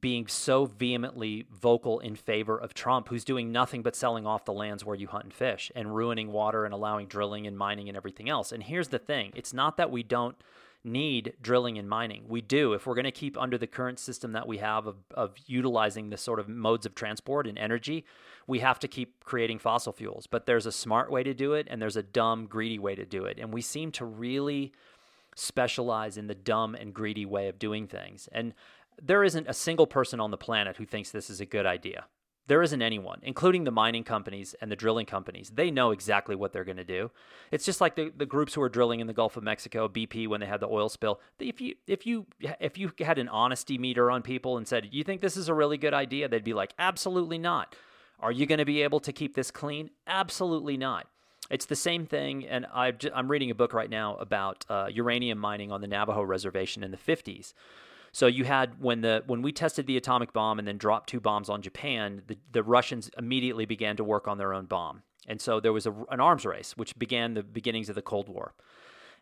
being 0.00 0.26
so 0.26 0.66
vehemently 0.66 1.46
vocal 1.50 2.00
in 2.00 2.14
favor 2.14 2.58
of 2.58 2.74
Trump, 2.74 3.08
who's 3.08 3.24
doing 3.24 3.50
nothing 3.50 3.82
but 3.82 3.96
selling 3.96 4.26
off 4.26 4.44
the 4.44 4.52
lands 4.52 4.84
where 4.84 4.96
you 4.96 5.06
hunt 5.06 5.24
and 5.24 5.32
fish 5.32 5.72
and 5.74 5.94
ruining 5.94 6.30
water 6.30 6.64
and 6.64 6.74
allowing 6.74 7.06
drilling 7.06 7.46
and 7.46 7.56
mining 7.56 7.88
and 7.88 7.96
everything 7.96 8.28
else. 8.28 8.52
And 8.52 8.62
here's 8.62 8.88
the 8.88 8.98
thing 8.98 9.32
it's 9.34 9.54
not 9.54 9.76
that 9.76 9.90
we 9.90 10.02
don't 10.02 10.36
need 10.84 11.32
drilling 11.40 11.78
and 11.78 11.88
mining. 11.88 12.24
We 12.28 12.42
do. 12.42 12.74
If 12.74 12.86
we're 12.86 12.94
going 12.94 13.04
to 13.04 13.10
keep 13.10 13.38
under 13.38 13.56
the 13.56 13.66
current 13.66 13.98
system 13.98 14.32
that 14.32 14.46
we 14.46 14.58
have 14.58 14.86
of, 14.86 14.96
of 15.12 15.32
utilizing 15.46 16.10
the 16.10 16.18
sort 16.18 16.38
of 16.38 16.48
modes 16.48 16.84
of 16.84 16.94
transport 16.94 17.46
and 17.46 17.58
energy, 17.58 18.04
we 18.46 18.58
have 18.58 18.78
to 18.80 18.88
keep 18.88 19.24
creating 19.24 19.58
fossil 19.58 19.92
fuels. 19.92 20.26
But 20.26 20.44
there's 20.44 20.66
a 20.66 20.72
smart 20.72 21.10
way 21.10 21.22
to 21.22 21.32
do 21.32 21.54
it 21.54 21.66
and 21.70 21.80
there's 21.80 21.96
a 21.96 22.02
dumb, 22.02 22.46
greedy 22.46 22.78
way 22.78 22.94
to 22.94 23.06
do 23.06 23.24
it. 23.24 23.38
And 23.40 23.52
we 23.52 23.62
seem 23.62 23.90
to 23.92 24.04
really 24.04 24.72
specialize 25.34 26.16
in 26.16 26.26
the 26.26 26.34
dumb 26.34 26.74
and 26.74 26.92
greedy 26.92 27.26
way 27.26 27.48
of 27.48 27.58
doing 27.58 27.86
things. 27.86 28.28
And 28.30 28.54
there 29.02 29.24
isn't 29.24 29.48
a 29.48 29.54
single 29.54 29.86
person 29.86 30.20
on 30.20 30.30
the 30.30 30.36
planet 30.36 30.76
who 30.76 30.86
thinks 30.86 31.10
this 31.10 31.30
is 31.30 31.40
a 31.40 31.46
good 31.46 31.66
idea. 31.66 32.06
There 32.46 32.62
isn't 32.62 32.82
anyone, 32.82 33.20
including 33.22 33.64
the 33.64 33.70
mining 33.70 34.04
companies 34.04 34.54
and 34.60 34.70
the 34.70 34.76
drilling 34.76 35.06
companies. 35.06 35.50
They 35.54 35.70
know 35.70 35.92
exactly 35.92 36.36
what 36.36 36.52
they're 36.52 36.64
going 36.64 36.76
to 36.76 36.84
do. 36.84 37.10
It's 37.50 37.64
just 37.64 37.80
like 37.80 37.96
the, 37.96 38.12
the 38.14 38.26
groups 38.26 38.52
who 38.52 38.60
are 38.60 38.68
drilling 38.68 39.00
in 39.00 39.06
the 39.06 39.14
Gulf 39.14 39.38
of 39.38 39.42
Mexico, 39.42 39.88
BP, 39.88 40.28
when 40.28 40.40
they 40.40 40.46
had 40.46 40.60
the 40.60 40.68
oil 40.68 40.90
spill. 40.90 41.20
If 41.38 41.62
you 41.62 41.76
if 41.86 42.04
you 42.04 42.26
if 42.60 42.76
you 42.76 42.92
had 42.98 43.18
an 43.18 43.28
honesty 43.28 43.78
meter 43.78 44.10
on 44.10 44.20
people 44.20 44.58
and 44.58 44.68
said, 44.68 44.88
"You 44.92 45.04
think 45.04 45.22
this 45.22 45.38
is 45.38 45.48
a 45.48 45.54
really 45.54 45.78
good 45.78 45.94
idea?" 45.94 46.28
They'd 46.28 46.44
be 46.44 46.52
like, 46.52 46.74
"Absolutely 46.78 47.38
not." 47.38 47.74
Are 48.20 48.32
you 48.32 48.44
going 48.46 48.58
to 48.58 48.64
be 48.64 48.82
able 48.82 49.00
to 49.00 49.12
keep 49.12 49.34
this 49.34 49.50
clean? 49.50 49.90
Absolutely 50.06 50.76
not. 50.76 51.06
It's 51.50 51.66
the 51.66 51.76
same 51.76 52.06
thing, 52.06 52.46
and 52.46 52.66
i 52.72 52.92
am 53.14 53.30
reading 53.30 53.50
a 53.50 53.54
book 53.54 53.74
right 53.74 53.90
now 53.90 54.16
about 54.16 54.64
uh, 54.68 54.86
uranium 54.90 55.38
mining 55.38 55.70
on 55.70 55.80
the 55.80 55.86
Navajo 55.86 56.22
reservation 56.22 56.82
in 56.82 56.90
the 56.90 56.96
50s. 56.96 57.52
So 58.14 58.28
you 58.28 58.44
had 58.44 58.80
when 58.80 59.00
the 59.00 59.24
when 59.26 59.42
we 59.42 59.50
tested 59.50 59.88
the 59.88 59.96
atomic 59.96 60.32
bomb 60.32 60.60
and 60.60 60.68
then 60.68 60.78
dropped 60.78 61.08
two 61.08 61.18
bombs 61.18 61.48
on 61.50 61.62
Japan, 61.62 62.22
the, 62.28 62.38
the 62.52 62.62
Russians 62.62 63.10
immediately 63.18 63.66
began 63.66 63.96
to 63.96 64.04
work 64.04 64.28
on 64.28 64.38
their 64.38 64.54
own 64.54 64.66
bomb. 64.66 65.02
And 65.26 65.40
so 65.40 65.58
there 65.58 65.72
was 65.72 65.84
a, 65.84 65.92
an 66.12 66.20
arms 66.20 66.46
race, 66.46 66.76
which 66.76 66.96
began 66.96 67.34
the 67.34 67.42
beginnings 67.42 67.88
of 67.88 67.96
the 67.96 68.02
Cold 68.02 68.28
War. 68.28 68.54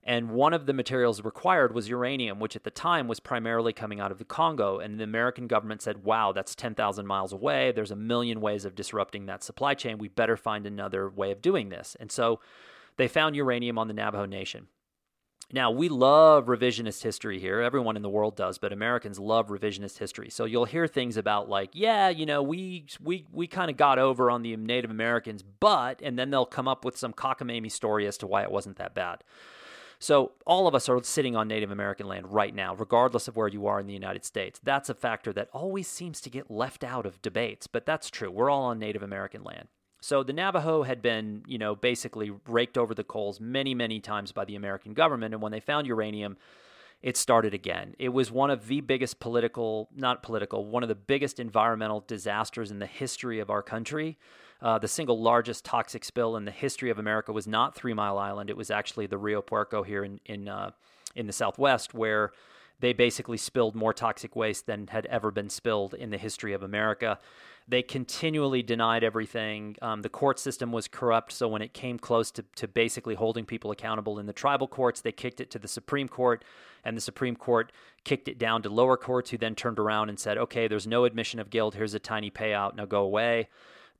And 0.04 0.32
one 0.32 0.52
of 0.52 0.66
the 0.66 0.74
materials 0.74 1.24
required 1.24 1.74
was 1.74 1.88
uranium, 1.88 2.38
which 2.38 2.54
at 2.54 2.64
the 2.64 2.70
time 2.70 3.08
was 3.08 3.18
primarily 3.18 3.72
coming 3.72 3.98
out 3.98 4.12
of 4.12 4.18
the 4.18 4.26
Congo. 4.26 4.78
And 4.78 5.00
the 5.00 5.04
American 5.04 5.46
government 5.46 5.80
said, 5.80 6.04
wow, 6.04 6.32
that's 6.32 6.54
10,000 6.54 7.06
miles 7.06 7.32
away. 7.32 7.72
There's 7.72 7.92
a 7.92 7.96
million 7.96 8.42
ways 8.42 8.66
of 8.66 8.74
disrupting 8.74 9.24
that 9.24 9.42
supply 9.42 9.72
chain. 9.72 9.96
We 9.96 10.08
better 10.08 10.36
find 10.36 10.66
another 10.66 11.08
way 11.08 11.30
of 11.30 11.40
doing 11.40 11.70
this. 11.70 11.96
And 11.98 12.12
so 12.12 12.40
they 12.98 13.08
found 13.08 13.36
uranium 13.36 13.78
on 13.78 13.88
the 13.88 13.94
Navajo 13.94 14.26
Nation. 14.26 14.66
Now, 15.54 15.70
we 15.70 15.90
love 15.90 16.46
revisionist 16.46 17.02
history 17.02 17.38
here. 17.38 17.60
Everyone 17.60 17.96
in 17.96 18.02
the 18.02 18.08
world 18.08 18.36
does, 18.36 18.56
but 18.56 18.72
Americans 18.72 19.18
love 19.18 19.48
revisionist 19.48 19.98
history. 19.98 20.30
So 20.30 20.46
you'll 20.46 20.64
hear 20.64 20.86
things 20.86 21.18
about 21.18 21.50
like, 21.50 21.70
yeah, 21.74 22.08
you 22.08 22.24
know, 22.24 22.42
we 22.42 22.86
we 23.02 23.26
we 23.30 23.46
kind 23.46 23.70
of 23.70 23.76
got 23.76 23.98
over 23.98 24.30
on 24.30 24.40
the 24.40 24.56
Native 24.56 24.90
Americans, 24.90 25.42
but 25.42 26.00
and 26.02 26.18
then 26.18 26.30
they'll 26.30 26.46
come 26.46 26.68
up 26.68 26.86
with 26.86 26.96
some 26.96 27.12
cockamamie 27.12 27.70
story 27.70 28.06
as 28.06 28.16
to 28.18 28.26
why 28.26 28.42
it 28.42 28.50
wasn't 28.50 28.76
that 28.78 28.94
bad. 28.94 29.22
So 29.98 30.32
all 30.46 30.66
of 30.66 30.74
us 30.74 30.88
are 30.88 31.00
sitting 31.04 31.36
on 31.36 31.48
Native 31.48 31.70
American 31.70 32.08
land 32.08 32.32
right 32.32 32.54
now, 32.54 32.74
regardless 32.74 33.28
of 33.28 33.36
where 33.36 33.46
you 33.46 33.66
are 33.66 33.78
in 33.78 33.86
the 33.86 33.92
United 33.92 34.24
States. 34.24 34.58
That's 34.60 34.88
a 34.88 34.94
factor 34.94 35.32
that 35.34 35.48
always 35.52 35.86
seems 35.86 36.20
to 36.22 36.30
get 36.30 36.50
left 36.50 36.82
out 36.82 37.06
of 37.06 37.22
debates, 37.22 37.66
but 37.66 37.86
that's 37.86 38.10
true. 38.10 38.30
We're 38.30 38.50
all 38.50 38.64
on 38.64 38.80
Native 38.80 39.02
American 39.02 39.44
land. 39.44 39.68
So 40.02 40.24
the 40.24 40.32
Navajo 40.32 40.82
had 40.82 41.00
been, 41.00 41.44
you 41.46 41.58
know, 41.58 41.76
basically 41.76 42.32
raked 42.48 42.76
over 42.76 42.92
the 42.92 43.04
coals 43.04 43.38
many, 43.38 43.72
many 43.72 44.00
times 44.00 44.32
by 44.32 44.44
the 44.44 44.56
American 44.56 44.94
government. 44.94 45.32
And 45.32 45.40
when 45.40 45.52
they 45.52 45.60
found 45.60 45.86
uranium, 45.86 46.36
it 47.02 47.16
started 47.16 47.54
again. 47.54 47.94
It 48.00 48.08
was 48.08 48.28
one 48.28 48.50
of 48.50 48.66
the 48.66 48.80
biggest 48.80 49.20
political, 49.20 49.88
not 49.94 50.24
political, 50.24 50.66
one 50.66 50.82
of 50.82 50.88
the 50.88 50.96
biggest 50.96 51.38
environmental 51.38 52.00
disasters 52.00 52.72
in 52.72 52.80
the 52.80 52.86
history 52.86 53.38
of 53.38 53.48
our 53.48 53.62
country. 53.62 54.18
Uh, 54.60 54.76
the 54.76 54.88
single 54.88 55.22
largest 55.22 55.64
toxic 55.64 56.04
spill 56.04 56.36
in 56.36 56.46
the 56.46 56.50
history 56.50 56.90
of 56.90 56.98
America 56.98 57.32
was 57.32 57.46
not 57.46 57.76
Three 57.76 57.94
Mile 57.94 58.18
Island. 58.18 58.50
It 58.50 58.56
was 58.56 58.72
actually 58.72 59.06
the 59.06 59.18
Rio 59.18 59.40
Puerco 59.40 59.84
here 59.84 60.04
in 60.04 60.18
in 60.26 60.48
uh, 60.48 60.70
in 61.14 61.26
the 61.28 61.32
Southwest, 61.32 61.94
where 61.94 62.32
they 62.80 62.92
basically 62.92 63.36
spilled 63.36 63.76
more 63.76 63.92
toxic 63.92 64.34
waste 64.34 64.66
than 64.66 64.88
had 64.88 65.06
ever 65.06 65.30
been 65.30 65.48
spilled 65.48 65.94
in 65.94 66.10
the 66.10 66.18
history 66.18 66.52
of 66.52 66.62
America. 66.62 67.18
They 67.68 67.82
continually 67.82 68.62
denied 68.62 69.04
everything. 69.04 69.76
Um, 69.80 70.02
the 70.02 70.08
court 70.08 70.38
system 70.38 70.72
was 70.72 70.88
corrupt, 70.88 71.32
so 71.32 71.48
when 71.48 71.62
it 71.62 71.72
came 71.72 71.98
close 71.98 72.30
to, 72.32 72.44
to 72.56 72.66
basically 72.66 73.14
holding 73.14 73.44
people 73.44 73.70
accountable 73.70 74.18
in 74.18 74.26
the 74.26 74.32
tribal 74.32 74.66
courts, 74.66 75.00
they 75.00 75.12
kicked 75.12 75.40
it 75.40 75.50
to 75.52 75.58
the 75.58 75.68
Supreme 75.68 76.08
Court, 76.08 76.44
and 76.84 76.96
the 76.96 77.00
Supreme 77.00 77.36
Court 77.36 77.72
kicked 78.04 78.28
it 78.28 78.38
down 78.38 78.62
to 78.62 78.68
lower 78.68 78.96
courts, 78.96 79.30
who 79.30 79.38
then 79.38 79.54
turned 79.54 79.78
around 79.78 80.08
and 80.08 80.18
said, 80.18 80.38
okay, 80.38 80.66
there's 80.66 80.86
no 80.86 81.04
admission 81.04 81.38
of 81.38 81.50
guilt. 81.50 81.74
Here's 81.74 81.94
a 81.94 82.00
tiny 82.00 82.30
payout. 82.30 82.74
Now 82.74 82.84
go 82.84 83.02
away. 83.02 83.48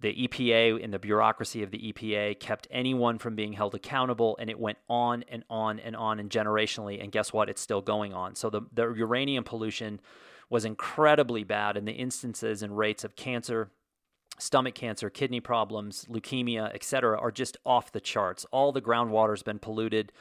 The 0.00 0.26
EPA 0.26 0.82
and 0.82 0.92
the 0.92 0.98
bureaucracy 0.98 1.62
of 1.62 1.70
the 1.70 1.92
EPA 1.92 2.40
kept 2.40 2.66
anyone 2.72 3.18
from 3.18 3.36
being 3.36 3.52
held 3.52 3.76
accountable, 3.76 4.36
and 4.40 4.50
it 4.50 4.58
went 4.58 4.78
on 4.88 5.24
and 5.28 5.44
on 5.48 5.78
and 5.78 5.94
on 5.94 6.18
and 6.18 6.28
generationally. 6.28 7.00
And 7.00 7.12
guess 7.12 7.32
what? 7.32 7.48
It's 7.48 7.60
still 7.60 7.80
going 7.80 8.12
on. 8.12 8.34
So 8.34 8.50
the, 8.50 8.62
the 8.72 8.92
uranium 8.92 9.44
pollution 9.44 10.00
was 10.52 10.66
incredibly 10.66 11.44
bad, 11.44 11.78
and 11.78 11.88
the 11.88 11.92
instances 11.92 12.62
and 12.62 12.76
rates 12.76 13.04
of 13.04 13.16
cancer, 13.16 13.70
stomach 14.38 14.74
cancer, 14.74 15.08
kidney 15.08 15.40
problems, 15.40 16.04
leukemia, 16.10 16.72
etc., 16.74 17.18
are 17.18 17.30
just 17.30 17.56
off 17.64 17.90
the 17.90 18.02
charts. 18.02 18.44
All 18.52 18.70
the 18.70 18.82
groundwater's 18.82 19.42
been 19.42 19.58
polluted. 19.58 20.12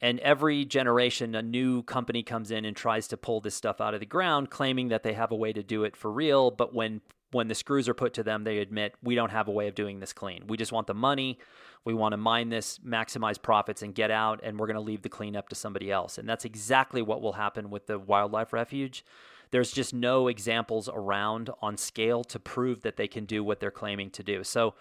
And 0.00 0.20
every 0.20 0.64
generation, 0.64 1.34
a 1.34 1.42
new 1.42 1.82
company 1.82 2.22
comes 2.22 2.52
in 2.52 2.64
and 2.64 2.76
tries 2.76 3.08
to 3.08 3.16
pull 3.16 3.40
this 3.40 3.56
stuff 3.56 3.80
out 3.80 3.92
of 3.92 3.98
the 3.98 4.06
ground, 4.06 4.50
claiming 4.50 4.86
that 4.88 5.02
they 5.02 5.14
have 5.14 5.32
a 5.32 5.36
way 5.36 5.52
to 5.52 5.64
do 5.64 5.82
it 5.82 5.96
for 5.96 6.12
real. 6.12 6.52
But 6.52 6.72
when 6.72 7.00
when 7.32 7.48
the 7.48 7.54
screws 7.56 7.88
are 7.88 7.94
put 7.94 8.14
to 8.14 8.22
them, 8.22 8.44
they 8.44 8.58
admit 8.58 8.94
we 9.02 9.16
don't 9.16 9.32
have 9.32 9.48
a 9.48 9.50
way 9.50 9.66
of 9.66 9.74
doing 9.74 9.98
this 9.98 10.12
clean. 10.12 10.44
We 10.46 10.56
just 10.56 10.70
want 10.70 10.86
the 10.86 10.94
money. 10.94 11.40
We 11.84 11.92
want 11.92 12.12
to 12.12 12.16
mine 12.16 12.50
this, 12.50 12.78
maximize 12.78 13.40
profits, 13.42 13.82
and 13.82 13.94
get 13.94 14.12
out, 14.12 14.40
and 14.44 14.58
we're 14.58 14.68
going 14.68 14.76
to 14.76 14.80
leave 14.80 15.02
the 15.02 15.08
cleanup 15.08 15.48
to 15.48 15.56
somebody 15.56 15.90
else. 15.90 16.18
And 16.18 16.28
that's 16.28 16.44
exactly 16.44 17.02
what 17.02 17.20
will 17.20 17.32
happen 17.32 17.68
with 17.68 17.88
the 17.88 17.98
wildlife 17.98 18.52
refuge. 18.52 19.04
There's 19.50 19.72
just 19.72 19.94
no 19.94 20.28
examples 20.28 20.88
around 20.92 21.50
on 21.62 21.76
scale 21.76 22.24
to 22.24 22.38
prove 22.38 22.82
that 22.82 22.96
they 22.96 23.08
can 23.08 23.24
do 23.24 23.42
what 23.44 23.60
they're 23.60 23.70
claiming 23.70 24.10
to 24.10 24.22
do. 24.22 24.44
So, 24.44 24.74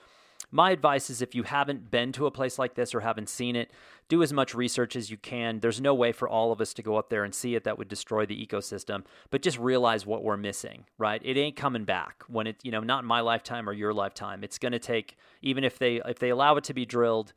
my 0.51 0.71
advice 0.71 1.09
is 1.09 1.21
if 1.21 1.33
you 1.33 1.43
haven't 1.43 1.89
been 1.91 2.11
to 2.13 2.27
a 2.27 2.31
place 2.31 2.59
like 2.59 2.75
this 2.75 2.93
or 2.93 2.99
haven't 2.99 3.29
seen 3.29 3.55
it, 3.55 3.71
do 4.07 4.21
as 4.21 4.31
much 4.31 4.53
research 4.53 4.95
as 4.95 5.09
you 5.09 5.17
can. 5.17 5.59
There's 5.59 5.81
no 5.81 5.93
way 5.93 6.11
for 6.11 6.29
all 6.29 6.51
of 6.51 6.61
us 6.61 6.73
to 6.75 6.83
go 6.83 6.97
up 6.97 7.09
there 7.09 7.23
and 7.23 7.33
see 7.33 7.55
it 7.55 7.63
that 7.63 7.77
would 7.77 7.87
destroy 7.87 8.25
the 8.25 8.45
ecosystem, 8.45 9.03
but 9.31 9.41
just 9.41 9.57
realize 9.57 10.05
what 10.05 10.23
we're 10.23 10.37
missing, 10.37 10.85
right? 10.97 11.21
It 11.23 11.37
ain't 11.37 11.55
coming 11.55 11.83
back 11.83 12.23
when 12.27 12.47
it, 12.47 12.57
you 12.63 12.71
know, 12.71 12.81
not 12.81 13.03
in 13.03 13.07
my 13.07 13.21
lifetime 13.21 13.67
or 13.67 13.73
your 13.73 13.93
lifetime. 13.93 14.43
It's 14.43 14.59
going 14.59 14.73
to 14.73 14.79
take 14.79 15.17
even 15.41 15.63
if 15.63 15.79
they 15.79 16.01
if 16.05 16.19
they 16.19 16.29
allow 16.29 16.55
it 16.57 16.63
to 16.65 16.73
be 16.73 16.85
drilled 16.85 17.33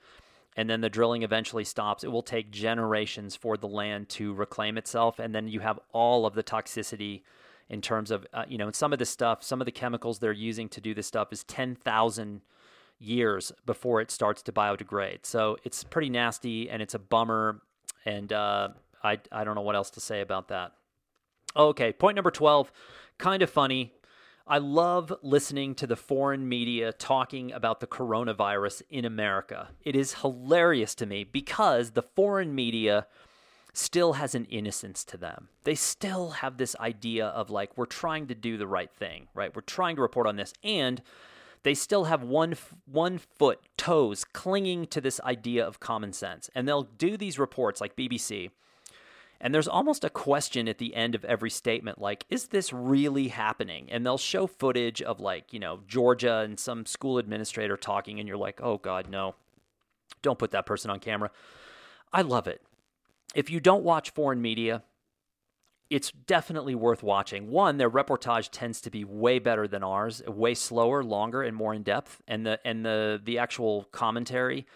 and 0.58 0.68
then 0.68 0.80
the 0.80 0.90
drilling 0.90 1.22
eventually 1.22 1.62
stops, 1.62 2.02
it 2.02 2.10
will 2.10 2.20
take 2.20 2.50
generations 2.50 3.36
for 3.36 3.56
the 3.56 3.68
land 3.68 4.08
to 4.08 4.34
reclaim 4.34 4.76
itself 4.76 5.20
and 5.20 5.32
then 5.32 5.46
you 5.46 5.60
have 5.60 5.78
all 5.92 6.26
of 6.26 6.34
the 6.34 6.42
toxicity 6.42 7.22
in 7.70 7.80
terms 7.80 8.10
of 8.10 8.26
uh, 8.34 8.44
you 8.48 8.58
know, 8.58 8.68
some 8.72 8.92
of 8.92 8.98
the 8.98 9.06
stuff, 9.06 9.44
some 9.44 9.60
of 9.60 9.66
the 9.66 9.70
chemicals 9.70 10.18
they're 10.18 10.32
using 10.32 10.68
to 10.68 10.80
do 10.80 10.94
this 10.94 11.06
stuff 11.06 11.32
is 11.32 11.44
10,000 11.44 12.40
years 12.98 13.52
before 13.66 14.00
it 14.00 14.10
starts 14.10 14.42
to 14.42 14.52
biodegrade. 14.52 15.20
So 15.22 15.58
it's 15.62 15.84
pretty 15.84 16.10
nasty 16.10 16.68
and 16.68 16.82
it's 16.82 16.94
a 16.94 16.98
bummer. 16.98 17.60
And 18.04 18.32
uh, 18.32 18.70
I, 19.04 19.18
I 19.30 19.44
don't 19.44 19.54
know 19.54 19.62
what 19.62 19.76
else 19.76 19.90
to 19.90 20.00
say 20.00 20.22
about 20.22 20.48
that. 20.48 20.72
Okay, 21.56 21.92
point 21.92 22.16
number 22.16 22.32
12, 22.32 22.72
kind 23.18 23.42
of 23.42 23.50
funny. 23.50 23.92
I 24.50 24.56
love 24.56 25.12
listening 25.20 25.74
to 25.74 25.86
the 25.86 25.94
foreign 25.94 26.48
media 26.48 26.90
talking 26.90 27.52
about 27.52 27.80
the 27.80 27.86
coronavirus 27.86 28.80
in 28.88 29.04
America. 29.04 29.68
It 29.84 29.94
is 29.94 30.14
hilarious 30.14 30.94
to 30.96 31.06
me 31.06 31.22
because 31.22 31.90
the 31.90 32.02
foreign 32.02 32.54
media 32.54 33.06
still 33.74 34.14
has 34.14 34.34
an 34.34 34.46
innocence 34.46 35.04
to 35.04 35.18
them. 35.18 35.50
They 35.64 35.74
still 35.74 36.30
have 36.30 36.56
this 36.56 36.74
idea 36.80 37.26
of 37.26 37.50
like, 37.50 37.76
we're 37.76 37.84
trying 37.84 38.26
to 38.28 38.34
do 38.34 38.56
the 38.56 38.66
right 38.66 38.90
thing, 38.90 39.28
right? 39.34 39.54
We're 39.54 39.60
trying 39.60 39.96
to 39.96 40.02
report 40.02 40.26
on 40.26 40.36
this. 40.36 40.54
And 40.64 41.02
they 41.62 41.74
still 41.74 42.04
have 42.04 42.22
one 42.22 42.54
one 42.86 43.18
foot 43.18 43.60
toes 43.76 44.24
clinging 44.24 44.86
to 44.86 45.02
this 45.02 45.20
idea 45.20 45.66
of 45.66 45.80
common 45.80 46.12
sense 46.12 46.48
and 46.54 46.66
they'll 46.66 46.84
do 46.84 47.16
these 47.16 47.38
reports 47.38 47.80
like 47.80 47.96
BBC 47.96 48.50
and 49.40 49.54
there's 49.54 49.68
almost 49.68 50.04
a 50.04 50.10
question 50.10 50.68
at 50.68 50.78
the 50.78 50.94
end 50.94 51.14
of 51.14 51.24
every 51.24 51.50
statement 51.50 52.00
like 52.00 52.24
is 52.28 52.48
this 52.48 52.72
really 52.72 53.28
happening? 53.28 53.88
And 53.90 54.04
they'll 54.04 54.18
show 54.18 54.46
footage 54.46 55.00
of 55.02 55.20
like 55.20 55.52
you 55.52 55.60
know 55.60 55.80
Georgia 55.86 56.38
and 56.38 56.58
some 56.58 56.86
school 56.86 57.18
administrator 57.18 57.76
talking 57.76 58.18
and 58.18 58.28
you're 58.28 58.36
like 58.36 58.60
oh 58.62 58.78
god 58.78 59.08
no. 59.08 59.34
Don't 60.22 60.38
put 60.38 60.50
that 60.52 60.66
person 60.66 60.90
on 60.90 61.00
camera. 61.00 61.30
I 62.12 62.22
love 62.22 62.48
it. 62.48 62.62
If 63.34 63.50
you 63.50 63.60
don't 63.60 63.84
watch 63.84 64.10
foreign 64.10 64.40
media 64.40 64.82
it's 65.90 66.10
definitely 66.10 66.74
worth 66.74 67.02
watching. 67.02 67.50
One, 67.50 67.78
their 67.78 67.90
reportage 67.90 68.50
tends 68.52 68.80
to 68.82 68.90
be 68.90 69.04
way 69.04 69.38
better 69.38 69.66
than 69.66 69.82
ours, 69.82 70.22
way 70.26 70.54
slower, 70.54 71.02
longer, 71.02 71.42
and 71.42 71.56
more 71.56 71.72
in 71.72 71.82
depth, 71.82 72.20
and 72.28 72.44
the 72.44 72.60
and 72.64 72.84
the 72.84 73.20
the 73.22 73.38
actual 73.38 73.84
commentary 73.90 74.66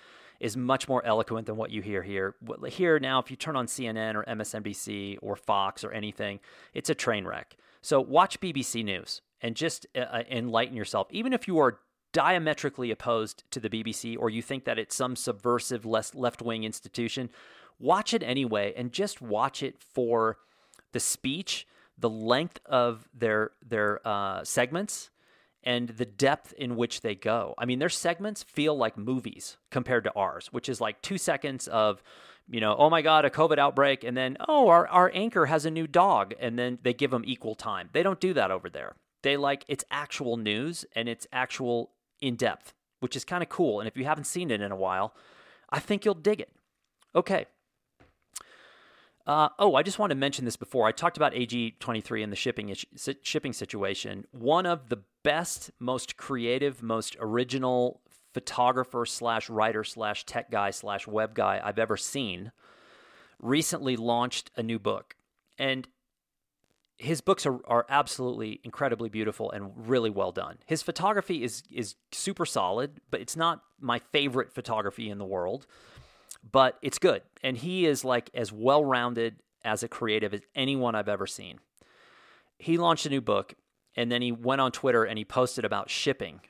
is 0.43 0.57
much 0.57 0.89
more 0.89 1.05
eloquent 1.07 1.47
than 1.47 1.57
what 1.57 1.71
you 1.71 1.81
hear 1.81 2.03
here. 2.03 2.35
Here 2.67 2.99
now, 2.99 3.21
if 3.21 3.31
you 3.31 3.37
turn 3.37 3.55
on 3.55 3.67
CNN 3.67 4.17
or 4.17 4.25
MSNBC 4.25 5.19
or 5.23 5.37
Fox 5.37 5.85
or 5.85 5.93
anything, 5.93 6.41
it's 6.75 6.91
a 6.91 6.97
train 6.97 7.25
wreck. 7.25 7.57
So 7.81 8.01
watch 8.01 8.41
BBC 8.41 8.85
News 8.85 9.23
and 9.41 9.55
just 9.55 9.87
uh, 9.95 10.01
uh, 10.01 10.23
enlighten 10.29 10.77
yourself. 10.77 11.07
Even 11.11 11.33
if 11.33 11.47
you 11.47 11.59
are 11.61 11.79
diametrically 12.13 12.91
opposed 12.91 13.45
to 13.53 13.61
the 13.61 13.71
BBC 13.71 14.17
or 14.19 14.31
you 14.31 14.43
think 14.43 14.65
that 14.65 14.81
it's 14.81 14.97
some 14.97 15.15
subversive, 15.15 15.87
left 15.87 16.43
wing 16.43 16.65
institution, 16.65 17.31
watch 17.79 18.13
it 18.13 18.25
anyway 18.25 18.75
and 18.77 18.93
just 18.93 19.23
watch 19.23 19.63
it 19.63 19.79
for 19.79 20.39
the 20.91 21.01
speech, 21.01 21.69
the 21.97 22.11
length 22.11 22.59
of 22.67 23.09
their 23.15 23.53
their 23.65 24.01
uh, 24.07 24.43
segments, 24.43 25.11
and 25.65 25.91
the 25.91 26.05
depth 26.05 26.53
in 26.55 26.77
which 26.77 27.01
they 27.03 27.15
go. 27.15 27.55
I 27.59 27.65
mean, 27.65 27.79
their 27.79 27.89
segments 27.89 28.43
feel 28.43 28.77
like 28.77 28.97
movies 28.97 29.57
compared 29.71 30.05
to 30.05 30.13
ours, 30.15 30.49
which 30.51 30.69
is 30.69 30.81
like 30.81 31.03
two 31.03 31.19
seconds 31.19 31.69
of, 31.69 32.03
you 32.49 32.61
know, 32.61 32.75
oh 32.77 32.91
my 32.91 33.03
God, 33.03 33.25
a 33.25 33.31
COVID 33.31 33.59
outbreak, 33.59 34.05
and 34.05 34.17
then 34.17 34.37
oh, 34.49 34.69
our 34.69 34.87
our 34.89 35.11
anchor 35.15 35.47
has 35.47 35.65
a 35.65 35.71
new 35.71 35.87
dog, 35.87 36.35
and 36.41 36.59
then 36.59 36.79
they 36.83 36.93
give 36.93 37.11
them 37.11 37.23
equal 37.27 37.55
time. 37.55 37.91
They 37.93 38.03
don't 38.03 38.21
do 38.21 38.35
that 38.35 38.51
over 38.51 38.69
there. 38.69 38.97
They 39.23 39.37
like 39.37 39.65
it's 39.69 39.85
actual 39.91 40.37
news 40.37 40.85
and 40.97 41.09
it's 41.09 41.27
actual 41.33 41.93
in 42.21 42.37
depth, 42.37 42.75
which 43.01 43.15
is 43.15 43.25
kind 43.25 43.43
of 43.43 43.49
cool. 43.49 43.81
And 43.81 43.89
if 43.89 43.97
you 43.97 44.05
haven't 44.05 44.25
seen 44.25 44.51
it 44.51 44.61
in 44.61 44.73
a 44.73 44.77
while, 44.77 45.15
I 45.71 45.79
think 45.79 46.05
you'll 46.05 46.15
dig 46.15 46.41
it. 46.41 46.51
Okay, 47.15 47.47
uh, 49.27 49.51
oh, 49.59 49.77
I 49.77 49.83
just 49.83 49.99
want 49.99 50.11
to 50.11 50.17
mention 50.17 50.45
this 50.45 50.57
before. 50.57 50.87
I 50.87 50.93
talked 50.93 51.17
about 51.17 51.33
AG23 51.33 52.25
and 52.25 52.33
the 52.33 52.37
shipping 52.37 52.75
shipping 53.23 53.53
situation. 53.53 54.27
One 54.33 54.67
of 54.67 54.89
the 54.89 54.99
best, 55.23 55.71
most 55.79 56.17
creative, 56.17 56.83
most 56.83 57.17
original 57.21 58.01
photographer 58.33 59.05
slash 59.05 59.51
writer 59.51 59.85
slash 59.85 60.25
tech 60.25 60.51
guy 60.51 60.71
slash 60.71 61.07
web 61.07 61.35
guy 61.35 61.61
I've 61.63 61.79
ever 61.79 61.97
seen 61.97 62.53
recently 63.41 63.97
launched 63.97 64.51
a 64.57 64.63
new 64.63 64.79
book. 64.79 65.17
And 65.59 65.87
his 66.97 67.21
books 67.21 67.45
are, 67.47 67.59
are 67.67 67.85
absolutely 67.89 68.61
incredibly 68.65 69.09
beautiful 69.09 69.51
and 69.51 69.73
really 69.89 70.11
well 70.11 70.33
done. 70.33 70.59
His 70.67 70.83
photography 70.83 71.43
is 71.43 71.63
is 71.71 71.97
super 72.13 72.47
solid, 72.47 73.01
but 73.11 73.21
it's 73.21 73.37
not 73.37 73.63
my 73.81 73.99
favorite 74.13 74.53
photography 74.53 75.11
in 75.11 75.19
the 75.19 75.25
world 75.25 75.67
but 76.51 76.79
it's 76.83 76.99
good. 76.99 77.23
And 77.43 77.57
he 77.57 77.87
is 77.87 78.05
like 78.05 78.31
as 78.35 78.53
well 78.53 78.85
rounded 78.85 79.37
as 79.65 79.83
a 79.83 79.89
creative 79.89 80.35
as 80.35 80.41
anyone 80.55 80.95
I've 80.95 81.09
ever 81.09 81.27
seen. 81.27 81.61
He 82.59 82.79
launched 82.79 83.07
a 83.07 83.11
new 83.11 83.21
book 83.21 83.55
and 83.97 84.11
then 84.11 84.23
he 84.23 84.33
went 84.33 84.61
on 84.61 84.73
Twitter 84.73 85.05
and 85.05 85.19
he 85.19 85.25
posted 85.25 85.65
about 85.65 85.91
shipping. 85.91 86.41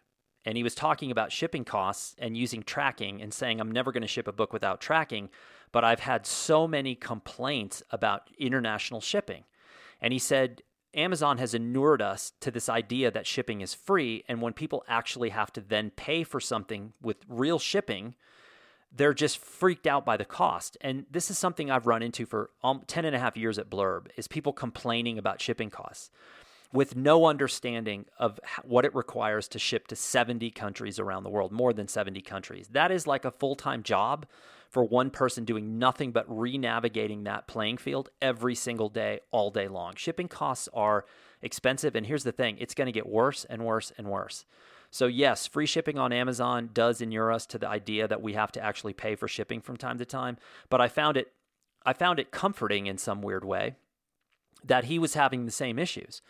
And 0.45 0.57
he 0.57 0.63
was 0.63 0.75
talking 0.75 1.11
about 1.11 1.33
shipping 1.33 1.65
costs 1.65 2.17
and 2.19 2.37
using 2.37 2.63
tracking 2.63 3.23
and 3.23 3.33
saying, 3.33 3.61
I'm 3.61 3.71
never 3.71 3.93
going 3.93 4.03
to 4.03 4.09
ship 4.09 4.27
a 4.27 4.33
book 4.33 4.53
without 4.53 4.81
tracking. 4.81 5.29
But 5.71 5.85
I've 5.85 6.01
had 6.01 6.27
so 6.27 6.67
many 6.67 6.95
complaints 6.95 7.83
about 7.91 8.29
international 8.39 9.01
shipping. 9.01 9.45
And 10.01 10.13
he 10.13 10.19
said, 10.19 10.63
Amazon 10.95 11.39
has 11.39 11.55
inured 11.55 12.03
us 12.03 12.33
to 12.41 12.51
this 12.51 12.69
idea 12.69 13.11
that 13.11 13.27
shipping 13.27 13.61
is 13.61 13.73
free. 13.73 14.25
And 14.29 14.43
when 14.43 14.53
people 14.53 14.85
actually 14.89 15.31
have 15.31 15.53
to 15.55 15.61
then 15.61 15.91
pay 15.91 16.25
for 16.25 16.41
something 16.41 16.93
with 17.01 17.19
real 17.29 17.59
shipping, 17.59 18.15
they're 18.95 19.15
just 19.15 19.39
freaked 19.39 19.87
out 19.87 20.05
by 20.05 20.17
the 20.17 20.25
cost. 20.25 20.77
And 20.81 21.07
this 21.11 21.31
is 21.31 21.39
something 21.39 21.71
I've 21.71 21.87
run 21.87 22.03
into 22.03 22.27
for 22.27 22.51
um, 22.63 22.83
10 22.87 23.05
and 23.05 23.17
a 23.17 23.19
half 23.19 23.37
years 23.37 23.59
at 23.59 23.71
Blurb 23.71 24.09
is 24.17 24.29
people 24.29 24.53
complaining 24.53 25.19
about 25.19 25.41
shipping 25.41 25.71
costs 25.71 26.11
with 26.73 26.97
no 26.97 27.27
understanding 27.27 28.07
of 28.19 28.41
what 28.65 28.85
it 28.85 28.95
requires 28.95 29.47
to 29.49 29.59
ship 29.59 29.87
to 29.89 29.97
70 29.97 30.51
countries 30.51 30.99
around 30.99 31.23
the 31.23 31.31
world, 31.31 31.53
more 31.53 31.73
than 31.73 31.87
70 31.87 32.21
countries. 32.23 32.69
That 32.69 32.91
is 32.91 33.07
like 33.07 33.25
a 33.25 33.31
full-time 33.31 33.83
job 33.83 34.27
for 34.71 34.83
one 34.83 35.11
person 35.11 35.45
doing 35.45 35.79
nothing 35.79 36.13
but 36.13 36.25
re-navigating 36.27 37.25
that 37.25 37.47
playing 37.47 37.77
field 37.77 38.09
every 38.23 38.55
single 38.55 38.89
day 38.89 39.21
all 39.31 39.51
day 39.51 39.69
long. 39.69 39.95
Shipping 39.97 40.29
costs 40.29 40.69
are 40.73 41.05
expensive 41.43 41.95
and 41.95 42.07
here's 42.07 42.25
the 42.25 42.33
thing, 42.33 42.57
it's 42.59 42.75
going 42.75 42.87
to 42.87 42.93
get 42.93 43.07
worse 43.07 43.45
and 43.45 43.67
worse 43.67 43.93
and 43.99 44.09
worse. 44.09 44.47
So, 44.91 45.07
yes, 45.07 45.47
free 45.47 45.67
shipping 45.67 45.99
on 45.99 46.13
Amazon 46.13 46.71
does 46.73 47.01
inure 47.01 47.33
us 47.33 47.47
to 47.47 47.59
the 47.59 47.69
idea 47.69 48.07
that 48.09 48.23
we 48.23 48.35
have 48.35 48.53
to 48.53 48.63
actually 48.63 48.93
pay 48.93 49.15
for 49.15 49.27
shipping 49.27 49.61
from 49.61 49.77
time 49.77 49.99
to 49.99 50.05
time. 50.05 50.37
But 50.69 50.83
I 50.83 50.89
found 50.89 51.17
it, 51.17 51.33
I 51.85 51.93
found 51.95 52.19
it 52.19 52.31
comforting 52.31 52.87
in 52.87 52.99
some 52.99 53.23
weird 53.23 53.45
way 53.45 53.77
that 54.65 54.85
he 54.85 54.99
was 54.99 55.15
having 55.15 55.45
the 55.45 55.51
same 55.51 55.79
issues 55.79 56.23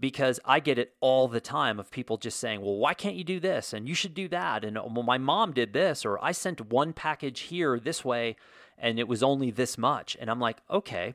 because 0.00 0.40
I 0.44 0.60
get 0.60 0.78
it 0.78 0.94
all 1.00 1.28
the 1.28 1.40
time 1.40 1.78
of 1.78 1.90
people 1.90 2.16
just 2.16 2.40
saying, 2.40 2.62
well, 2.62 2.76
why 2.76 2.94
can't 2.94 3.16
you 3.16 3.24
do 3.24 3.38
this? 3.38 3.72
And 3.72 3.86
you 3.86 3.94
should 3.94 4.14
do 4.14 4.28
that. 4.28 4.64
And 4.64 4.76
well, 4.76 5.02
my 5.02 5.18
mom 5.18 5.52
did 5.52 5.74
this, 5.74 6.04
or 6.06 6.22
I 6.24 6.32
sent 6.32 6.72
one 6.72 6.92
package 6.92 7.40
here 7.40 7.78
this 7.78 8.04
way 8.04 8.36
and 8.80 8.98
it 8.98 9.06
was 9.06 9.22
only 9.22 9.50
this 9.50 9.76
much. 9.76 10.16
And 10.18 10.30
I'm 10.30 10.40
like, 10.40 10.58
okay. 10.70 11.14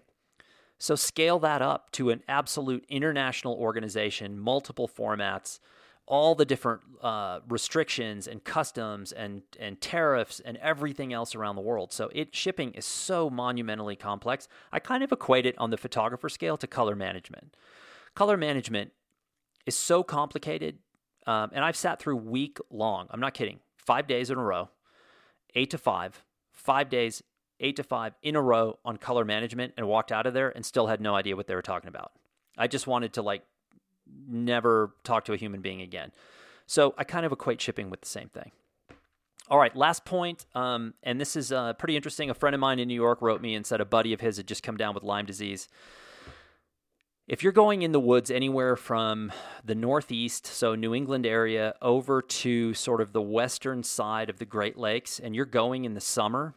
So 0.77 0.95
scale 0.95 1.39
that 1.39 1.61
up 1.61 1.91
to 1.93 2.11
an 2.11 2.21
absolute 2.27 2.85
international 2.89 3.55
organization, 3.55 4.39
multiple 4.39 4.87
formats, 4.87 5.59
all 6.05 6.35
the 6.35 6.45
different 6.45 6.81
uh, 7.01 7.39
restrictions 7.49 8.27
and 8.27 8.43
customs 8.43 9.11
and 9.11 9.41
and 9.59 9.81
tariffs 9.81 10.39
and 10.39 10.57
everything 10.57 11.11
else 11.13 11.33
around 11.33 11.55
the 11.55 11.61
world. 11.61 11.91
So 11.91 12.11
it 12.13 12.35
shipping 12.35 12.73
is 12.73 12.85
so 12.85 13.29
monumentally 13.29 13.95
complex. 13.95 14.47
I 14.71 14.79
kind 14.79 15.03
of 15.03 15.11
equate 15.11 15.47
it 15.47 15.57
on 15.57 15.71
the 15.71 15.77
photographer 15.77 16.29
scale 16.29 16.57
to 16.57 16.67
color 16.67 16.95
management. 16.95 17.55
Color 18.15 18.37
management 18.37 18.91
is 19.65 19.75
so 19.75 20.03
complicated, 20.03 20.79
um, 21.27 21.51
and 21.53 21.63
I've 21.65 21.75
sat 21.75 21.99
through 21.99 22.15
week 22.17 22.59
long. 22.69 23.07
I'm 23.11 23.19
not 23.19 23.33
kidding. 23.33 23.59
Five 23.77 24.07
days 24.07 24.29
in 24.29 24.37
a 24.37 24.43
row, 24.43 24.69
eight 25.53 25.69
to 25.71 25.77
five, 25.77 26.23
five 26.53 26.89
days, 26.89 27.21
eight 27.59 27.75
to 27.75 27.83
five 27.83 28.13
in 28.21 28.35
a 28.35 28.41
row 28.41 28.79
on 28.85 28.97
color 28.97 29.25
management, 29.25 29.73
and 29.77 29.87
walked 29.87 30.11
out 30.11 30.25
of 30.25 30.33
there 30.33 30.49
and 30.49 30.65
still 30.65 30.87
had 30.87 31.01
no 31.01 31.13
idea 31.13 31.35
what 31.35 31.47
they 31.47 31.55
were 31.55 31.61
talking 31.61 31.89
about. 31.89 32.13
I 32.57 32.67
just 32.67 32.87
wanted 32.87 33.13
to 33.13 33.21
like 33.21 33.43
never 34.27 34.95
talk 35.03 35.25
to 35.25 35.33
a 35.33 35.37
human 35.37 35.61
being 35.61 35.81
again. 35.81 36.11
So 36.67 36.95
I 36.97 37.03
kind 37.03 37.25
of 37.25 37.31
equate 37.31 37.61
shipping 37.61 37.89
with 37.89 38.01
the 38.01 38.07
same 38.07 38.29
thing. 38.29 38.51
All 39.47 39.59
right, 39.59 39.75
last 39.75 40.05
point, 40.05 40.45
um, 40.55 40.95
and 41.03 41.21
this 41.21 41.35
is 41.35 41.51
uh, 41.51 41.73
pretty 41.73 41.95
interesting. 41.95 42.31
A 42.31 42.33
friend 42.33 42.55
of 42.55 42.59
mine 42.59 42.79
in 42.79 42.87
New 42.87 42.95
York 42.95 43.21
wrote 43.21 43.41
me 43.41 43.53
and 43.53 43.63
said 43.63 43.79
a 43.79 43.85
buddy 43.85 44.11
of 44.11 44.21
his 44.21 44.37
had 44.37 44.47
just 44.47 44.63
come 44.63 44.75
down 44.75 44.95
with 44.95 45.03
Lyme 45.03 45.25
disease. 45.25 45.67
If 47.27 47.41
you're 47.41 47.53
going 47.53 47.81
in 47.81 47.91
the 47.91 47.99
woods 47.99 48.29
anywhere 48.29 48.75
from 48.75 49.31
the 49.63 49.73
Northeast, 49.73 50.45
so 50.45 50.75
New 50.75 50.93
England 50.93 51.25
area, 51.25 51.73
over 51.81 52.21
to 52.21 52.75
sort 52.75 53.01
of 53.01 53.13
the 53.13 53.21
western 53.21 53.81
side 53.81 54.29
of 54.29 54.37
the 54.37 54.45
Great 54.45 54.77
Lakes, 54.77 55.19
and 55.19 55.35
you're 55.35 55.45
going 55.45 55.85
in 55.85 55.95
the 55.95 56.01
summer, 56.01 56.53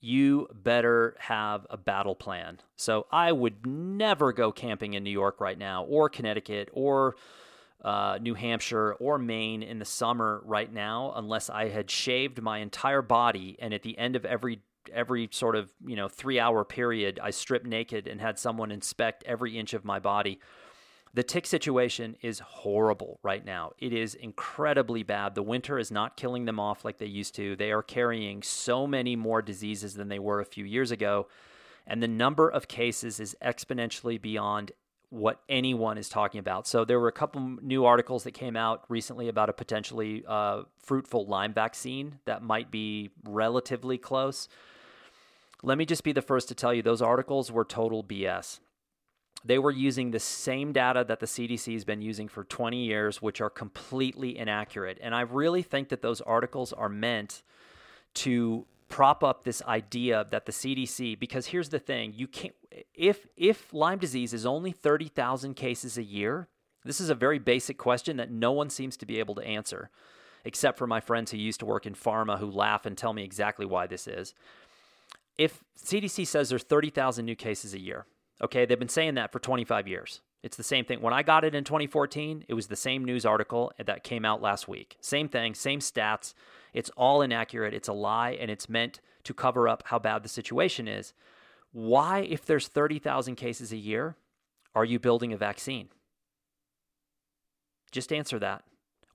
you 0.00 0.48
better 0.52 1.14
have 1.20 1.68
a 1.70 1.76
battle 1.76 2.16
plan. 2.16 2.58
So 2.74 3.06
I 3.12 3.30
would 3.30 3.64
never 3.64 4.32
go 4.32 4.50
camping 4.50 4.94
in 4.94 5.04
New 5.04 5.10
York 5.10 5.40
right 5.40 5.58
now, 5.58 5.84
or 5.84 6.08
Connecticut, 6.08 6.68
or 6.72 7.14
uh, 7.84 8.18
New 8.20 8.34
Hampshire 8.34 8.94
or 8.94 9.18
Maine 9.18 9.62
in 9.62 9.78
the 9.78 9.84
summer 9.84 10.42
right 10.44 10.72
now 10.72 11.12
unless 11.14 11.48
I 11.48 11.68
had 11.68 11.92
shaved 11.92 12.42
my 12.42 12.58
entire 12.58 13.02
body 13.02 13.56
and 13.60 13.72
at 13.72 13.84
the 13.84 13.96
end 13.98 14.16
of 14.16 14.24
every 14.24 14.62
every 14.92 15.28
sort 15.32 15.56
of 15.56 15.70
you 15.84 15.96
know 15.96 16.08
three 16.08 16.38
hour 16.40 16.64
period 16.64 17.18
I 17.22 17.30
stripped 17.30 17.66
naked 17.66 18.06
and 18.06 18.20
had 18.20 18.38
someone 18.38 18.70
inspect 18.70 19.24
every 19.24 19.58
inch 19.58 19.74
of 19.74 19.84
my 19.84 19.98
body. 19.98 20.40
The 21.14 21.22
tick 21.22 21.46
situation 21.46 22.16
is 22.20 22.38
horrible 22.38 23.18
right 23.22 23.44
now. 23.44 23.72
It 23.78 23.92
is 23.92 24.14
incredibly 24.14 25.02
bad. 25.02 25.34
The 25.34 25.42
winter 25.42 25.78
is 25.78 25.90
not 25.90 26.16
killing 26.16 26.44
them 26.44 26.60
off 26.60 26.84
like 26.84 26.98
they 26.98 27.06
used 27.06 27.34
to. 27.36 27.56
They 27.56 27.72
are 27.72 27.82
carrying 27.82 28.42
so 28.42 28.86
many 28.86 29.16
more 29.16 29.40
diseases 29.40 29.94
than 29.94 30.08
they 30.08 30.18
were 30.18 30.40
a 30.40 30.44
few 30.44 30.64
years 30.64 30.90
ago. 30.90 31.26
And 31.86 32.02
the 32.02 32.08
number 32.08 32.50
of 32.50 32.68
cases 32.68 33.18
is 33.20 33.34
exponentially 33.42 34.20
beyond 34.20 34.72
what 35.10 35.40
anyone 35.48 35.96
is 35.96 36.08
talking 36.08 36.38
about. 36.38 36.66
So 36.66 36.84
there 36.84 37.00
were 37.00 37.08
a 37.08 37.12
couple 37.12 37.40
new 37.62 37.86
articles 37.86 38.24
that 38.24 38.32
came 38.32 38.56
out 38.56 38.84
recently 38.88 39.28
about 39.28 39.48
a 39.48 39.54
potentially 39.54 40.22
uh, 40.28 40.64
fruitful 40.82 41.26
Lyme 41.26 41.54
vaccine 41.54 42.18
that 42.26 42.42
might 42.42 42.70
be 42.70 43.10
relatively 43.26 43.96
close. 43.96 44.48
Let 45.62 45.78
me 45.78 45.84
just 45.84 46.04
be 46.04 46.12
the 46.12 46.22
first 46.22 46.48
to 46.48 46.54
tell 46.54 46.72
you 46.72 46.82
those 46.82 47.02
articles 47.02 47.50
were 47.50 47.64
total 47.64 48.04
BS. 48.04 48.60
They 49.44 49.58
were 49.58 49.70
using 49.70 50.10
the 50.10 50.20
same 50.20 50.72
data 50.72 51.04
that 51.06 51.20
the 51.20 51.26
CDC 51.26 51.72
has 51.72 51.84
been 51.84 52.02
using 52.02 52.28
for 52.28 52.44
20 52.44 52.84
years, 52.84 53.22
which 53.22 53.40
are 53.40 53.50
completely 53.50 54.36
inaccurate. 54.36 54.98
And 55.00 55.14
I 55.14 55.20
really 55.22 55.62
think 55.62 55.88
that 55.90 56.02
those 56.02 56.20
articles 56.20 56.72
are 56.72 56.88
meant 56.88 57.42
to 58.14 58.66
prop 58.88 59.22
up 59.22 59.44
this 59.44 59.62
idea 59.62 60.26
that 60.30 60.46
the 60.46 60.52
CDC 60.52 61.18
because 61.18 61.46
here's 61.46 61.68
the 61.68 61.78
thing 61.78 62.12
you 62.16 62.26
can't 62.26 62.54
if 62.94 63.26
if 63.36 63.72
Lyme 63.72 63.98
disease 63.98 64.32
is 64.32 64.46
only 64.46 64.72
30,000 64.72 65.54
cases 65.54 65.98
a 65.98 66.02
year 66.02 66.48
this 66.84 67.00
is 67.00 67.10
a 67.10 67.14
very 67.14 67.38
basic 67.38 67.76
question 67.76 68.16
that 68.16 68.30
no 68.30 68.50
one 68.50 68.70
seems 68.70 68.96
to 68.96 69.04
be 69.04 69.18
able 69.18 69.34
to 69.34 69.42
answer 69.42 69.90
except 70.44 70.78
for 70.78 70.86
my 70.86 71.00
friends 71.00 71.30
who 71.30 71.36
used 71.36 71.60
to 71.60 71.66
work 71.66 71.84
in 71.84 71.94
pharma 71.94 72.38
who 72.38 72.50
laugh 72.50 72.86
and 72.86 72.96
tell 72.96 73.12
me 73.12 73.24
exactly 73.24 73.66
why 73.66 73.86
this 73.86 74.08
is 74.08 74.32
if 75.38 75.64
CDC 75.82 76.26
says 76.26 76.50
there's 76.50 76.64
30,000 76.64 77.24
new 77.24 77.36
cases 77.36 77.72
a 77.74 77.80
year 77.80 78.06
okay 78.42 78.66
they've 78.66 78.78
been 78.78 78.88
saying 78.88 79.14
that 79.14 79.32
for 79.32 79.38
25 79.38 79.88
years 79.88 80.20
it's 80.42 80.56
the 80.56 80.62
same 80.62 80.84
thing 80.84 81.00
when 81.00 81.14
I 81.14 81.22
got 81.22 81.44
it 81.44 81.54
in 81.54 81.64
2014 81.64 82.44
it 82.48 82.54
was 82.54 82.66
the 82.66 82.76
same 82.76 83.04
news 83.04 83.24
article 83.24 83.72
that 83.84 84.04
came 84.04 84.24
out 84.24 84.42
last 84.42 84.68
week 84.68 84.96
same 85.00 85.28
thing 85.28 85.54
same 85.54 85.80
stats 85.80 86.34
it's 86.72 86.90
all 86.90 87.22
inaccurate. 87.22 87.74
It's 87.74 87.88
a 87.88 87.92
lie, 87.92 88.36
and 88.40 88.50
it's 88.50 88.68
meant 88.68 89.00
to 89.24 89.34
cover 89.34 89.68
up 89.68 89.84
how 89.86 89.98
bad 89.98 90.22
the 90.22 90.28
situation 90.28 90.88
is. 90.88 91.12
Why, 91.72 92.20
if 92.20 92.44
there's 92.44 92.68
30,000 92.68 93.36
cases 93.36 93.72
a 93.72 93.76
year, 93.76 94.16
are 94.74 94.84
you 94.84 94.98
building 94.98 95.32
a 95.32 95.36
vaccine? 95.36 95.88
Just 97.90 98.12
answer 98.12 98.38
that. 98.38 98.64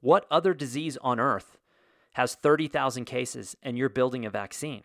What 0.02 0.26
other 0.30 0.54
disease 0.54 0.98
on 1.02 1.20
earth 1.20 1.58
has 2.14 2.36
30,000 2.36 3.06
cases 3.06 3.56
and 3.64 3.78
you're 3.78 3.90
building 3.90 4.26
a 4.26 4.30
vaccine? 4.30 4.84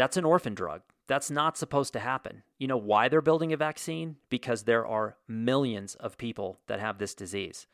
That's 0.00 0.16
an 0.16 0.24
orphan 0.24 0.54
drug. 0.54 0.80
That's 1.08 1.30
not 1.30 1.58
supposed 1.58 1.92
to 1.92 1.98
happen. 1.98 2.42
You 2.56 2.66
know 2.68 2.78
why 2.78 3.10
they're 3.10 3.20
building 3.20 3.52
a 3.52 3.58
vaccine? 3.58 4.16
Because 4.30 4.62
there 4.62 4.86
are 4.86 5.18
millions 5.28 5.94
of 5.96 6.16
people 6.16 6.58
that 6.68 6.80
have 6.80 6.96
this 6.96 7.14
disease. 7.14 7.66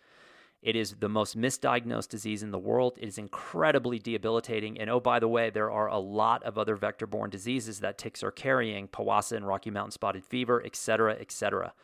It 0.60 0.74
is 0.74 0.96
the 0.98 1.08
most 1.08 1.38
misdiagnosed 1.38 2.08
disease 2.08 2.42
in 2.42 2.50
the 2.50 2.58
world. 2.58 2.98
It 3.00 3.06
is 3.06 3.16
incredibly 3.16 4.00
debilitating. 4.00 4.76
And 4.80 4.90
oh, 4.90 4.98
by 4.98 5.20
the 5.20 5.28
way, 5.28 5.50
there 5.50 5.70
are 5.70 5.86
a 5.86 6.00
lot 6.00 6.42
of 6.42 6.58
other 6.58 6.74
vector 6.74 7.06
borne 7.06 7.30
diseases 7.30 7.78
that 7.78 7.96
ticks 7.96 8.24
are 8.24 8.32
carrying 8.32 8.88
Powassan 8.88 9.36
and 9.36 9.46
Rocky 9.46 9.70
Mountain 9.70 9.92
spotted 9.92 10.24
fever, 10.24 10.60
et 10.66 10.74
cetera, 10.74 11.16
et 11.20 11.30
cetera. 11.30 11.74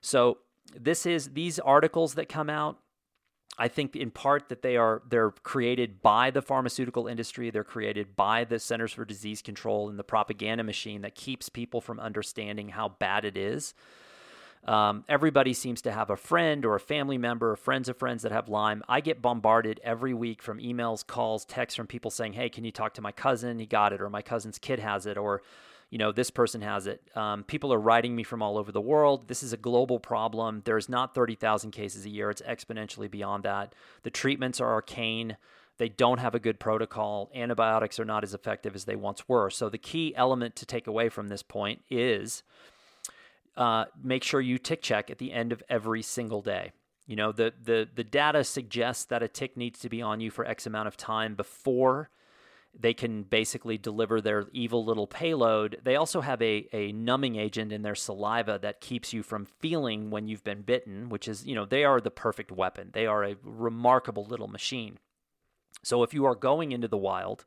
So, 0.00 0.38
this 0.74 1.04
is 1.04 1.34
these 1.34 1.58
articles 1.58 2.14
that 2.14 2.30
come 2.30 2.48
out. 2.48 2.78
I 3.56 3.68
think 3.68 3.94
in 3.94 4.10
part 4.10 4.48
that 4.48 4.62
they 4.62 4.76
are 4.76 5.02
they're 5.08 5.30
created 5.30 6.02
by 6.02 6.30
the 6.30 6.42
pharmaceutical 6.42 7.06
industry, 7.06 7.50
they're 7.50 7.62
created 7.62 8.16
by 8.16 8.44
the 8.44 8.58
Centers 8.58 8.92
for 8.92 9.04
Disease 9.04 9.42
Control 9.42 9.88
and 9.88 9.98
the 9.98 10.04
propaganda 10.04 10.64
machine 10.64 11.02
that 11.02 11.14
keeps 11.14 11.48
people 11.48 11.80
from 11.80 12.00
understanding 12.00 12.70
how 12.70 12.88
bad 12.88 13.24
it 13.24 13.36
is. 13.36 13.74
Um, 14.64 15.04
everybody 15.08 15.52
seems 15.52 15.82
to 15.82 15.92
have 15.92 16.08
a 16.08 16.16
friend 16.16 16.64
or 16.64 16.74
a 16.74 16.80
family 16.80 17.18
member 17.18 17.52
or 17.52 17.56
friends 17.56 17.88
of 17.88 17.98
friends 17.98 18.22
that 18.22 18.32
have 18.32 18.48
Lyme. 18.48 18.82
I 18.88 19.00
get 19.00 19.20
bombarded 19.20 19.78
every 19.84 20.14
week 20.14 20.42
from 20.42 20.58
emails, 20.58 21.06
calls, 21.06 21.44
texts 21.44 21.76
from 21.76 21.86
people 21.86 22.10
saying, 22.10 22.32
Hey, 22.32 22.48
can 22.48 22.64
you 22.64 22.72
talk 22.72 22.94
to 22.94 23.02
my 23.02 23.12
cousin? 23.12 23.58
He 23.58 23.66
got 23.66 23.92
it, 23.92 24.00
or 24.00 24.08
my 24.08 24.22
cousin's 24.22 24.58
kid 24.58 24.78
has 24.78 25.04
it, 25.06 25.18
or 25.18 25.42
you 25.90 25.98
know, 25.98 26.12
this 26.12 26.30
person 26.30 26.62
has 26.62 26.86
it. 26.86 27.02
Um, 27.14 27.44
people 27.44 27.72
are 27.72 27.78
writing 27.78 28.16
me 28.16 28.22
from 28.22 28.42
all 28.42 28.58
over 28.58 28.72
the 28.72 28.80
world. 28.80 29.28
This 29.28 29.42
is 29.42 29.52
a 29.52 29.56
global 29.56 30.00
problem. 30.00 30.62
There's 30.64 30.88
not 30.88 31.14
30,000 31.14 31.70
cases 31.70 32.04
a 32.04 32.10
year, 32.10 32.30
it's 32.30 32.42
exponentially 32.42 33.10
beyond 33.10 33.44
that. 33.44 33.74
The 34.02 34.10
treatments 34.10 34.60
are 34.60 34.72
arcane. 34.72 35.36
They 35.76 35.88
don't 35.88 36.18
have 36.18 36.36
a 36.36 36.40
good 36.40 36.60
protocol. 36.60 37.30
Antibiotics 37.34 37.98
are 37.98 38.04
not 38.04 38.22
as 38.22 38.32
effective 38.32 38.76
as 38.76 38.84
they 38.84 38.94
once 38.94 39.28
were. 39.28 39.50
So, 39.50 39.68
the 39.68 39.78
key 39.78 40.14
element 40.14 40.54
to 40.56 40.66
take 40.66 40.86
away 40.86 41.08
from 41.08 41.28
this 41.28 41.42
point 41.42 41.82
is 41.90 42.44
uh, 43.56 43.86
make 44.02 44.22
sure 44.22 44.40
you 44.40 44.58
tick 44.58 44.82
check 44.82 45.10
at 45.10 45.18
the 45.18 45.32
end 45.32 45.52
of 45.52 45.62
every 45.68 46.02
single 46.02 46.42
day. 46.42 46.72
You 47.06 47.16
know, 47.16 47.32
the, 47.32 47.52
the, 47.62 47.88
the 47.94 48.04
data 48.04 48.44
suggests 48.44 49.04
that 49.06 49.22
a 49.22 49.28
tick 49.28 49.56
needs 49.56 49.78
to 49.80 49.88
be 49.88 50.00
on 50.00 50.20
you 50.20 50.30
for 50.30 50.46
X 50.46 50.66
amount 50.66 50.88
of 50.88 50.96
time 50.96 51.34
before 51.34 52.10
they 52.78 52.94
can 52.94 53.22
basically 53.22 53.78
deliver 53.78 54.20
their 54.20 54.46
evil 54.52 54.84
little 54.84 55.06
payload. 55.06 55.80
They 55.84 55.96
also 55.96 56.20
have 56.20 56.42
a, 56.42 56.68
a 56.72 56.92
numbing 56.92 57.36
agent 57.36 57.72
in 57.72 57.82
their 57.82 57.94
saliva 57.94 58.58
that 58.62 58.80
keeps 58.80 59.12
you 59.12 59.22
from 59.22 59.46
feeling 59.46 60.10
when 60.10 60.28
you've 60.28 60.44
been 60.44 60.62
bitten, 60.62 61.08
which 61.08 61.28
is, 61.28 61.46
you 61.46 61.54
know, 61.54 61.64
they 61.64 61.84
are 61.84 62.00
the 62.00 62.10
perfect 62.10 62.50
weapon. 62.50 62.90
They 62.92 63.06
are 63.06 63.24
a 63.24 63.36
remarkable 63.42 64.24
little 64.24 64.48
machine. 64.48 64.98
So 65.82 66.02
if 66.02 66.14
you 66.14 66.24
are 66.24 66.34
going 66.34 66.72
into 66.72 66.88
the 66.88 66.96
wild, 66.96 67.44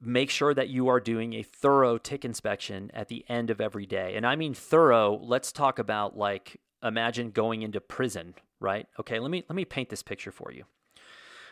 make 0.00 0.30
sure 0.30 0.52
that 0.54 0.68
you 0.68 0.88
are 0.88 1.00
doing 1.00 1.32
a 1.32 1.42
thorough 1.42 1.98
tick 1.98 2.24
inspection 2.24 2.90
at 2.92 3.08
the 3.08 3.24
end 3.28 3.50
of 3.50 3.60
every 3.60 3.86
day. 3.86 4.14
And 4.16 4.26
I 4.26 4.36
mean 4.36 4.54
thorough, 4.54 5.18
let's 5.22 5.52
talk 5.52 5.78
about 5.78 6.16
like 6.16 6.60
imagine 6.82 7.30
going 7.30 7.62
into 7.62 7.80
prison, 7.80 8.34
right? 8.60 8.86
Okay, 9.00 9.18
let 9.18 9.30
me 9.30 9.44
let 9.48 9.56
me 9.56 9.64
paint 9.64 9.88
this 9.88 10.02
picture 10.02 10.32
for 10.32 10.52
you. 10.52 10.64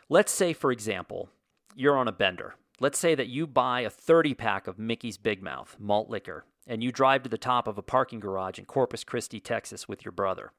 Let's 0.09 0.33
say 0.33 0.53
for 0.53 0.71
example, 0.71 1.31
you're 1.75 1.97
on 1.97 2.09
a 2.09 2.12
bender. 2.12 2.55
Let's 2.81 2.99
say 2.99 3.14
that 3.14 3.29
you 3.29 3.47
buy 3.47 3.81
a 3.81 3.91
30 3.91 4.35
pack 4.35 4.66
of 4.66 4.79
Mickey's 4.79 5.16
Big 5.16 5.43
Mouth 5.43 5.77
malt 5.79 6.11
liquor 6.11 6.45
and 6.66 6.83
you 6.83 6.91
drive 6.91 7.22
to 7.22 7.29
the 7.29 7.39
top 7.39 7.68
of 7.68 7.79
a 7.79 7.83
parking 7.83 8.20
garage 8.20 8.59
in 8.59 8.64
Corpus 8.64 9.05
Christi, 9.05 9.39
Texas 9.39 9.87
with 9.87 10.05
your 10.05 10.12
brother. 10.12 10.51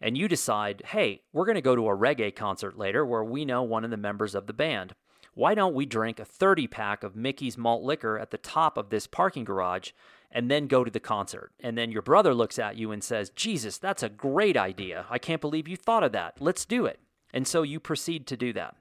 And 0.00 0.16
you 0.16 0.28
decide, 0.28 0.82
hey, 0.86 1.22
we're 1.32 1.44
going 1.44 1.56
to 1.56 1.60
go 1.60 1.74
to 1.74 1.88
a 1.88 1.96
reggae 1.96 2.34
concert 2.34 2.78
later 2.78 3.04
where 3.04 3.24
we 3.24 3.44
know 3.44 3.62
one 3.62 3.84
of 3.84 3.90
the 3.90 3.96
members 3.96 4.34
of 4.34 4.46
the 4.46 4.52
band 4.52 4.94
why 5.34 5.54
don't 5.54 5.74
we 5.74 5.84
drink 5.84 6.20
a 6.20 6.24
30 6.24 6.68
pack 6.68 7.02
of 7.02 7.16
Mickey's 7.16 7.58
malt 7.58 7.82
liquor 7.82 8.18
at 8.18 8.30
the 8.30 8.38
top 8.38 8.78
of 8.78 8.90
this 8.90 9.06
parking 9.06 9.44
garage 9.44 9.90
and 10.30 10.50
then 10.50 10.68
go 10.68 10.84
to 10.84 10.90
the 10.90 11.00
concert? 11.00 11.52
And 11.60 11.76
then 11.76 11.90
your 11.90 12.02
brother 12.02 12.34
looks 12.34 12.58
at 12.58 12.76
you 12.76 12.92
and 12.92 13.02
says, 13.02 13.30
Jesus, 13.30 13.76
that's 13.76 14.02
a 14.02 14.08
great 14.08 14.56
idea. 14.56 15.06
I 15.10 15.18
can't 15.18 15.40
believe 15.40 15.68
you 15.68 15.76
thought 15.76 16.04
of 16.04 16.12
that. 16.12 16.36
Let's 16.40 16.64
do 16.64 16.86
it. 16.86 17.00
And 17.32 17.48
so 17.48 17.62
you 17.62 17.80
proceed 17.80 18.26
to 18.28 18.36
do 18.36 18.52
that. 18.52 18.76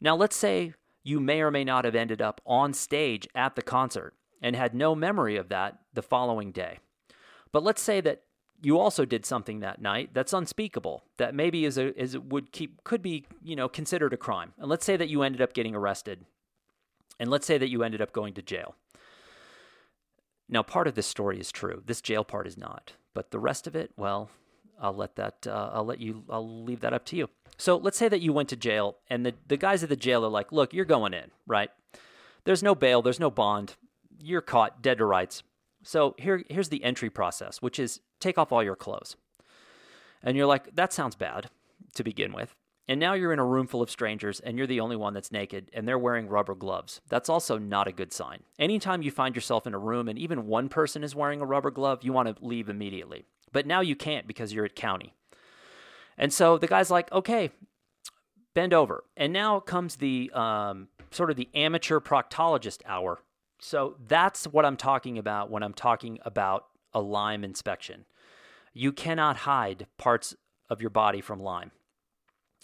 Now, 0.00 0.16
let's 0.16 0.36
say 0.36 0.74
you 1.02 1.20
may 1.20 1.40
or 1.40 1.50
may 1.50 1.64
not 1.64 1.84
have 1.84 1.94
ended 1.94 2.20
up 2.20 2.40
on 2.44 2.72
stage 2.74 3.28
at 3.34 3.54
the 3.54 3.62
concert 3.62 4.14
and 4.42 4.56
had 4.56 4.74
no 4.74 4.94
memory 4.94 5.36
of 5.36 5.48
that 5.48 5.78
the 5.94 6.02
following 6.02 6.52
day. 6.52 6.78
But 7.52 7.62
let's 7.62 7.82
say 7.82 8.00
that 8.00 8.22
you 8.62 8.78
also 8.78 9.04
did 9.04 9.26
something 9.26 9.60
that 9.60 9.80
night 9.80 10.10
that's 10.14 10.32
unspeakable 10.32 11.04
that 11.18 11.34
maybe 11.34 11.64
is 11.64 11.78
a 11.78 11.98
is 12.00 12.18
would 12.18 12.52
keep 12.52 12.82
could 12.84 13.02
be 13.02 13.26
you 13.42 13.54
know 13.54 13.68
considered 13.68 14.12
a 14.12 14.16
crime. 14.16 14.52
And 14.58 14.68
let's 14.68 14.84
say 14.84 14.96
that 14.96 15.08
you 15.08 15.22
ended 15.22 15.42
up 15.42 15.52
getting 15.52 15.74
arrested. 15.74 16.24
And 17.18 17.30
let's 17.30 17.46
say 17.46 17.58
that 17.58 17.70
you 17.70 17.82
ended 17.82 18.02
up 18.02 18.12
going 18.12 18.34
to 18.34 18.42
jail. 18.42 18.74
Now 20.48 20.62
part 20.62 20.86
of 20.86 20.94
this 20.94 21.06
story 21.06 21.38
is 21.38 21.52
true. 21.52 21.82
This 21.84 22.00
jail 22.00 22.24
part 22.24 22.46
is 22.46 22.58
not. 22.58 22.94
But 23.14 23.30
the 23.30 23.38
rest 23.38 23.66
of 23.66 23.74
it 23.74 23.92
well 23.96 24.30
i'll 24.80 24.94
let 24.94 25.16
that 25.16 25.46
uh, 25.46 25.70
i'll 25.72 25.84
let 25.84 26.00
you 26.00 26.24
i'll 26.30 26.64
leave 26.64 26.80
that 26.80 26.92
up 26.92 27.04
to 27.04 27.16
you 27.16 27.28
so 27.58 27.76
let's 27.76 27.96
say 27.96 28.08
that 28.08 28.20
you 28.20 28.32
went 28.32 28.48
to 28.48 28.56
jail 28.56 28.96
and 29.08 29.24
the, 29.24 29.34
the 29.46 29.56
guys 29.56 29.82
at 29.82 29.88
the 29.88 29.96
jail 29.96 30.24
are 30.24 30.30
like 30.30 30.52
look 30.52 30.72
you're 30.72 30.84
going 30.84 31.14
in 31.14 31.30
right 31.46 31.70
there's 32.44 32.62
no 32.62 32.74
bail 32.74 33.02
there's 33.02 33.20
no 33.20 33.30
bond 33.30 33.76
you're 34.22 34.40
caught 34.40 34.82
dead 34.82 34.98
to 34.98 35.04
rights 35.04 35.42
so 35.86 36.16
here, 36.18 36.42
here's 36.50 36.68
the 36.68 36.82
entry 36.82 37.10
process, 37.10 37.62
which 37.62 37.78
is 37.78 38.00
take 38.18 38.38
off 38.38 38.50
all 38.50 38.62
your 38.62 38.74
clothes. 38.74 39.14
And 40.20 40.36
you're 40.36 40.46
like, 40.46 40.74
that 40.74 40.92
sounds 40.92 41.14
bad 41.14 41.48
to 41.94 42.02
begin 42.02 42.32
with. 42.32 42.56
And 42.88 42.98
now 42.98 43.14
you're 43.14 43.32
in 43.32 43.38
a 43.38 43.44
room 43.44 43.68
full 43.68 43.82
of 43.82 43.90
strangers 43.90 44.40
and 44.40 44.58
you're 44.58 44.66
the 44.66 44.80
only 44.80 44.96
one 44.96 45.14
that's 45.14 45.30
naked 45.30 45.70
and 45.72 45.86
they're 45.86 45.98
wearing 45.98 46.28
rubber 46.28 46.56
gloves. 46.56 47.00
That's 47.08 47.28
also 47.28 47.56
not 47.56 47.86
a 47.86 47.92
good 47.92 48.12
sign. 48.12 48.42
Anytime 48.58 49.02
you 49.02 49.12
find 49.12 49.36
yourself 49.36 49.64
in 49.66 49.74
a 49.74 49.78
room 49.78 50.08
and 50.08 50.18
even 50.18 50.46
one 50.46 50.68
person 50.68 51.04
is 51.04 51.14
wearing 51.14 51.40
a 51.40 51.46
rubber 51.46 51.70
glove, 51.70 52.02
you 52.02 52.12
want 52.12 52.36
to 52.36 52.44
leave 52.44 52.68
immediately. 52.68 53.24
But 53.52 53.66
now 53.66 53.80
you 53.80 53.96
can't 53.96 54.26
because 54.26 54.52
you're 54.52 54.64
at 54.64 54.74
county. 54.74 55.14
And 56.18 56.32
so 56.32 56.58
the 56.58 56.66
guy's 56.66 56.90
like, 56.90 57.10
okay, 57.12 57.50
bend 58.54 58.72
over. 58.72 59.04
And 59.16 59.32
now 59.32 59.60
comes 59.60 59.96
the 59.96 60.30
um, 60.34 60.88
sort 61.10 61.30
of 61.30 61.36
the 61.36 61.48
amateur 61.54 62.00
proctologist 62.00 62.80
hour. 62.86 63.20
So 63.60 63.96
that's 64.06 64.46
what 64.46 64.64
I'm 64.64 64.76
talking 64.76 65.18
about 65.18 65.50
when 65.50 65.62
I'm 65.62 65.74
talking 65.74 66.18
about 66.24 66.66
a 66.92 67.00
Lyme 67.00 67.44
inspection. 67.44 68.04
You 68.72 68.92
cannot 68.92 69.38
hide 69.38 69.86
parts 69.98 70.34
of 70.68 70.80
your 70.80 70.90
body 70.90 71.20
from 71.20 71.40
Lyme 71.40 71.70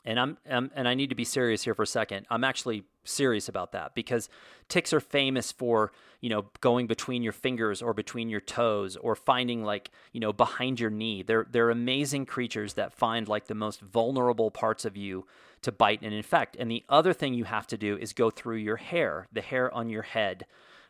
and 0.04 0.18
I'm, 0.18 0.38
I'm, 0.48 0.70
and 0.74 0.88
I 0.88 0.94
need 0.94 1.10
to 1.10 1.14
be 1.14 1.24
serious 1.24 1.62
here 1.62 1.74
for 1.74 1.82
a 1.82 1.86
second. 1.86 2.26
I'm 2.30 2.44
actually 2.44 2.84
serious 3.04 3.48
about 3.48 3.72
that 3.72 3.94
because 3.94 4.28
ticks 4.68 4.92
are 4.92 5.00
famous 5.00 5.52
for 5.52 5.92
you 6.20 6.30
know 6.30 6.46
going 6.60 6.86
between 6.86 7.22
your 7.22 7.32
fingers 7.32 7.82
or 7.82 7.92
between 7.92 8.28
your 8.28 8.40
toes 8.40 8.96
or 8.96 9.14
finding 9.14 9.64
like 9.64 9.90
you 10.12 10.20
know 10.20 10.32
behind 10.32 10.80
your 10.80 10.90
knee. 10.90 11.22
They're 11.22 11.46
they're 11.50 11.70
amazing 11.70 12.26
creatures 12.26 12.74
that 12.74 12.92
find 12.92 13.28
like 13.28 13.46
the 13.46 13.54
most 13.54 13.80
vulnerable 13.80 14.50
parts 14.50 14.84
of 14.84 14.96
you 14.96 15.26
to 15.62 15.72
bite 15.72 16.02
and 16.02 16.12
infect. 16.12 16.56
And 16.58 16.70
the 16.70 16.84
other 16.88 17.12
thing 17.12 17.34
you 17.34 17.44
have 17.44 17.66
to 17.68 17.76
do 17.76 17.96
is 17.96 18.12
go 18.12 18.30
through 18.30 18.56
your 18.56 18.76
hair, 18.76 19.28
the 19.32 19.40
hair 19.40 19.72
on 19.72 19.88
your 19.88 20.02
head. 20.02 20.46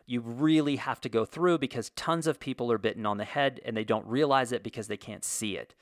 You 0.06 0.20
really 0.20 0.76
have 0.76 1.00
to 1.02 1.08
go 1.08 1.24
through 1.24 1.58
because 1.58 1.90
tons 1.90 2.26
of 2.26 2.40
people 2.40 2.72
are 2.72 2.78
bitten 2.78 3.06
on 3.06 3.18
the 3.18 3.24
head 3.24 3.60
and 3.64 3.76
they 3.76 3.84
don't 3.84 4.06
realize 4.06 4.50
it 4.50 4.62
because 4.62 4.88
they 4.88 4.96
can't 4.96 5.24
see 5.24 5.56
it. 5.56 5.74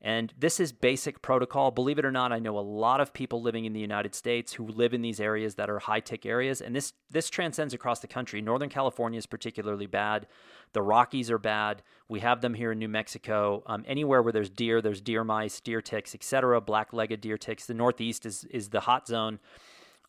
And 0.00 0.34
this 0.38 0.60
is 0.60 0.72
basic 0.72 1.22
protocol. 1.22 1.70
Believe 1.70 1.98
it 1.98 2.04
or 2.04 2.12
not, 2.12 2.30
I 2.30 2.38
know 2.38 2.58
a 2.58 2.60
lot 2.60 3.00
of 3.00 3.14
people 3.14 3.40
living 3.40 3.64
in 3.64 3.72
the 3.72 3.80
United 3.80 4.14
States 4.14 4.52
who 4.52 4.66
live 4.66 4.92
in 4.92 5.00
these 5.00 5.18
areas 5.18 5.54
that 5.54 5.70
are 5.70 5.78
high 5.78 6.00
tick 6.00 6.26
areas, 6.26 6.60
and 6.60 6.76
this 6.76 6.92
this 7.10 7.30
transcends 7.30 7.72
across 7.72 8.00
the 8.00 8.06
country. 8.06 8.42
Northern 8.42 8.68
California 8.68 9.18
is 9.18 9.26
particularly 9.26 9.86
bad. 9.86 10.26
The 10.74 10.82
Rockies 10.82 11.30
are 11.30 11.38
bad. 11.38 11.82
We 12.08 12.20
have 12.20 12.42
them 12.42 12.54
here 12.54 12.72
in 12.72 12.78
New 12.78 12.88
Mexico. 12.88 13.62
Um, 13.66 13.84
anywhere 13.86 14.20
where 14.20 14.32
there's 14.32 14.50
deer, 14.50 14.82
there's 14.82 15.00
deer 15.00 15.24
mice, 15.24 15.60
deer 15.60 15.80
ticks, 15.80 16.14
etc. 16.14 16.60
Black-legged 16.60 17.20
deer 17.20 17.38
ticks. 17.38 17.64
The 17.64 17.74
Northeast 17.74 18.26
is 18.26 18.44
is 18.50 18.68
the 18.68 18.80
hot 18.80 19.06
zone. 19.06 19.38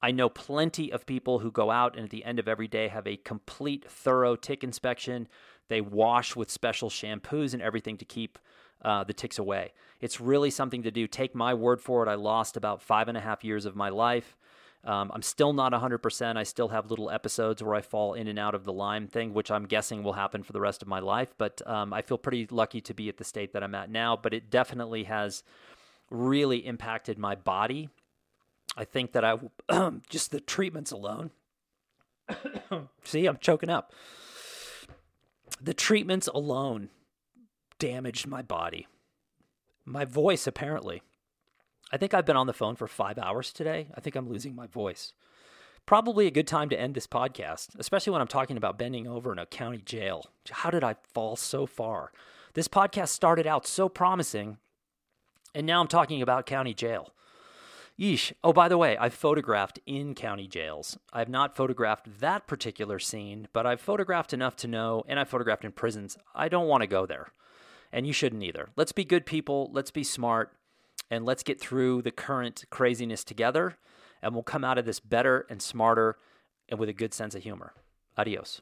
I 0.01 0.11
know 0.11 0.29
plenty 0.29 0.91
of 0.91 1.05
people 1.05 1.39
who 1.39 1.51
go 1.51 1.71
out 1.71 1.95
and 1.95 2.03
at 2.03 2.11
the 2.11 2.25
end 2.25 2.37
of 2.37 2.47
every 2.47 2.67
day 2.67 2.89
have 2.89 3.07
a 3.07 3.17
complete, 3.17 3.89
thorough 3.89 4.35
tick 4.35 4.63
inspection. 4.63 5.27
They 5.67 5.81
wash 5.81 6.35
with 6.35 6.51
special 6.51 6.89
shampoos 6.89 7.53
and 7.53 7.61
everything 7.61 7.97
to 7.97 8.05
keep 8.05 8.37
uh, 8.81 9.03
the 9.03 9.13
ticks 9.13 9.39
away. 9.39 9.73
It's 10.01 10.21
really 10.21 10.49
something 10.49 10.83
to 10.83 10.91
do. 10.91 11.07
Take 11.07 11.33
my 11.33 11.53
word 11.53 11.81
for 11.81 12.05
it. 12.05 12.09
I 12.09 12.15
lost 12.15 12.57
about 12.57 12.81
five 12.81 13.07
and 13.07 13.17
a 13.17 13.21
half 13.21 13.43
years 13.43 13.65
of 13.65 13.75
my 13.75 13.89
life. 13.89 14.37
Um, 14.83 15.11
I'm 15.13 15.23
still 15.23 15.51
not 15.51 15.73
100%. 15.73 16.37
I 16.37 16.43
still 16.43 16.67
have 16.67 16.91
little 16.91 17.09
episodes 17.09 17.63
where 17.63 17.73
I 17.73 17.81
fall 17.81 18.13
in 18.13 18.27
and 18.27 18.37
out 18.37 18.53
of 18.53 18.65
the 18.65 18.73
Lyme 18.73 19.07
thing, 19.07 19.33
which 19.33 19.49
I'm 19.49 19.65
guessing 19.65 20.03
will 20.03 20.13
happen 20.13 20.43
for 20.43 20.53
the 20.53 20.61
rest 20.61 20.83
of 20.83 20.87
my 20.87 20.99
life. 20.99 21.33
But 21.37 21.67
um, 21.67 21.91
I 21.91 22.03
feel 22.03 22.19
pretty 22.19 22.47
lucky 22.51 22.81
to 22.81 22.93
be 22.93 23.09
at 23.09 23.17
the 23.17 23.23
state 23.23 23.53
that 23.53 23.63
I'm 23.63 23.73
at 23.73 23.89
now. 23.89 24.15
But 24.15 24.33
it 24.33 24.51
definitely 24.51 25.05
has 25.05 25.43
really 26.11 26.65
impacted 26.65 27.17
my 27.17 27.33
body. 27.33 27.89
I 28.77 28.85
think 28.85 29.13
that 29.13 29.25
I 29.25 29.39
just 30.09 30.29
the 30.29 30.39
treatments 30.39 30.91
alone. 30.91 31.31
See, 33.03 33.25
I'm 33.25 33.37
choking 33.37 33.69
up. 33.69 33.91
The 35.59 35.73
treatments 35.73 36.27
alone 36.27 36.89
damaged 37.79 38.27
my 38.27 38.41
body. 38.41 38.87
My 39.85 40.05
voice, 40.05 40.47
apparently. 40.47 41.01
I 41.91 41.97
think 41.97 42.13
I've 42.13 42.25
been 42.25 42.37
on 42.37 42.47
the 42.47 42.53
phone 42.53 42.75
for 42.75 42.87
five 42.87 43.17
hours 43.17 43.53
today. 43.53 43.87
I 43.95 44.01
think 44.01 44.15
I'm 44.15 44.29
losing 44.29 44.55
my 44.55 44.67
voice. 44.67 45.13
Probably 45.85 46.25
a 46.25 46.31
good 46.31 46.47
time 46.47 46.69
to 46.69 46.79
end 46.79 46.95
this 46.95 47.05
podcast, 47.05 47.77
especially 47.77 48.11
when 48.11 48.21
I'm 48.21 48.27
talking 48.27 48.57
about 48.57 48.79
bending 48.79 49.07
over 49.07 49.31
in 49.31 49.37
a 49.37 49.45
county 49.45 49.77
jail. 49.85 50.25
How 50.49 50.71
did 50.71 50.83
I 50.83 50.95
fall 51.13 51.35
so 51.35 51.67
far? 51.67 52.11
This 52.55 52.67
podcast 52.67 53.09
started 53.09 53.45
out 53.45 53.67
so 53.67 53.87
promising, 53.87 54.57
and 55.53 55.67
now 55.67 55.81
I'm 55.81 55.87
talking 55.87 56.23
about 56.23 56.47
county 56.47 56.73
jail. 56.73 57.13
Yeesh. 57.99 58.33
Oh, 58.43 58.51
by 58.51 58.67
the 58.67 58.77
way, 58.77 58.97
I've 58.97 59.13
photographed 59.13 59.79
in 59.85 60.15
county 60.15 60.47
jails. 60.47 60.97
I 61.13 61.19
have 61.19 61.29
not 61.29 61.55
photographed 61.55 62.19
that 62.19 62.47
particular 62.47 62.97
scene, 62.97 63.47
but 63.53 63.65
I've 63.65 63.79
photographed 63.79 64.33
enough 64.33 64.55
to 64.57 64.67
know, 64.67 65.03
and 65.07 65.19
I've 65.19 65.29
photographed 65.29 65.63
in 65.63 65.71
prisons. 65.71 66.17
I 66.33 66.49
don't 66.49 66.67
want 66.67 66.81
to 66.81 66.87
go 66.87 67.05
there 67.05 67.31
and 67.91 68.05
you 68.05 68.13
shouldn't 68.13 68.43
either. 68.43 68.69
Let's 68.75 68.91
be 68.91 69.05
good 69.05 69.25
people, 69.25 69.69
let's 69.73 69.91
be 69.91 70.03
smart, 70.03 70.53
and 71.09 71.25
let's 71.25 71.43
get 71.43 71.59
through 71.59 72.01
the 72.01 72.11
current 72.11 72.65
craziness 72.69 73.23
together, 73.23 73.77
and 74.21 74.33
we'll 74.33 74.43
come 74.43 74.63
out 74.63 74.77
of 74.77 74.85
this 74.85 74.99
better 74.99 75.45
and 75.49 75.61
smarter 75.61 76.17
and 76.69 76.79
with 76.79 76.89
a 76.89 76.93
good 76.93 77.13
sense 77.13 77.35
of 77.35 77.43
humor. 77.43 77.73
Adios. 78.17 78.61